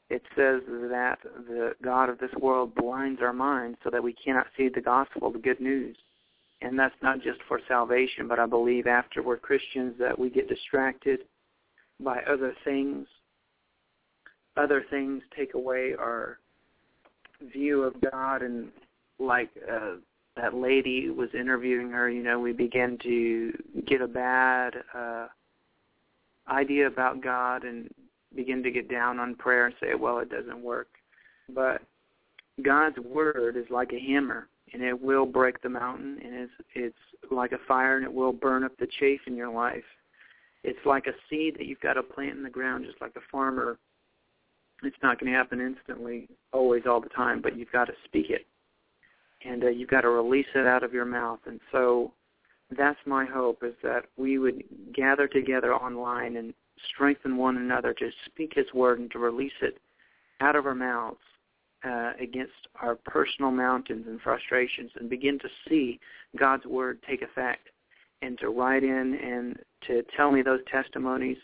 It 0.09 0.23
says 0.35 0.61
that 0.67 1.19
the 1.47 1.73
God 1.81 2.09
of 2.09 2.19
this 2.19 2.33
world 2.41 2.75
blinds 2.75 3.21
our 3.21 3.31
minds 3.31 3.77
so 3.83 3.89
that 3.89 4.03
we 4.03 4.13
cannot 4.13 4.47
see 4.57 4.67
the 4.67 4.81
gospel, 4.81 5.31
the 5.31 5.39
good 5.39 5.61
news. 5.61 5.95
And 6.61 6.77
that's 6.77 6.95
not 7.01 7.21
just 7.21 7.39
for 7.47 7.59
salvation, 7.67 8.27
but 8.27 8.37
I 8.37 8.45
believe 8.45 8.87
after 8.87 9.23
we're 9.23 9.37
Christians 9.37 9.95
that 9.99 10.17
we 10.17 10.29
get 10.29 10.49
distracted 10.49 11.21
by 11.99 12.21
other 12.23 12.53
things. 12.65 13.07
Other 14.57 14.83
things 14.89 15.23
take 15.35 15.53
away 15.53 15.93
our 15.97 16.39
view 17.53 17.83
of 17.83 17.95
God 18.11 18.41
and 18.41 18.69
like 19.17 19.49
uh, 19.71 19.95
that 20.37 20.53
lady 20.53 21.09
was 21.09 21.29
interviewing 21.33 21.89
her, 21.91 22.09
you 22.09 22.23
know, 22.23 22.39
we 22.39 22.53
began 22.53 22.97
to 23.03 23.51
get 23.85 24.01
a 24.01 24.07
bad 24.07 24.75
uh, 24.95 25.27
idea 26.49 26.87
about 26.87 27.21
God 27.21 27.63
and 27.63 27.89
begin 28.35 28.63
to 28.63 28.71
get 28.71 28.89
down 28.89 29.19
on 29.19 29.35
prayer 29.35 29.65
and 29.65 29.75
say, 29.81 29.93
well, 29.93 30.19
it 30.19 30.29
doesn't 30.29 30.61
work. 30.61 30.87
But 31.53 31.81
God's 32.61 32.97
word 32.99 33.57
is 33.57 33.65
like 33.69 33.91
a 33.91 33.99
hammer, 33.99 34.47
and 34.73 34.81
it 34.81 34.99
will 34.99 35.25
break 35.25 35.61
the 35.61 35.69
mountain, 35.69 36.17
and 36.23 36.33
it's 36.33 36.53
it's 36.75 37.31
like 37.31 37.51
a 37.51 37.59
fire, 37.67 37.97
and 37.97 38.05
it 38.05 38.13
will 38.13 38.31
burn 38.31 38.63
up 38.63 38.75
the 38.77 38.87
chaff 38.99 39.19
in 39.27 39.35
your 39.35 39.51
life. 39.51 39.83
It's 40.63 40.79
like 40.85 41.07
a 41.07 41.13
seed 41.29 41.55
that 41.57 41.65
you've 41.65 41.81
got 41.81 41.93
to 41.93 42.03
plant 42.03 42.37
in 42.37 42.43
the 42.43 42.49
ground, 42.49 42.85
just 42.85 43.01
like 43.01 43.15
a 43.17 43.31
farmer. 43.31 43.77
It's 44.83 44.95
not 45.03 45.19
going 45.19 45.31
to 45.31 45.37
happen 45.37 45.59
instantly, 45.59 46.29
always, 46.53 46.83
all 46.87 47.01
the 47.01 47.09
time, 47.09 47.41
but 47.41 47.57
you've 47.57 47.71
got 47.71 47.85
to 47.85 47.93
speak 48.05 48.29
it 48.29 48.45
and 49.45 49.63
uh, 49.63 49.67
you've 49.67 49.89
got 49.89 50.01
to 50.01 50.09
release 50.09 50.47
it 50.55 50.67
out 50.67 50.83
of 50.83 50.93
your 50.93 51.05
mouth. 51.05 51.39
And 51.45 51.59
so 51.71 52.11
that's 52.77 52.99
my 53.05 53.25
hope 53.25 53.63
is 53.63 53.73
that 53.83 54.05
we 54.17 54.37
would 54.37 54.63
gather 54.93 55.27
together 55.27 55.73
online 55.73 56.37
and 56.37 56.53
strengthen 56.93 57.37
one 57.37 57.57
another 57.57 57.93
to 57.93 58.09
speak 58.25 58.53
His 58.55 58.71
word 58.73 58.99
and 58.99 59.11
to 59.11 59.19
release 59.19 59.51
it 59.61 59.77
out 60.39 60.55
of 60.55 60.65
our 60.65 60.75
mouths 60.75 61.19
uh, 61.83 62.11
against 62.19 62.53
our 62.81 62.95
personal 62.95 63.51
mountains 63.51 64.05
and 64.07 64.21
frustrations 64.21 64.91
and 64.99 65.09
begin 65.09 65.39
to 65.39 65.47
see 65.67 65.99
God's 66.37 66.65
word 66.65 66.99
take 67.07 67.21
effect 67.21 67.69
and 68.21 68.37
to 68.39 68.49
write 68.49 68.83
in 68.83 69.15
and 69.15 69.57
to 69.87 70.03
tell 70.15 70.31
me 70.31 70.41
those 70.41 70.59
testimonies. 70.71 71.37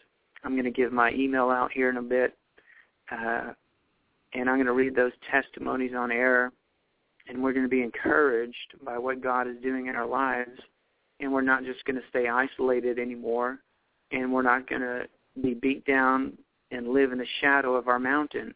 I'm 0.43 0.53
going 0.53 0.65
to 0.65 0.71
give 0.71 0.93
my 0.93 1.11
email 1.11 1.49
out 1.49 1.71
here 1.71 1.89
in 1.89 1.97
a 1.97 2.01
bit. 2.01 2.37
Uh, 3.11 3.53
and 4.33 4.49
I'm 4.49 4.57
going 4.57 4.67
to 4.67 4.73
read 4.73 4.95
those 4.95 5.13
testimonies 5.31 5.93
on 5.97 6.11
air 6.11 6.51
and 7.27 7.41
we're 7.41 7.53
going 7.53 7.65
to 7.65 7.69
be 7.69 7.83
encouraged 7.83 8.75
by 8.83 8.97
what 8.97 9.21
God 9.21 9.47
is 9.47 9.61
doing 9.61 9.87
in 9.87 9.95
our 9.95 10.07
lives, 10.07 10.59
and 11.19 11.31
we're 11.31 11.41
not 11.41 11.63
just 11.63 11.83
going 11.85 11.95
to 11.95 12.07
stay 12.09 12.27
isolated 12.27 12.99
anymore, 12.99 13.59
and 14.11 14.31
we're 14.31 14.41
not 14.41 14.69
going 14.69 14.81
to 14.81 15.07
be 15.41 15.53
beat 15.53 15.85
down 15.85 16.37
and 16.71 16.89
live 16.89 17.11
in 17.11 17.17
the 17.17 17.27
shadow 17.41 17.75
of 17.75 17.87
our 17.87 17.99
mountains 17.99 18.55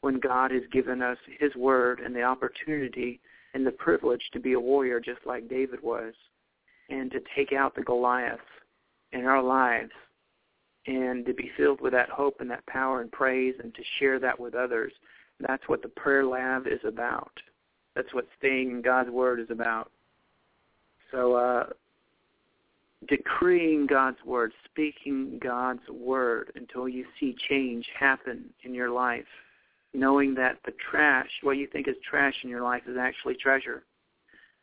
when 0.00 0.20
God 0.20 0.50
has 0.50 0.62
given 0.72 1.02
us 1.02 1.18
his 1.38 1.54
word 1.56 2.00
and 2.00 2.14
the 2.14 2.22
opportunity 2.22 3.20
and 3.54 3.66
the 3.66 3.72
privilege 3.72 4.22
to 4.32 4.40
be 4.40 4.52
a 4.52 4.60
warrior 4.60 5.00
just 5.00 5.20
like 5.26 5.48
David 5.48 5.82
was 5.82 6.14
and 6.88 7.10
to 7.10 7.20
take 7.34 7.52
out 7.52 7.74
the 7.74 7.82
Goliath 7.82 8.38
in 9.12 9.24
our 9.24 9.42
lives 9.42 9.90
and 10.86 11.26
to 11.26 11.34
be 11.34 11.50
filled 11.56 11.80
with 11.80 11.92
that 11.92 12.08
hope 12.08 12.40
and 12.40 12.50
that 12.50 12.66
power 12.66 13.00
and 13.00 13.10
praise 13.12 13.54
and 13.62 13.74
to 13.74 13.82
share 13.98 14.18
that 14.18 14.38
with 14.38 14.54
others. 14.54 14.92
That's 15.46 15.62
what 15.66 15.82
the 15.82 15.88
prayer 15.88 16.24
lab 16.24 16.66
is 16.66 16.80
about. 16.84 17.32
That's 17.94 18.12
what 18.14 18.26
staying 18.38 18.70
in 18.70 18.82
God's 18.82 19.10
Word 19.10 19.40
is 19.40 19.50
about. 19.50 19.90
So, 21.10 21.34
uh, 21.34 21.66
decreeing 23.08 23.86
God's 23.86 24.18
Word, 24.24 24.52
speaking 24.64 25.38
God's 25.42 25.86
Word 25.88 26.52
until 26.54 26.88
you 26.88 27.04
see 27.18 27.36
change 27.48 27.86
happen 27.98 28.44
in 28.64 28.74
your 28.74 28.90
life. 28.90 29.24
Knowing 29.94 30.34
that 30.34 30.58
the 30.66 30.72
trash, 30.90 31.30
what 31.42 31.56
you 31.56 31.66
think 31.66 31.88
is 31.88 31.94
trash 32.08 32.34
in 32.44 32.50
your 32.50 32.62
life, 32.62 32.82
is 32.86 32.96
actually 32.98 33.34
treasure. 33.34 33.84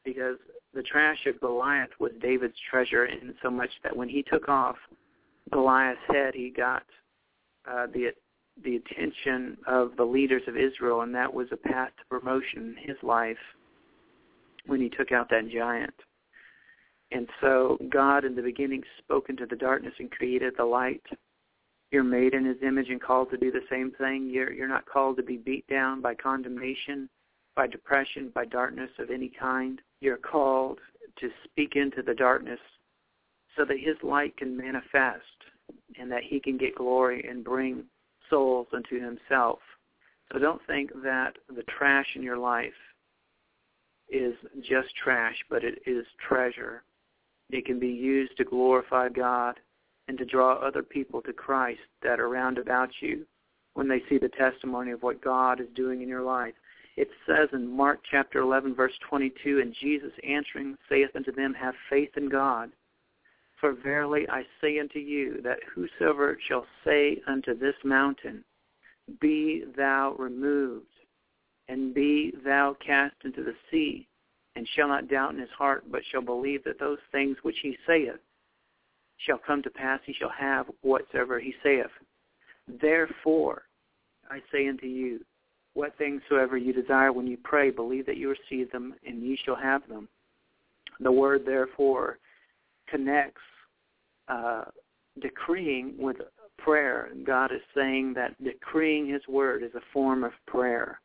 Because 0.03 0.37
the 0.73 0.83
trash 0.83 1.25
of 1.25 1.39
Goliath 1.39 1.89
was 1.99 2.11
David's 2.21 2.53
treasure, 2.69 3.05
in 3.05 3.33
so 3.41 3.49
much 3.49 3.71
that 3.83 3.95
when 3.95 4.07
he 4.07 4.21
took 4.21 4.47
off 4.49 4.75
Goliath's 5.51 5.99
head, 6.07 6.35
he 6.35 6.51
got 6.51 6.83
uh, 7.69 7.87
the 7.87 8.11
the 8.63 8.77
attention 8.77 9.57
of 9.67 9.95
the 9.97 10.03
leaders 10.03 10.43
of 10.47 10.55
Israel, 10.57 11.01
and 11.01 11.13
that 11.13 11.33
was 11.33 11.47
a 11.51 11.57
path 11.57 11.91
to 11.97 12.05
promotion 12.19 12.75
in 12.77 12.87
his 12.87 12.97
life 13.03 13.37
when 14.65 14.81
he 14.81 14.89
took 14.89 15.11
out 15.11 15.29
that 15.29 15.49
giant. 15.49 15.93
And 17.11 17.27
so 17.41 17.77
God 17.89 18.25
in 18.25 18.35
the 18.35 18.41
beginning 18.41 18.83
spoke 18.99 19.29
into 19.29 19.45
the 19.45 19.55
darkness 19.55 19.93
and 19.99 20.11
created 20.11 20.53
the 20.57 20.65
light. 20.65 21.03
You're 21.91 22.03
made 22.03 22.33
in 22.33 22.45
his 22.45 22.57
image 22.63 22.89
and 22.89 23.01
called 23.01 23.29
to 23.31 23.37
do 23.37 23.51
the 23.51 23.65
same 23.69 23.91
thing. 23.91 24.29
You're, 24.29 24.51
you're 24.51 24.67
not 24.67 24.85
called 24.85 25.17
to 25.17 25.23
be 25.23 25.37
beat 25.37 25.67
down 25.67 26.01
by 26.01 26.15
condemnation, 26.15 27.09
by 27.55 27.67
depression, 27.67 28.31
by 28.33 28.45
darkness 28.45 28.89
of 28.99 29.11
any 29.11 29.29
kind. 29.29 29.81
You're 30.01 30.17
called 30.17 30.79
to 31.19 31.29
speak 31.43 31.75
into 31.75 32.01
the 32.01 32.15
darkness 32.15 32.59
so 33.55 33.65
that 33.65 33.79
his 33.79 33.95
light 34.01 34.35
can 34.37 34.57
manifest 34.57 35.23
and 35.99 36.11
that 36.11 36.23
he 36.23 36.39
can 36.39 36.57
get 36.57 36.75
glory 36.75 37.25
and 37.29 37.43
bring 37.43 37.83
souls 38.29 38.67
unto 38.73 38.99
himself. 38.99 39.59
So 40.31 40.39
don't 40.39 40.61
think 40.67 40.91
that 41.03 41.37
the 41.47 41.63
trash 41.63 42.07
in 42.15 42.23
your 42.23 42.37
life 42.37 42.73
is 44.09 44.35
just 44.61 44.95
trash, 44.95 45.35
but 45.49 45.63
it 45.63 45.81
is 45.85 46.05
treasure. 46.27 46.83
It 47.49 47.65
can 47.65 47.79
be 47.79 47.89
used 47.89 48.35
to 48.37 48.43
glorify 48.43 49.09
God 49.09 49.59
and 50.07 50.17
to 50.17 50.25
draw 50.25 50.53
other 50.53 50.83
people 50.83 51.21
to 51.23 51.33
Christ 51.33 51.81
that 52.03 52.19
are 52.19 52.29
round 52.29 52.57
about 52.57 52.89
you 53.01 53.25
when 53.73 53.87
they 53.87 54.01
see 54.09 54.17
the 54.17 54.29
testimony 54.29 54.91
of 54.91 55.03
what 55.03 55.23
God 55.23 55.59
is 55.59 55.67
doing 55.75 56.01
in 56.01 56.09
your 56.09 56.21
life. 56.21 56.53
It 56.97 57.09
says 57.27 57.49
in 57.51 57.67
Mark 57.67 57.99
chapter 58.09 58.39
11, 58.39 58.73
verse 58.73 58.93
22, 59.09 59.59
And 59.59 59.75
Jesus 59.81 60.11
answering 60.27 60.77
saith 60.87 61.09
unto 61.15 61.31
them, 61.31 61.53
Have 61.53 61.75
faith 61.89 62.11
in 62.15 62.29
God. 62.29 62.71
For 63.59 63.73
verily 63.73 64.27
I 64.29 64.43
say 64.61 64.79
unto 64.79 64.99
you, 64.99 65.41
that 65.43 65.59
whosoever 65.73 66.37
shall 66.47 66.65
say 66.83 67.21
unto 67.27 67.57
this 67.57 67.75
mountain, 67.83 68.43
Be 69.21 69.63
thou 69.77 70.15
removed, 70.19 70.87
and 71.67 71.93
be 71.93 72.33
thou 72.43 72.75
cast 72.85 73.15
into 73.23 73.43
the 73.43 73.55
sea, 73.71 74.07
and 74.55 74.67
shall 74.75 74.87
not 74.87 75.07
doubt 75.07 75.33
in 75.33 75.39
his 75.39 75.49
heart, 75.57 75.85
but 75.89 76.01
shall 76.11 76.21
believe 76.21 76.63
that 76.65 76.79
those 76.79 76.99
things 77.11 77.37
which 77.43 77.57
he 77.61 77.77
saith 77.87 78.19
shall 79.17 79.37
come 79.37 79.63
to 79.63 79.69
pass, 79.69 79.99
he 80.05 80.13
shall 80.13 80.29
have 80.29 80.67
whatsoever 80.81 81.39
he 81.39 81.55
saith. 81.63 81.91
Therefore, 82.81 83.63
I 84.29 84.41
say 84.51 84.67
unto 84.67 84.87
you, 84.87 85.23
what 85.73 85.97
things 85.97 86.21
soever 86.29 86.57
you 86.57 86.73
desire 86.73 87.11
when 87.11 87.27
you 87.27 87.37
pray, 87.43 87.69
believe 87.69 88.05
that 88.05 88.17
you 88.17 88.29
receive 88.29 88.71
them, 88.71 88.95
and 89.05 89.21
ye 89.21 89.37
shall 89.43 89.55
have 89.55 89.87
them. 89.87 90.07
The 90.99 91.11
word 91.11 91.45
therefore 91.45 92.19
connects 92.95 93.41
uh, 94.27 94.63
decreeing 95.21 95.95
with 95.97 96.17
prayer. 96.57 97.09
God 97.25 97.51
is 97.51 97.61
saying 97.75 98.13
that 98.15 98.41
decreeing 98.43 99.07
his 99.07 99.21
word 99.27 99.63
is 99.63 99.73
a 99.75 99.81
form 99.91 100.23
of 100.23 100.31
prayer. 100.47 100.99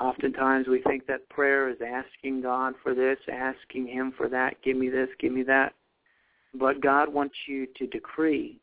Oftentimes 0.00 0.68
we 0.68 0.82
think 0.82 1.06
that 1.06 1.28
prayer 1.28 1.68
is 1.68 1.78
asking 1.84 2.42
God 2.42 2.74
for 2.82 2.94
this, 2.94 3.18
asking 3.32 3.86
him 3.88 4.12
for 4.16 4.28
that, 4.28 4.54
give 4.62 4.76
me 4.76 4.88
this, 4.88 5.08
give 5.18 5.32
me 5.32 5.42
that. 5.44 5.74
But 6.54 6.80
God 6.80 7.12
wants 7.12 7.34
you 7.46 7.66
to 7.76 7.86
decree, 7.86 8.60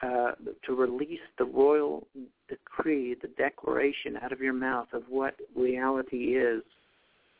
uh, 0.00 0.32
to 0.64 0.74
release 0.74 1.20
the 1.38 1.44
royal 1.44 2.06
decree, 2.48 3.16
the 3.20 3.28
declaration 3.36 4.16
out 4.22 4.32
of 4.32 4.40
your 4.40 4.52
mouth 4.52 4.88
of 4.92 5.02
what 5.08 5.34
reality 5.56 6.36
is. 6.36 6.62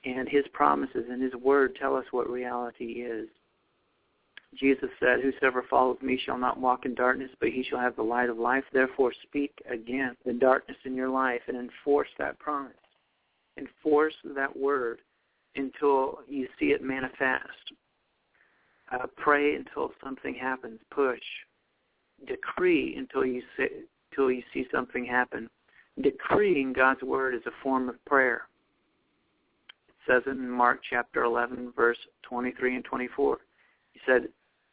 And 0.05 0.29
his 0.29 0.45
promises 0.53 1.05
and 1.09 1.23
his 1.23 1.35
word 1.35 1.77
tell 1.81 1.95
us 1.97 2.05
what 2.11 2.29
reality 2.29 3.05
is. 3.05 3.29
Jesus 4.59 4.91
said, 5.01 5.21
Whosoever 5.21 5.65
follows 5.69 5.99
me 6.03 6.21
shall 6.25 6.39
not 6.39 6.61
walk 6.61 6.85
in 6.85 6.95
darkness, 6.95 7.31
but 7.41 7.49
he 7.49 7.63
shall 7.63 7.81
have 7.81 7.97
the 7.97 8.03
light 8.03 8.29
of 8.29 8.39
life. 8.39 8.65
Therefore 8.73 9.13
speak 9.23 9.53
against 9.71 10.23
the 10.25 10.35
darkness 10.35 10.77
in 10.85 10.95
your 10.95 11.09
life 11.09 11.41
and 11.49 11.57
enforce 11.57 12.09
that 12.19 12.39
promise. 12.39 12.73
Enforce 13.57 14.15
that 14.35 14.55
word 14.55 15.01
until 15.57 16.21
you 16.29 16.49
see 16.59 16.67
it 16.67 16.83
manifest. 16.83 17.73
Uh, 18.93 19.07
pray 19.17 19.55
until 19.55 19.93
something 20.03 20.35
happens. 20.35 20.81
Push. 20.91 21.21
Decree 22.27 22.97
until 22.97 23.25
you 23.25 23.43
see, 23.57 23.67
until 24.11 24.31
you 24.31 24.43
see 24.53 24.67
something 24.71 25.05
happen. 25.05 25.49
Decreeing 26.03 26.73
God's 26.73 27.03
word 27.03 27.35
is 27.35 27.43
a 27.47 27.63
form 27.63 27.89
of 27.89 28.03
prayer. 28.05 28.43
It 29.89 29.95
says 30.07 30.23
it 30.27 30.31
in 30.31 30.49
Mark 30.49 30.81
chapter 30.89 31.25
11, 31.25 31.73
verse 31.75 31.99
23 32.23 32.77
and 32.77 32.85
24. 32.85 33.39
He 33.93 34.01
said, 34.07 34.29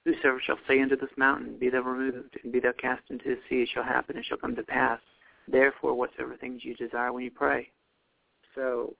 Whosoever 0.09 0.41
shall 0.43 0.57
say 0.67 0.81
unto 0.81 0.97
this 0.97 1.09
mountain, 1.17 1.57
Be 1.59 1.69
thou 1.69 1.81
removed, 1.81 2.35
and 2.43 2.51
be 2.51 2.59
thou 2.59 2.71
cast 2.79 3.03
into 3.09 3.25
the 3.25 3.37
sea, 3.47 3.61
it 3.61 3.69
shall 3.71 3.83
happen, 3.83 4.17
it 4.17 4.25
shall 4.25 4.37
come 4.37 4.55
to 4.55 4.63
pass. 4.63 4.99
Therefore, 5.47 5.93
whatsoever 5.93 6.35
things 6.35 6.61
you 6.63 6.75
desire 6.75 7.13
when 7.13 7.23
you 7.23 7.31
pray. 7.31 7.69
So, 8.55 8.95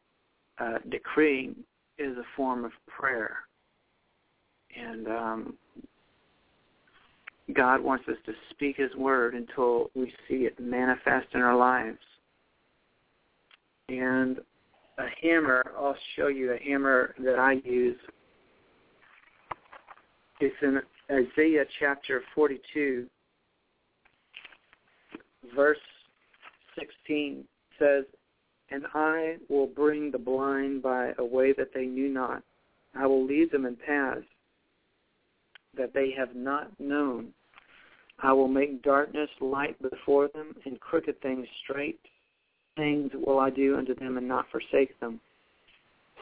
uh, 0.60 0.78
decreeing 0.89 1.55
is 1.97 2.16
a 2.18 2.24
form 2.36 2.64
of 2.64 2.72
prayer. 2.88 3.38
And 4.76 5.07
um, 5.07 5.53
God 7.53 7.82
wants 7.82 8.07
us 8.07 8.18
to 8.28 8.34
speak 8.51 8.78
His 8.78 8.93
word 8.95 9.34
until 9.34 9.89
we 9.95 10.14
see 10.28 10.45
it 10.45 10.60
manifest 10.60 11.28
in 11.34 11.41
our 11.41 11.57
lives. 11.57 11.97
And 13.88 14.39
a 14.99 15.07
hammer, 15.24 15.72
I'll 15.76 15.97
show 16.16 16.28
you 16.28 16.53
a 16.53 16.57
hammer 16.57 17.16
that 17.24 17.39
I 17.39 17.53
use. 17.64 17.97
It's 20.39 20.55
in 20.62 20.80
Isaiah 21.12 21.66
chapter 21.80 22.22
42, 22.36 23.07
verse 25.55 25.78
16 26.78 27.43
says, 27.80 28.05
And 28.70 28.84
I 28.93 29.38
will 29.49 29.68
bring 29.68 30.12
the 30.12 30.20
blind 30.20 30.84
by 30.84 31.14
a 31.18 31.26
way 31.26 31.53
that 31.53 31.74
they 31.74 31.86
knew 31.86 32.10
not. 32.10 32.43
I 32.95 33.07
will 33.07 33.26
lead 33.26 33.51
them 33.51 33.66
in 33.66 33.76
paths 33.76 34.26
that 35.78 35.93
they 35.93 36.12
have 36.18 36.36
not 36.36 36.72
known. 36.80 37.30
I 38.22 38.34
will 38.34 38.47
make 38.47 38.84
darkness 38.84 39.30
light 39.39 39.82
before 39.82 40.28
them, 40.28 40.55
and 40.66 40.80
crooked 40.80 41.22
things 41.22 41.47
straight. 41.64 41.99
Things 42.76 43.12
will 43.14 43.39
I 43.39 43.49
do 43.49 43.78
unto 43.78 43.95
them 43.95 44.18
and 44.18 44.28
not 44.28 44.45
forsake 44.51 44.99
them. 44.99 45.20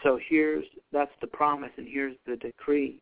So 0.03 0.19
here's 0.29 0.65
that's 0.93 1.11
the 1.21 1.27
promise, 1.27 1.71
and 1.77 1.88
here's 1.88 2.15
the 2.27 2.35
decree. 2.35 3.01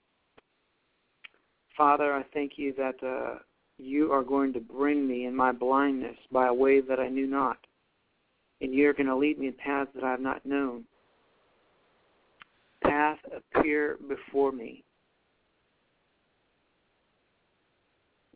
Father, 1.78 2.13
I 2.13 2.23
thank 2.34 2.53
you 2.57 2.73
that 2.78 2.95
uh, 3.05 3.39
you 3.78 4.11
are 4.11 4.23
going 4.23 4.53
to 4.53 4.59
bring 4.59 5.07
me 5.07 5.26
in 5.26 5.36
my 5.36 5.51
blindness 5.51 6.15
by 6.32 6.47
a 6.47 6.53
way 6.53 6.80
that 6.82 6.99
I 6.99 7.09
knew 7.09 7.28
not, 7.28 7.57
and 8.61 8.73
you're 8.73 8.93
going 8.93 9.07
to 9.07 9.15
lead 9.15 9.38
me 9.38 9.47
in 9.47 9.53
paths 9.53 9.91
that 9.95 10.03
I 10.03 10.11
have 10.11 10.21
not 10.21 10.45
known. 10.45 10.86
Path 12.82 13.19
appear 13.36 13.97
before 14.07 14.51
me. 14.51 14.84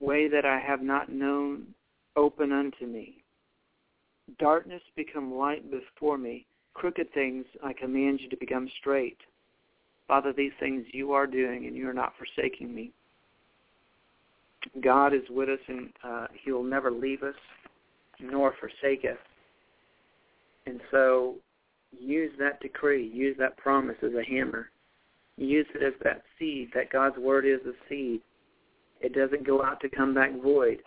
Way 0.01 0.27
that 0.27 0.45
I 0.45 0.59
have 0.59 0.81
not 0.81 1.11
known, 1.11 1.67
open 2.15 2.51
unto 2.51 2.85
me. 2.85 3.23
Darkness 4.37 4.81
become 4.95 5.33
light 5.33 5.69
before 5.71 6.17
me. 6.17 6.45
Crooked 6.73 7.13
things 7.13 7.45
I 7.63 7.73
command 7.73 8.21
you 8.21 8.29
to 8.29 8.37
become 8.37 8.69
straight. 8.79 9.17
Father, 10.07 10.33
these 10.33 10.51
things 10.59 10.85
you 10.91 11.13
are 11.13 11.27
doing, 11.27 11.67
and 11.67 11.75
you 11.75 11.87
are 11.87 11.93
not 11.93 12.13
forsaking 12.17 12.73
me. 12.73 12.91
God 14.82 15.14
is 15.14 15.22
with 15.30 15.49
us, 15.49 15.60
and 15.68 15.89
uh, 16.03 16.28
He 16.43 16.51
will 16.51 16.64
never 16.64 16.91
leave 16.91 17.24
us 17.24 17.36
nor 18.20 18.53
forsake 18.60 19.05
us. 19.05 19.18
And 20.66 20.82
so, 20.91 21.36
use 21.97 22.32
that 22.39 22.60
decree, 22.60 23.10
use 23.14 23.36
that 23.39 23.57
promise 23.57 23.95
as 24.03 24.12
a 24.14 24.24
hammer. 24.24 24.70
Use 25.38 25.66
it 25.74 25.82
as 25.82 25.93
that 26.03 26.24
seed, 26.38 26.70
that 26.76 26.91
God's 26.91 27.18
word 27.18 27.45
is 27.45 27.66
a 27.66 27.72
seed. 27.88 28.22
It 28.99 29.14
doesn't 29.14 29.47
go 29.47 29.64
out 29.64 29.80
to 29.82 29.89
come 29.89 30.14
back 30.14 30.32
void. 30.41 30.80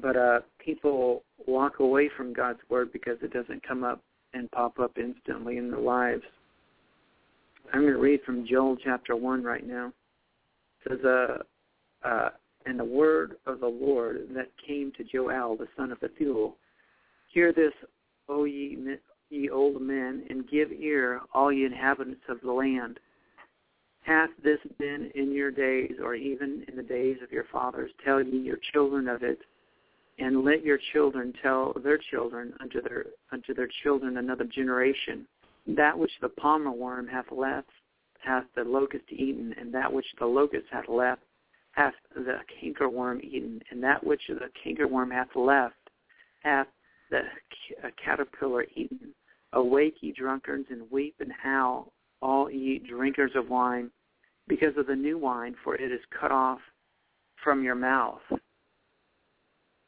But 0.00 0.16
uh, 0.16 0.40
people 0.64 1.24
walk 1.46 1.80
away 1.80 2.08
from 2.16 2.32
God's 2.32 2.60
word 2.68 2.92
because 2.92 3.16
it 3.22 3.32
doesn't 3.32 3.66
come 3.66 3.82
up 3.82 4.00
and 4.32 4.50
pop 4.52 4.78
up 4.78 4.96
instantly 4.96 5.58
in 5.58 5.70
their 5.70 5.80
lives. 5.80 6.22
I'm 7.72 7.82
going 7.82 7.92
to 7.94 7.98
read 7.98 8.20
from 8.24 8.46
Joel 8.46 8.76
chapter 8.76 9.16
1 9.16 9.42
right 9.42 9.66
now. 9.66 9.92
It 10.84 10.90
says, 10.90 11.04
uh, 11.04 11.38
uh, 12.04 12.28
and 12.66 12.78
the 12.78 12.84
word 12.84 13.36
of 13.46 13.60
the 13.60 13.66
Lord 13.66 14.28
that 14.34 14.48
came 14.66 14.92
to 14.96 15.04
Joel, 15.04 15.56
the 15.56 15.68
son 15.76 15.92
of 15.92 16.00
Bethuel. 16.00 16.56
Hear 17.32 17.52
this, 17.52 17.72
O 18.28 18.44
ye, 18.44 18.78
ye 19.30 19.50
old 19.50 19.82
men, 19.82 20.24
and 20.30 20.48
give 20.48 20.72
ear, 20.72 21.20
all 21.32 21.52
ye 21.52 21.64
inhabitants 21.64 22.22
of 22.28 22.40
the 22.42 22.52
land. 22.52 22.98
Hath 24.02 24.30
this 24.42 24.58
been 24.78 25.10
in 25.14 25.32
your 25.32 25.50
days, 25.50 25.94
or 26.02 26.14
even 26.14 26.64
in 26.68 26.76
the 26.76 26.82
days 26.82 27.18
of 27.22 27.32
your 27.32 27.44
fathers? 27.50 27.90
Tell 28.04 28.22
ye 28.22 28.38
your 28.38 28.58
children 28.72 29.08
of 29.08 29.22
it, 29.22 29.38
and 30.18 30.44
let 30.44 30.62
your 30.62 30.78
children 30.92 31.32
tell 31.42 31.74
their 31.82 31.98
children 32.10 32.54
unto 32.60 32.80
their 32.82 33.06
unto 33.32 33.54
their 33.54 33.68
children 33.82 34.18
another 34.18 34.44
generation. 34.44 35.26
That 35.66 35.98
which 35.98 36.12
the 36.20 36.28
palmer 36.28 36.70
worm 36.70 37.08
hath 37.08 37.32
left 37.32 37.70
hath 38.20 38.44
the 38.54 38.64
locust 38.64 39.04
eaten, 39.10 39.54
and 39.58 39.72
that 39.74 39.92
which 39.92 40.06
the 40.18 40.26
locust 40.26 40.64
hath 40.70 40.88
left 40.88 41.22
hath 41.74 41.94
the 42.14 42.38
cankerworm 42.62 43.22
eaten, 43.22 43.60
and 43.70 43.82
that 43.82 44.04
which 44.04 44.22
the 44.28 44.48
cankerworm 44.64 45.10
hath 45.12 45.34
left 45.34 45.74
hath 46.42 46.68
the 47.10 47.20
uh, 47.82 47.88
caterpillar 48.02 48.66
eaten. 48.74 49.14
Awake, 49.52 49.96
ye 50.00 50.12
drunkards, 50.12 50.66
and 50.70 50.90
weep 50.90 51.14
and 51.20 51.32
howl, 51.32 51.92
all 52.20 52.50
ye 52.50 52.78
drinkers 52.78 53.32
of 53.34 53.48
wine, 53.48 53.90
because 54.48 54.76
of 54.76 54.86
the 54.86 54.94
new 54.94 55.18
wine, 55.18 55.54
for 55.62 55.76
it 55.76 55.92
is 55.92 56.00
cut 56.18 56.32
off 56.32 56.58
from 57.42 57.62
your 57.62 57.74
mouth. 57.74 58.20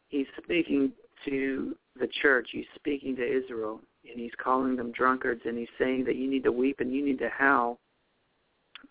He's 0.09 0.27
speaking 0.43 0.93
to 1.25 1.77
the 1.99 2.09
church. 2.23 2.49
He's 2.53 2.67
speaking 2.77 3.17
to 3.17 3.23
Israel, 3.23 3.81
and 4.09 4.21
he's 4.21 4.33
calling 4.43 4.77
them 4.77 4.93
drunkards, 4.93 5.43
and 5.45 5.59
he's 5.59 5.69
saying 5.79 6.05
that 6.05 6.17
you 6.17 6.31
need 6.31 6.45
to 6.45 6.53
weep 6.53 6.81
and 6.81 6.95
you 6.95 7.05
need 7.05 7.19
to 7.19 7.29
howl, 7.29 7.79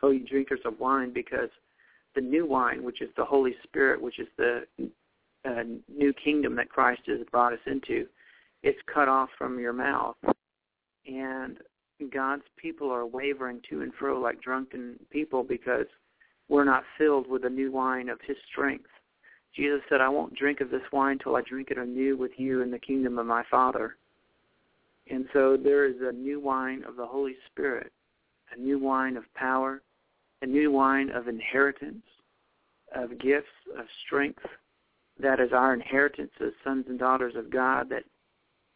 oh, 0.04 0.12
you 0.12 0.26
drinkers 0.26 0.60
of 0.66 0.80
wine, 0.80 1.14
because 1.14 1.50
the 2.16 2.22
new 2.22 2.46
wine, 2.46 2.84
which 2.84 3.02
is 3.02 3.10
the 3.18 3.26
Holy 3.26 3.56
Spirit, 3.64 4.02
which 4.02 4.20
is 4.20 4.28
the 4.38 4.64
uh, 5.46 5.64
new 5.94 6.14
kingdom 6.14 6.56
that 6.56 6.70
Christ 6.70 7.02
has 7.08 7.20
brought 7.32 7.54
us 7.54 7.60
into, 7.68 8.08
it's 8.64 8.80
cut 8.92 9.08
off 9.08 9.30
from 9.38 9.60
your 9.60 9.74
mouth. 9.74 10.16
And 11.06 11.58
God's 12.12 12.44
people 12.58 12.92
are 12.92 13.06
wavering 13.06 13.62
to 13.70 13.82
and 13.82 13.94
fro 13.94 14.20
like 14.20 14.42
drunken 14.42 15.00
people 15.12 15.44
because 15.44 15.86
we're 16.50 16.64
not 16.64 16.84
filled 16.98 17.30
with 17.30 17.44
the 17.44 17.50
new 17.50 17.72
wine 17.72 18.10
of 18.10 18.20
his 18.26 18.38
strength. 18.52 18.90
Jesus 19.56 19.82
said, 19.88 20.02
I 20.02 20.10
won't 20.10 20.36
drink 20.36 20.62
of 20.62 20.70
this 20.70 20.82
wine 20.92 21.18
till 21.20 21.36
I 21.36 21.42
drink 21.42 21.70
it 21.72 21.78
anew 21.78 22.18
with 22.18 22.32
you 22.38 22.62
in 22.62 22.72
the 22.72 22.80
kingdom 22.80 23.18
of 23.18 23.26
my 23.26 23.44
Father. 23.50 23.96
And 25.10 25.26
so 25.32 25.58
there 25.62 25.86
is 25.86 25.96
a 26.02 26.12
new 26.12 26.40
wine 26.40 26.84
of 26.88 26.96
the 26.96 27.06
Holy 27.06 27.36
Spirit, 27.52 27.92
a 28.56 28.60
new 28.60 28.80
wine 28.80 29.16
of 29.16 29.24
power, 29.36 29.82
a 30.42 30.46
new 30.46 30.72
wine 30.72 31.10
of 31.10 31.28
inheritance, 31.28 32.04
of 32.94 33.20
gifts, 33.20 33.48
of 33.78 33.86
strength. 34.06 34.44
That 35.20 35.40
is 35.40 35.52
our 35.54 35.74
inheritance 35.74 36.32
as 36.42 36.52
sons 36.64 36.86
and 36.90 37.00
daughters 37.00 37.36
of 37.36 37.50
God 37.50 37.90
that 37.90 38.04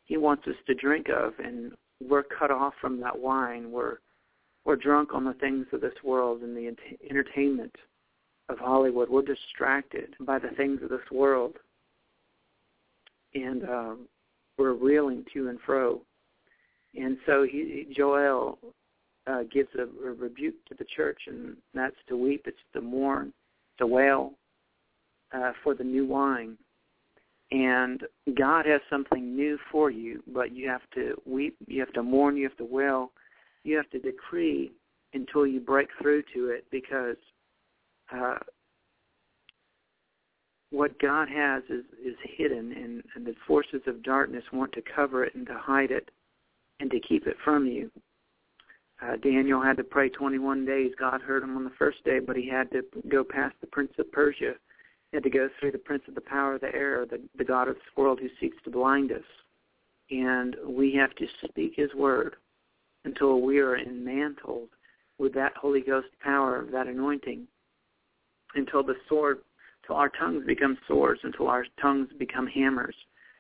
he 0.06 0.18
wants 0.18 0.48
us 0.48 0.56
to 0.68 0.74
drink 0.74 1.08
of. 1.10 1.34
And 1.44 1.74
we're 2.02 2.24
cut 2.24 2.52
off 2.52 2.74
from 2.80 3.00
that 3.02 3.18
wine. 3.18 3.72
We're, 3.72 3.98
we're 4.66 4.78
drunk 4.78 5.14
on 5.14 5.26
the 5.26 5.34
things 5.34 5.68
of 5.74 5.82
this 5.82 5.94
world 6.04 6.42
and 6.42 6.56
the 6.56 6.68
ent- 6.68 7.00
entertainment 7.10 7.76
of 8.48 8.58
Hollywood. 8.58 9.10
We're 9.10 9.22
distracted 9.22 10.16
by 10.22 10.40
the 10.40 10.50
things 10.56 10.82
of 10.82 10.90
this 10.90 11.12
world. 11.12 11.56
And 13.36 13.64
um, 13.70 14.08
we're 14.58 14.74
reeling 14.74 15.26
to 15.34 15.50
and 15.50 15.60
fro. 15.66 16.02
And 16.96 17.18
so 17.26 17.46
he, 17.50 17.88
Joel 17.96 18.58
uh, 19.30 19.44
gives 19.52 19.70
a, 19.78 19.84
a 19.84 20.14
rebuke 20.14 20.56
to 20.68 20.76
the 20.76 20.86
church, 20.96 21.22
and 21.28 21.56
that's 21.74 21.96
to 22.08 22.18
weep, 22.18 22.44
it's 22.46 22.58
to 22.74 22.82
mourn, 22.82 23.34
to 23.78 23.86
wail 23.86 24.34
uh, 25.34 25.52
for 25.64 25.76
the 25.76 25.84
new 25.84 26.06
wine. 26.06 26.58
And 27.52 28.04
God 28.38 28.66
has 28.66 28.82
something 28.90 29.36
new 29.36 29.58
for 29.72 29.90
you, 29.90 30.24
but 30.28 30.52
you 30.52 30.70
have 30.70 30.82
to 30.96 31.16
weep, 31.26 31.56
you 31.68 31.80
have 31.80 31.94
to 31.94 32.04
mourn, 32.04 32.38
you 32.38 32.48
have 32.48 32.58
to 32.58 32.66
wail, 32.66 33.12
you 33.64 33.76
have 33.76 33.90
to 33.92 34.00
decree 34.00 34.72
until 35.14 35.46
you 35.46 35.60
break 35.60 35.90
through 36.02 36.24
to 36.34 36.50
it 36.50 36.66
because 36.72 37.18
uh, 38.16 38.38
what 40.72 41.00
God 41.00 41.28
has 41.28 41.64
is, 41.70 41.84
is 42.04 42.16
hidden, 42.38 42.72
and, 42.72 43.04
and 43.16 43.26
the 43.26 43.34
forces 43.48 43.82
of 43.88 44.04
darkness 44.04 44.44
want 44.54 44.72
to 44.74 44.84
cover 44.96 45.24
it 45.24 45.34
and 45.34 45.48
to 45.48 45.58
hide 45.58 45.90
it 45.90 46.10
and 46.80 46.92
to 46.92 47.00
keep 47.00 47.26
it 47.26 47.36
from 47.44 47.66
you. 47.66 47.90
Uh, 49.02 49.16
Daniel 49.16 49.62
had 49.62 49.78
to 49.78 49.84
pray 49.84 50.10
21 50.10 50.66
days. 50.66 50.92
God 51.00 51.22
heard 51.22 51.44
him 51.44 51.56
on 51.56 51.64
the 51.64 51.72
first 51.72 52.04
day, 52.04 52.20
but 52.20 52.36
he 52.36 52.48
had 52.48 52.70
to 52.72 52.84
go 53.08 53.24
past 53.24 53.56
the 53.62 53.68
prince 53.68 53.94
of 53.98 54.12
Persia. 54.12 54.54
He 55.12 55.18
had 55.18 55.24
to 55.24 55.30
go 55.30 55.50
through 55.60 55.72
the 55.72 55.78
prince 55.78 56.04
of 56.08 56.16
the 56.16 56.22
power 56.22 56.56
of 56.56 56.62
the 56.62 56.76
air, 56.76 57.06
the, 57.06 57.22
the 57.38 57.46
God 57.46 57.70
of 57.70 57.76
this 57.76 57.84
world 57.96 58.20
who 58.20 58.30
seeks 58.40 58.58
to 58.64 58.70
blind 58.70 59.12
us. 59.12 59.24
And 60.12 60.56
we 60.68 60.94
have 60.96 61.16
to 61.16 61.28
speak 61.46 61.74
his 61.76 61.94
word 61.94 62.36
until 63.06 63.42
we 63.42 63.60
are 63.60 63.78
enmantled 63.78 64.70
with 65.18 65.34
that 65.34 65.56
Holy 65.56 65.82
Ghost 65.82 66.08
power, 66.22 66.66
that 66.72 66.88
anointing, 66.88 67.48
until 68.56 68.84
the 68.84 68.96
sword, 69.08 69.40
till 69.86 69.96
our 69.96 70.10
tongues 70.10 70.44
become 70.46 70.78
swords, 70.88 71.22
until 71.24 71.48
our 71.48 71.66
tongues 71.82 72.10
become 72.18 72.48
hammers 72.48 72.96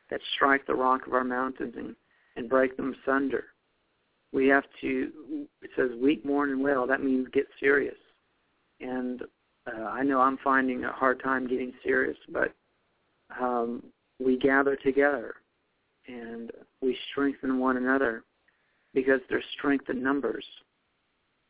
that 0.09 0.21
strike 0.35 0.65
the 0.65 0.73
rock 0.73 1.05
of 1.05 1.13
our 1.13 1.23
mountains 1.23 1.73
and, 1.77 1.95
and 2.35 2.49
break 2.49 2.77
them 2.77 2.95
asunder 3.03 3.45
we 4.31 4.47
have 4.47 4.63
to 4.81 5.47
it 5.61 5.69
says 5.75 5.89
weep 6.01 6.25
mourn 6.25 6.51
and 6.51 6.63
wail 6.63 6.87
that 6.87 7.03
means 7.03 7.27
get 7.33 7.47
serious. 7.59 7.97
And 8.81 9.23
uh, 9.67 9.85
i 9.85 10.03
know 10.03 10.21
i'm 10.21 10.37
finding 10.43 10.85
a 10.85 10.91
hard 10.91 11.21
time 11.21 11.47
getting 11.47 11.73
serious 11.83 12.17
but 12.29 12.53
um, 13.39 13.83
we 14.19 14.37
gather 14.37 14.75
together 14.75 15.35
and 16.07 16.51
we 16.81 16.97
strengthen 17.11 17.59
one 17.59 17.77
another 17.77 18.23
because 18.93 19.21
there's 19.29 19.43
strength 19.57 19.89
in 19.89 20.01
numbers. 20.01 20.45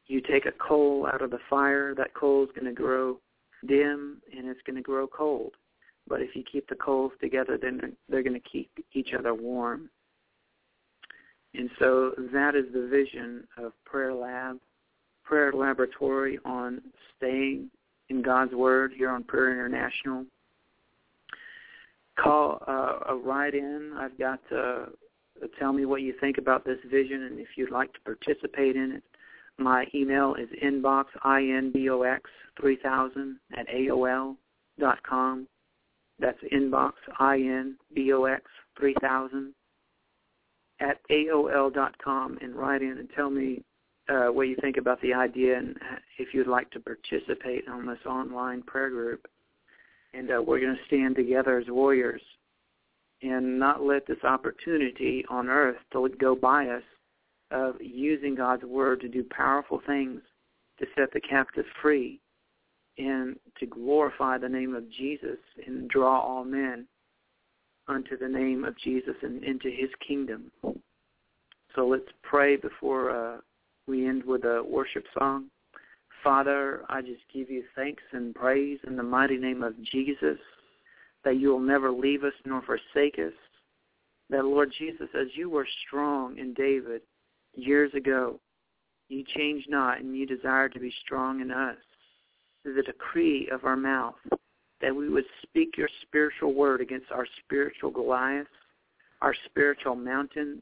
You 0.08 0.22
take 0.22 0.46
a 0.46 0.52
coal 0.52 1.08
out 1.12 1.22
of 1.22 1.32
the 1.32 1.40
fire 1.50 1.96
that 1.96 2.14
coal 2.14 2.44
is 2.44 2.50
going 2.54 2.66
to 2.66 2.74
grow 2.74 3.20
dim 3.68 4.22
and 4.36 4.48
it's 4.48 4.62
going 4.66 4.76
to 4.76 4.82
grow 4.82 5.08
cold. 5.08 5.54
But 6.08 6.22
if 6.22 6.36
you 6.36 6.44
keep 6.52 6.68
the 6.68 6.76
coals 6.76 7.12
together 7.22 7.58
then 7.62 7.96
they're 8.10 8.24
going 8.24 8.40
to 8.40 8.50
keep 8.50 8.70
each 8.94 9.14
other 9.18 9.34
warm 9.34 9.90
and 11.54 11.70
so 11.80 12.12
that 12.34 12.56
is 12.56 12.66
the 12.74 12.88
vision 12.88 13.44
of 13.58 13.72
Prayer 13.86 14.14
Lab, 14.14 14.60
Prayer 15.24 15.52
Laboratory 15.52 16.40
on 16.46 16.82
staying 17.18 17.70
in 18.10 18.22
God's 18.22 18.54
Word 18.54 18.94
here 18.96 19.10
on 19.10 19.24
Prayer 19.24 19.52
International. 19.52 20.26
Call 22.18 22.62
uh, 22.68 23.14
a 23.14 23.16
write 23.16 23.54
in. 23.54 23.94
I've 23.98 24.18
got 24.18 24.40
uh, 24.52 24.86
tell 25.58 25.72
me 25.72 25.86
what 25.86 26.02
you 26.02 26.14
think 26.20 26.38
about 26.38 26.66
this 26.66 26.80
vision 26.92 27.24
and 27.24 27.40
if 27.40 27.48
you'd 27.56 27.72
like 27.72 27.94
to 27.94 28.00
participate 28.02 28.76
in 28.76 28.92
it. 28.94 29.04
My 29.58 29.86
email 29.94 30.36
is 30.36 30.50
inbox 30.64 31.06
inbox 31.26 32.20
three 32.60 32.78
thousand 32.82 33.40
at 33.58 33.68
aol 33.70 34.36
dot 34.80 35.02
com. 35.04 35.48
That's 36.20 36.40
inbox 36.54 36.94
inbox 37.20 38.42
three 38.78 38.96
thousand 39.02 39.54
at 40.80 41.00
AOL.com 41.10 42.38
and 42.42 42.56
write 42.56 42.82
in 42.82 42.98
and 42.98 43.10
tell 43.16 43.30
me 43.30 43.64
uh, 44.10 44.28
what 44.28 44.48
you 44.48 44.56
think 44.62 44.78
about 44.78 45.02
the 45.02 45.14
idea 45.14 45.58
and 45.58 45.76
if 46.18 46.34
you'd 46.34 46.48
like 46.48 46.70
to 46.72 46.80
participate 46.80 47.68
on 47.68 47.86
this 47.86 48.00
online 48.06 48.62
prayer 48.64 48.90
group. 48.90 49.28
And 50.14 50.32
uh, 50.32 50.42
we're 50.42 50.60
going 50.60 50.76
to 50.76 50.86
stand 50.88 51.16
together 51.16 51.60
as 51.60 51.68
warriors 51.68 52.22
and 53.22 53.60
not 53.60 53.84
let 53.84 54.08
this 54.08 54.24
opportunity 54.24 55.24
on 55.30 55.50
earth 55.50 55.78
to 55.94 56.10
go 56.20 56.36
by 56.36 56.68
us 56.68 56.84
of 57.52 57.76
using 57.80 58.36
God's 58.36 58.64
word 58.64 59.02
to 59.02 59.08
do 59.08 59.24
powerful 59.30 59.82
things 59.86 60.22
to 60.80 60.86
set 60.98 61.12
the 61.14 61.20
captive 61.20 61.66
free 61.82 62.20
and 62.98 63.38
to 63.60 63.66
glorify 63.66 64.38
the 64.38 64.50
name 64.50 64.76
of 64.76 64.90
Jesus 64.92 65.38
and 65.66 65.90
draw 65.90 66.20
all 66.20 66.44
men 66.44 66.86
unto 67.90 68.18
the 68.18 68.28
name 68.28 68.64
of 68.64 68.78
Jesus 68.78 69.16
and 69.22 69.44
into 69.44 69.70
his 69.70 69.90
kingdom. 70.08 70.52
So 71.76 71.88
let's 71.88 72.04
pray 72.24 72.56
before 72.56 73.10
uh, 73.10 73.38
we 73.88 74.08
end 74.08 74.24
with 74.24 74.44
a 74.44 74.64
worship 74.66 75.04
song. 75.18 75.48
Father, 76.24 76.84
I 76.90 77.02
just 77.02 77.22
give 77.34 77.50
you 77.50 77.64
thanks 77.76 78.04
and 78.12 78.36
praise 78.36 78.80
in 78.86 78.96
the 78.96 79.04
mighty 79.04 79.38
name 79.38 79.64
of 79.64 79.74
Jesus 79.84 80.38
that 81.24 81.38
you 81.38 81.50
will 81.50 81.60
never 81.60 81.92
leave 81.92 82.24
us 82.24 82.34
nor 82.46 82.62
forsake 82.62 83.20
us. 83.20 83.34
That, 84.30 84.46
Lord 84.46 84.72
Jesus, 84.78 85.08
as 85.20 85.28
you 85.36 85.50
were 85.50 85.68
strong 85.88 86.38
in 86.38 86.54
David 86.54 87.02
years 87.56 87.94
ago, 87.94 88.40
you 89.10 89.24
change 89.36 89.66
not 89.68 90.00
and 90.00 90.16
you 90.16 90.26
desire 90.26 90.70
to 90.70 90.80
be 90.80 90.94
strong 91.04 91.42
in 91.42 91.52
us. 91.52 91.78
The 92.64 92.84
decree 92.84 93.50
of 93.52 93.64
our 93.64 93.78
mouth 93.78 94.16
that 94.82 94.96
we 94.96 95.10
would 95.10 95.26
speak 95.44 95.78
your 95.78 95.90
spiritual 96.02 96.54
word 96.54 96.82
against 96.82 97.12
our 97.12 97.28
spiritual 97.44 97.92
Goliaths, 97.92 98.50
our 99.22 99.36
spiritual 99.46 99.96
mountains, 99.96 100.62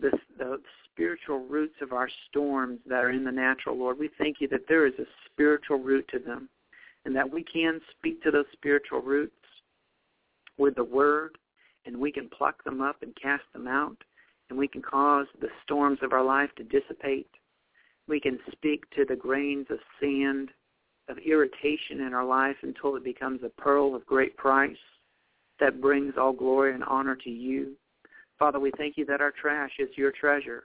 the, 0.00 0.10
the 0.38 0.58
spiritual 0.90 1.40
roots 1.46 1.74
of 1.82 1.92
our 1.92 2.08
storms 2.28 2.78
that 2.86 3.04
are 3.04 3.10
in 3.10 3.24
the 3.24 3.32
natural, 3.32 3.76
Lord. 3.76 3.98
We 3.98 4.10
thank 4.18 4.36
you 4.40 4.48
that 4.48 4.68
there 4.68 4.86
is 4.86 4.94
a 4.98 5.06
spiritual 5.26 5.78
root 5.78 6.06
to 6.12 6.18
them 6.18 6.48
and 7.04 7.14
that 7.14 7.30
we 7.30 7.44
can 7.44 7.80
speak 7.96 8.22
to 8.22 8.30
those 8.30 8.46
spiritual 8.52 9.00
roots 9.00 9.32
with 10.58 10.76
the 10.76 10.84
word 10.84 11.36
and 11.84 11.96
we 11.96 12.10
can 12.10 12.28
pluck 12.28 12.62
them 12.64 12.80
up 12.80 13.02
and 13.02 13.14
cast 13.20 13.44
them 13.52 13.66
out 13.66 13.96
and 14.48 14.58
we 14.58 14.68
can 14.68 14.82
cause 14.82 15.26
the 15.40 15.48
storms 15.64 15.98
of 16.02 16.12
our 16.12 16.24
life 16.24 16.50
to 16.56 16.64
dissipate. 16.64 17.28
We 18.08 18.20
can 18.20 18.38
speak 18.52 18.88
to 18.90 19.04
the 19.04 19.16
grains 19.16 19.66
of 19.70 19.78
sand 20.00 20.50
of 21.08 21.18
irritation 21.18 22.00
in 22.00 22.14
our 22.14 22.24
life 22.24 22.56
until 22.62 22.96
it 22.96 23.04
becomes 23.04 23.42
a 23.42 23.60
pearl 23.60 23.94
of 23.94 24.04
great 24.06 24.36
price 24.36 24.76
that 25.60 25.80
brings 25.80 26.14
all 26.18 26.32
glory 26.32 26.74
and 26.74 26.84
honor 26.84 27.16
to 27.16 27.30
you. 27.30 27.72
Father, 28.38 28.60
we 28.60 28.72
thank 28.76 28.96
you 28.96 29.06
that 29.06 29.20
our 29.20 29.32
trash 29.32 29.70
is 29.78 29.88
your 29.96 30.12
treasure 30.12 30.64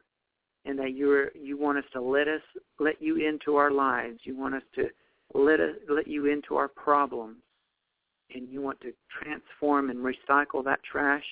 and 0.66 0.78
that 0.78 0.94
you're 0.94 1.32
you 1.36 1.58
want 1.58 1.78
us 1.78 1.84
to 1.94 2.02
let 2.02 2.28
us 2.28 2.42
let 2.80 3.02
you 3.02 3.18
into 3.18 3.56
our 3.56 3.72
lives. 3.72 4.20
You 4.24 4.38
want 4.38 4.56
us 4.56 4.64
to 4.76 4.90
let 5.34 5.60
us 5.60 5.76
let 5.90 6.08
you 6.08 6.28
into 6.28 6.56
our 6.56 6.68
problems. 6.68 7.38
And 8.34 8.48
you 8.48 8.62
want 8.62 8.80
to 8.82 8.94
transform 9.22 9.90
and 9.90 10.00
recycle 10.00 10.64
that 10.64 10.80
trash 10.90 11.24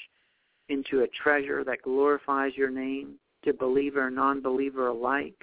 into 0.68 1.02
a 1.02 1.08
treasure 1.24 1.64
that 1.64 1.82
glorifies 1.82 2.52
your 2.56 2.70
name 2.70 3.16
to 3.46 3.54
believer 3.54 4.08
and 4.08 4.16
non-believer 4.16 4.88
alike 4.88 5.42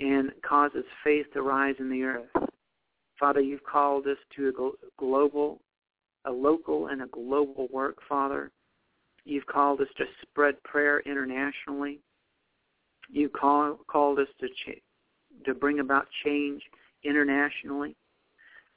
and 0.00 0.32
causes 0.46 0.84
faith 1.04 1.26
to 1.32 1.42
rise 1.42 1.76
in 1.78 1.88
the 1.88 2.02
earth. 2.02 2.50
Father, 3.18 3.40
you've 3.40 3.64
called 3.64 4.06
us 4.06 4.18
to 4.36 4.48
a 4.48 4.88
global, 4.98 5.60
a 6.24 6.30
local 6.30 6.88
and 6.88 7.02
a 7.02 7.06
global 7.06 7.68
work, 7.72 7.98
Father. 8.08 8.50
You've 9.24 9.46
called 9.46 9.80
us 9.80 9.88
to 9.96 10.04
spread 10.22 10.62
prayer 10.64 11.00
internationally. 11.00 12.00
You 13.08 13.28
call, 13.28 13.78
called 13.86 14.18
us 14.18 14.28
to 14.40 14.48
ch- 14.48 14.82
to 15.44 15.54
bring 15.54 15.80
about 15.80 16.06
change 16.24 16.62
internationally. 17.04 17.96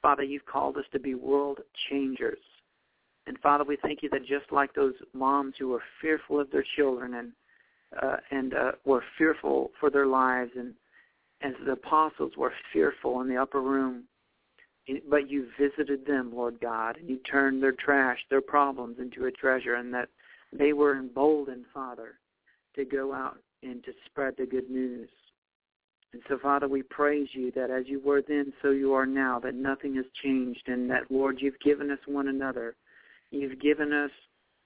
Father, 0.02 0.22
you've 0.22 0.46
called 0.46 0.76
us 0.76 0.84
to 0.92 0.98
be 0.98 1.14
world 1.14 1.60
changers. 1.90 2.38
And 3.26 3.38
Father, 3.40 3.64
we 3.64 3.76
thank 3.82 4.02
you 4.02 4.08
that 4.10 4.24
just 4.24 4.50
like 4.50 4.72
those 4.74 4.94
moms 5.12 5.54
who 5.58 5.68
were 5.68 5.82
fearful 6.00 6.40
of 6.40 6.50
their 6.50 6.64
children 6.76 7.14
and 7.14 7.32
uh, 8.02 8.16
and 8.30 8.54
uh, 8.54 8.72
were 8.84 9.02
fearful 9.16 9.70
for 9.80 9.90
their 9.90 10.06
lives, 10.06 10.50
and 10.56 10.74
as 11.40 11.54
the 11.64 11.72
apostles 11.72 12.32
were 12.36 12.52
fearful 12.72 13.20
in 13.22 13.28
the 13.28 13.36
upper 13.36 13.62
room, 13.62 14.04
but 15.08 15.30
you 15.30 15.48
visited 15.58 16.06
them, 16.06 16.32
Lord 16.34 16.60
God, 16.60 16.96
and 16.96 17.08
you 17.08 17.18
turned 17.18 17.62
their 17.62 17.72
trash, 17.72 18.18
their 18.30 18.40
problems 18.40 18.98
into 18.98 19.26
a 19.26 19.30
treasure, 19.30 19.74
and 19.74 19.92
that 19.92 20.08
they 20.52 20.72
were 20.72 20.96
emboldened, 20.96 21.66
Father, 21.72 22.18
to 22.74 22.84
go 22.84 23.12
out 23.12 23.38
and 23.62 23.82
to 23.84 23.92
spread 24.06 24.34
the 24.38 24.46
good 24.46 24.70
news. 24.70 25.08
And 26.12 26.22
so, 26.28 26.38
Father, 26.38 26.68
we 26.68 26.82
praise 26.82 27.28
you 27.32 27.52
that 27.52 27.70
as 27.70 27.86
you 27.86 28.00
were 28.00 28.22
then, 28.26 28.52
so 28.62 28.70
you 28.70 28.94
are 28.94 29.04
now, 29.04 29.38
that 29.40 29.54
nothing 29.54 29.94
has 29.96 30.06
changed, 30.22 30.68
and 30.68 30.90
that, 30.90 31.10
Lord, 31.10 31.38
you've 31.40 31.60
given 31.60 31.90
us 31.90 31.98
one 32.06 32.28
another. 32.28 32.76
You've 33.30 33.60
given 33.60 33.92
us 33.92 34.10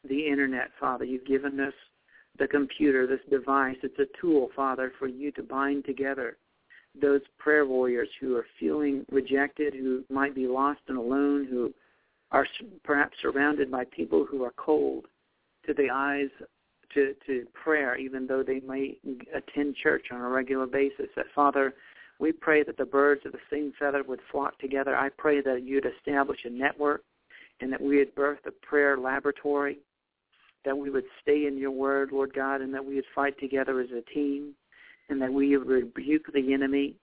the 0.09 0.29
Internet, 0.29 0.71
Father. 0.79 1.05
You've 1.05 1.27
given 1.27 1.59
us 1.59 1.75
the 2.39 2.47
computer, 2.47 3.09
this 3.09 3.21
device. 3.29 3.77
It's 3.83 3.99
a 3.99 4.21
tool, 4.21 4.51
Father, 4.55 4.93
for 5.01 5.09
you 5.09 5.33
to 5.33 5.43
bind 5.43 5.85
together 5.85 6.37
those 7.01 7.21
prayer 7.39 7.67
warriors 7.67 8.09
who 8.21 8.37
are 8.37 8.47
feeling 8.61 9.05
rejected, 9.11 9.75
who 9.75 10.05
might 10.11 10.35
be 10.35 10.47
lost 10.47 10.81
and 10.89 10.99
alone, 10.99 11.47
who 11.49 11.73
are 12.31 12.47
perhaps 12.85 13.17
surrounded 13.21 13.71
by 13.71 13.85
people 13.85 14.27
who 14.29 14.43
are 14.43 14.53
cold 14.57 15.07
to 15.67 15.75
the 15.75 15.89
eyes 15.91 16.29
to, 16.95 17.15
to 17.27 17.47
prayer, 17.55 17.97
even 17.97 18.27
though 18.27 18.43
they 18.43 18.61
may 18.61 18.97
attend 19.35 19.77
church 19.77 20.07
on 20.11 20.21
a 20.21 20.29
regular 20.29 20.67
basis. 20.67 21.07
That 21.17 21.27
Father, 21.35 21.75
we 22.19 22.33
pray 22.33 22.63
that 22.65 22.77
the 22.77 22.85
birds 22.85 23.23
of 23.25 23.33
the 23.33 23.39
same 23.51 23.73
feather 23.79 24.03
would 24.03 24.21
flock 24.31 24.59
together. 24.59 24.97
I 24.97 25.09
pray 25.09 25.41
that 25.43 25.63
you'd 25.63 25.87
establish 25.87 26.41
a 26.45 26.51
network 26.51 27.03
and 27.61 27.73
that 27.73 27.81
we 27.81 27.99
would 27.99 28.15
birth 28.15 28.41
a 28.47 28.51
prayer 28.51 28.99
laboratory, 28.99 29.79
that 30.65 30.77
we 30.77 30.91
would 30.91 31.05
stay 31.21 31.47
in 31.47 31.57
your 31.57 31.71
word, 31.71 32.11
Lord 32.13 32.35
God, 32.35 32.61
and 32.61 32.73
that 32.75 32.85
we 32.85 32.97
would 32.97 33.05
fight 33.15 33.39
together 33.39 33.81
as 33.81 33.91
a 33.91 34.03
team, 34.13 34.55
and 35.13 35.21
that 35.21 35.33
we 35.33 35.57
would 35.57 35.69
rebuke 35.69 36.33
the 36.33 36.53
enemy, 36.53 36.97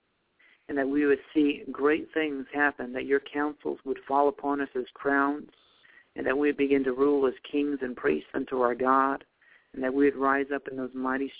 and 0.68 0.78
that 0.78 0.88
we 0.88 1.06
would 1.06 1.20
see 1.34 1.64
great 1.72 2.08
things 2.14 2.46
happen, 2.54 2.92
that 2.94 3.06
your 3.06 3.22
counsels 3.22 3.80
would 3.86 4.00
fall 4.08 4.28
upon 4.28 4.60
us 4.60 4.70
as 4.76 4.86
crowns, 4.94 5.50
and 6.16 6.26
that 6.26 6.38
we 6.38 6.48
would 6.48 6.58
begin 6.58 6.84
to 6.84 6.94
rule 6.94 7.28
as 7.28 7.34
kings 7.50 7.80
and 7.82 7.96
priests 7.96 8.30
unto 8.34 8.60
our 8.62 8.76
God, 8.76 9.24
and 9.74 9.84
that 9.84 9.94
we 9.94 10.06
would 10.06 10.16
rise 10.16 10.48
up 10.54 10.68
in 10.68 10.76
those 10.76 10.94
mighty 10.94 11.32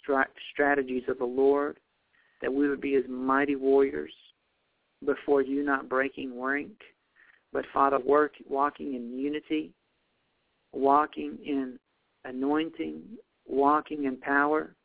strategies 0.54 1.04
of 1.08 1.18
the 1.18 1.26
Lord, 1.26 1.80
that 2.42 2.54
we 2.54 2.70
would 2.70 2.82
be 2.82 2.96
as 2.96 3.04
mighty 3.10 3.56
warriors 3.56 4.14
before 5.06 5.42
you, 5.42 5.64
not 5.64 5.90
breaking 5.90 6.40
rank, 6.40 6.80
but 7.52 7.66
Father, 7.74 8.00
work, 8.00 8.34
walking 8.48 8.94
in 8.94 9.18
unity, 9.18 9.72
walking 10.72 11.40
in 11.44 11.80
anointing, 12.26 13.02
walking 13.48 14.04
in 14.06 14.18
power. 14.18 14.76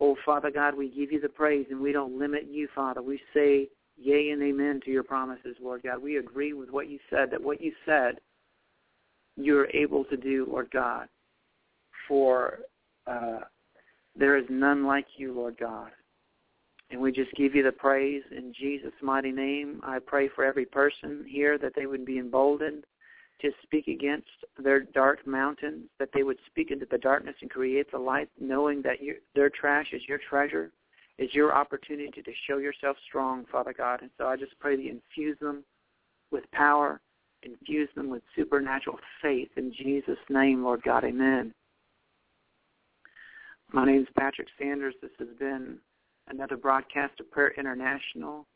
Oh, 0.00 0.16
Father 0.24 0.50
God, 0.50 0.74
we 0.74 0.88
give 0.88 1.12
you 1.12 1.20
the 1.20 1.28
praise 1.28 1.66
and 1.70 1.80
we 1.80 1.92
don't 1.92 2.18
limit 2.18 2.46
you, 2.50 2.68
Father. 2.74 3.02
We 3.02 3.20
say 3.34 3.68
yea 3.98 4.30
and 4.30 4.42
amen 4.42 4.80
to 4.84 4.90
your 4.90 5.02
promises, 5.02 5.56
Lord 5.62 5.82
God. 5.82 6.02
We 6.02 6.16
agree 6.16 6.54
with 6.54 6.70
what 6.70 6.88
you 6.88 6.98
said, 7.10 7.30
that 7.30 7.42
what 7.42 7.60
you 7.60 7.72
said 7.84 8.18
you're 9.36 9.68
able 9.68 10.04
to 10.04 10.16
do, 10.16 10.46
Lord 10.48 10.70
God. 10.72 11.06
For 12.08 12.60
uh, 13.06 13.40
there 14.16 14.36
is 14.36 14.44
none 14.48 14.86
like 14.86 15.06
you, 15.16 15.34
Lord 15.34 15.56
God. 15.58 15.90
And 16.90 17.00
we 17.00 17.12
just 17.12 17.32
give 17.34 17.54
you 17.54 17.62
the 17.62 17.70
praise 17.70 18.22
in 18.36 18.52
Jesus' 18.58 18.90
mighty 19.00 19.30
name. 19.30 19.80
I 19.84 19.98
pray 20.04 20.28
for 20.34 20.44
every 20.44 20.66
person 20.66 21.24
here 21.28 21.56
that 21.58 21.72
they 21.76 21.86
would 21.86 22.04
be 22.04 22.18
emboldened 22.18 22.84
to 23.42 23.50
speak 23.62 23.88
against 23.88 24.28
their 24.58 24.80
dark 24.80 25.26
mountains, 25.26 25.84
that 25.98 26.10
they 26.12 26.22
would 26.22 26.38
speak 26.46 26.70
into 26.70 26.86
the 26.90 26.98
darkness 26.98 27.36
and 27.40 27.50
create 27.50 27.90
the 27.90 27.98
light, 27.98 28.28
knowing 28.38 28.82
that 28.82 29.02
you, 29.02 29.16
their 29.34 29.50
trash 29.50 29.86
is 29.92 30.02
your 30.08 30.18
treasure, 30.28 30.70
is 31.18 31.32
your 31.32 31.54
opportunity 31.54 32.22
to 32.22 32.32
show 32.48 32.58
yourself 32.58 32.96
strong, 33.06 33.44
Father 33.50 33.74
God. 33.76 34.02
And 34.02 34.10
so 34.18 34.26
I 34.26 34.36
just 34.36 34.58
pray 34.58 34.76
that 34.76 34.82
you 34.82 34.92
infuse 34.92 35.38
them 35.40 35.64
with 36.30 36.44
power, 36.52 37.00
infuse 37.42 37.88
them 37.94 38.08
with 38.10 38.22
supernatural 38.36 38.98
faith 39.22 39.50
in 39.56 39.72
Jesus' 39.72 40.18
name, 40.28 40.62
Lord 40.62 40.82
God. 40.82 41.04
Amen. 41.04 41.52
My 43.72 43.84
name 43.84 44.02
is 44.02 44.08
Patrick 44.18 44.48
Sanders. 44.58 44.94
This 45.00 45.12
has 45.18 45.28
been 45.38 45.78
another 46.28 46.56
broadcast 46.56 47.20
of 47.20 47.30
Prayer 47.30 47.52
International. 47.56 48.46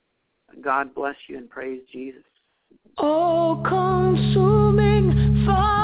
God 0.60 0.94
bless 0.94 1.16
you 1.28 1.38
and 1.38 1.48
praise 1.48 1.82
Jesus. 1.92 2.22
Oh, 2.98 3.62
consuming 3.64 5.44
fire. 5.46 5.83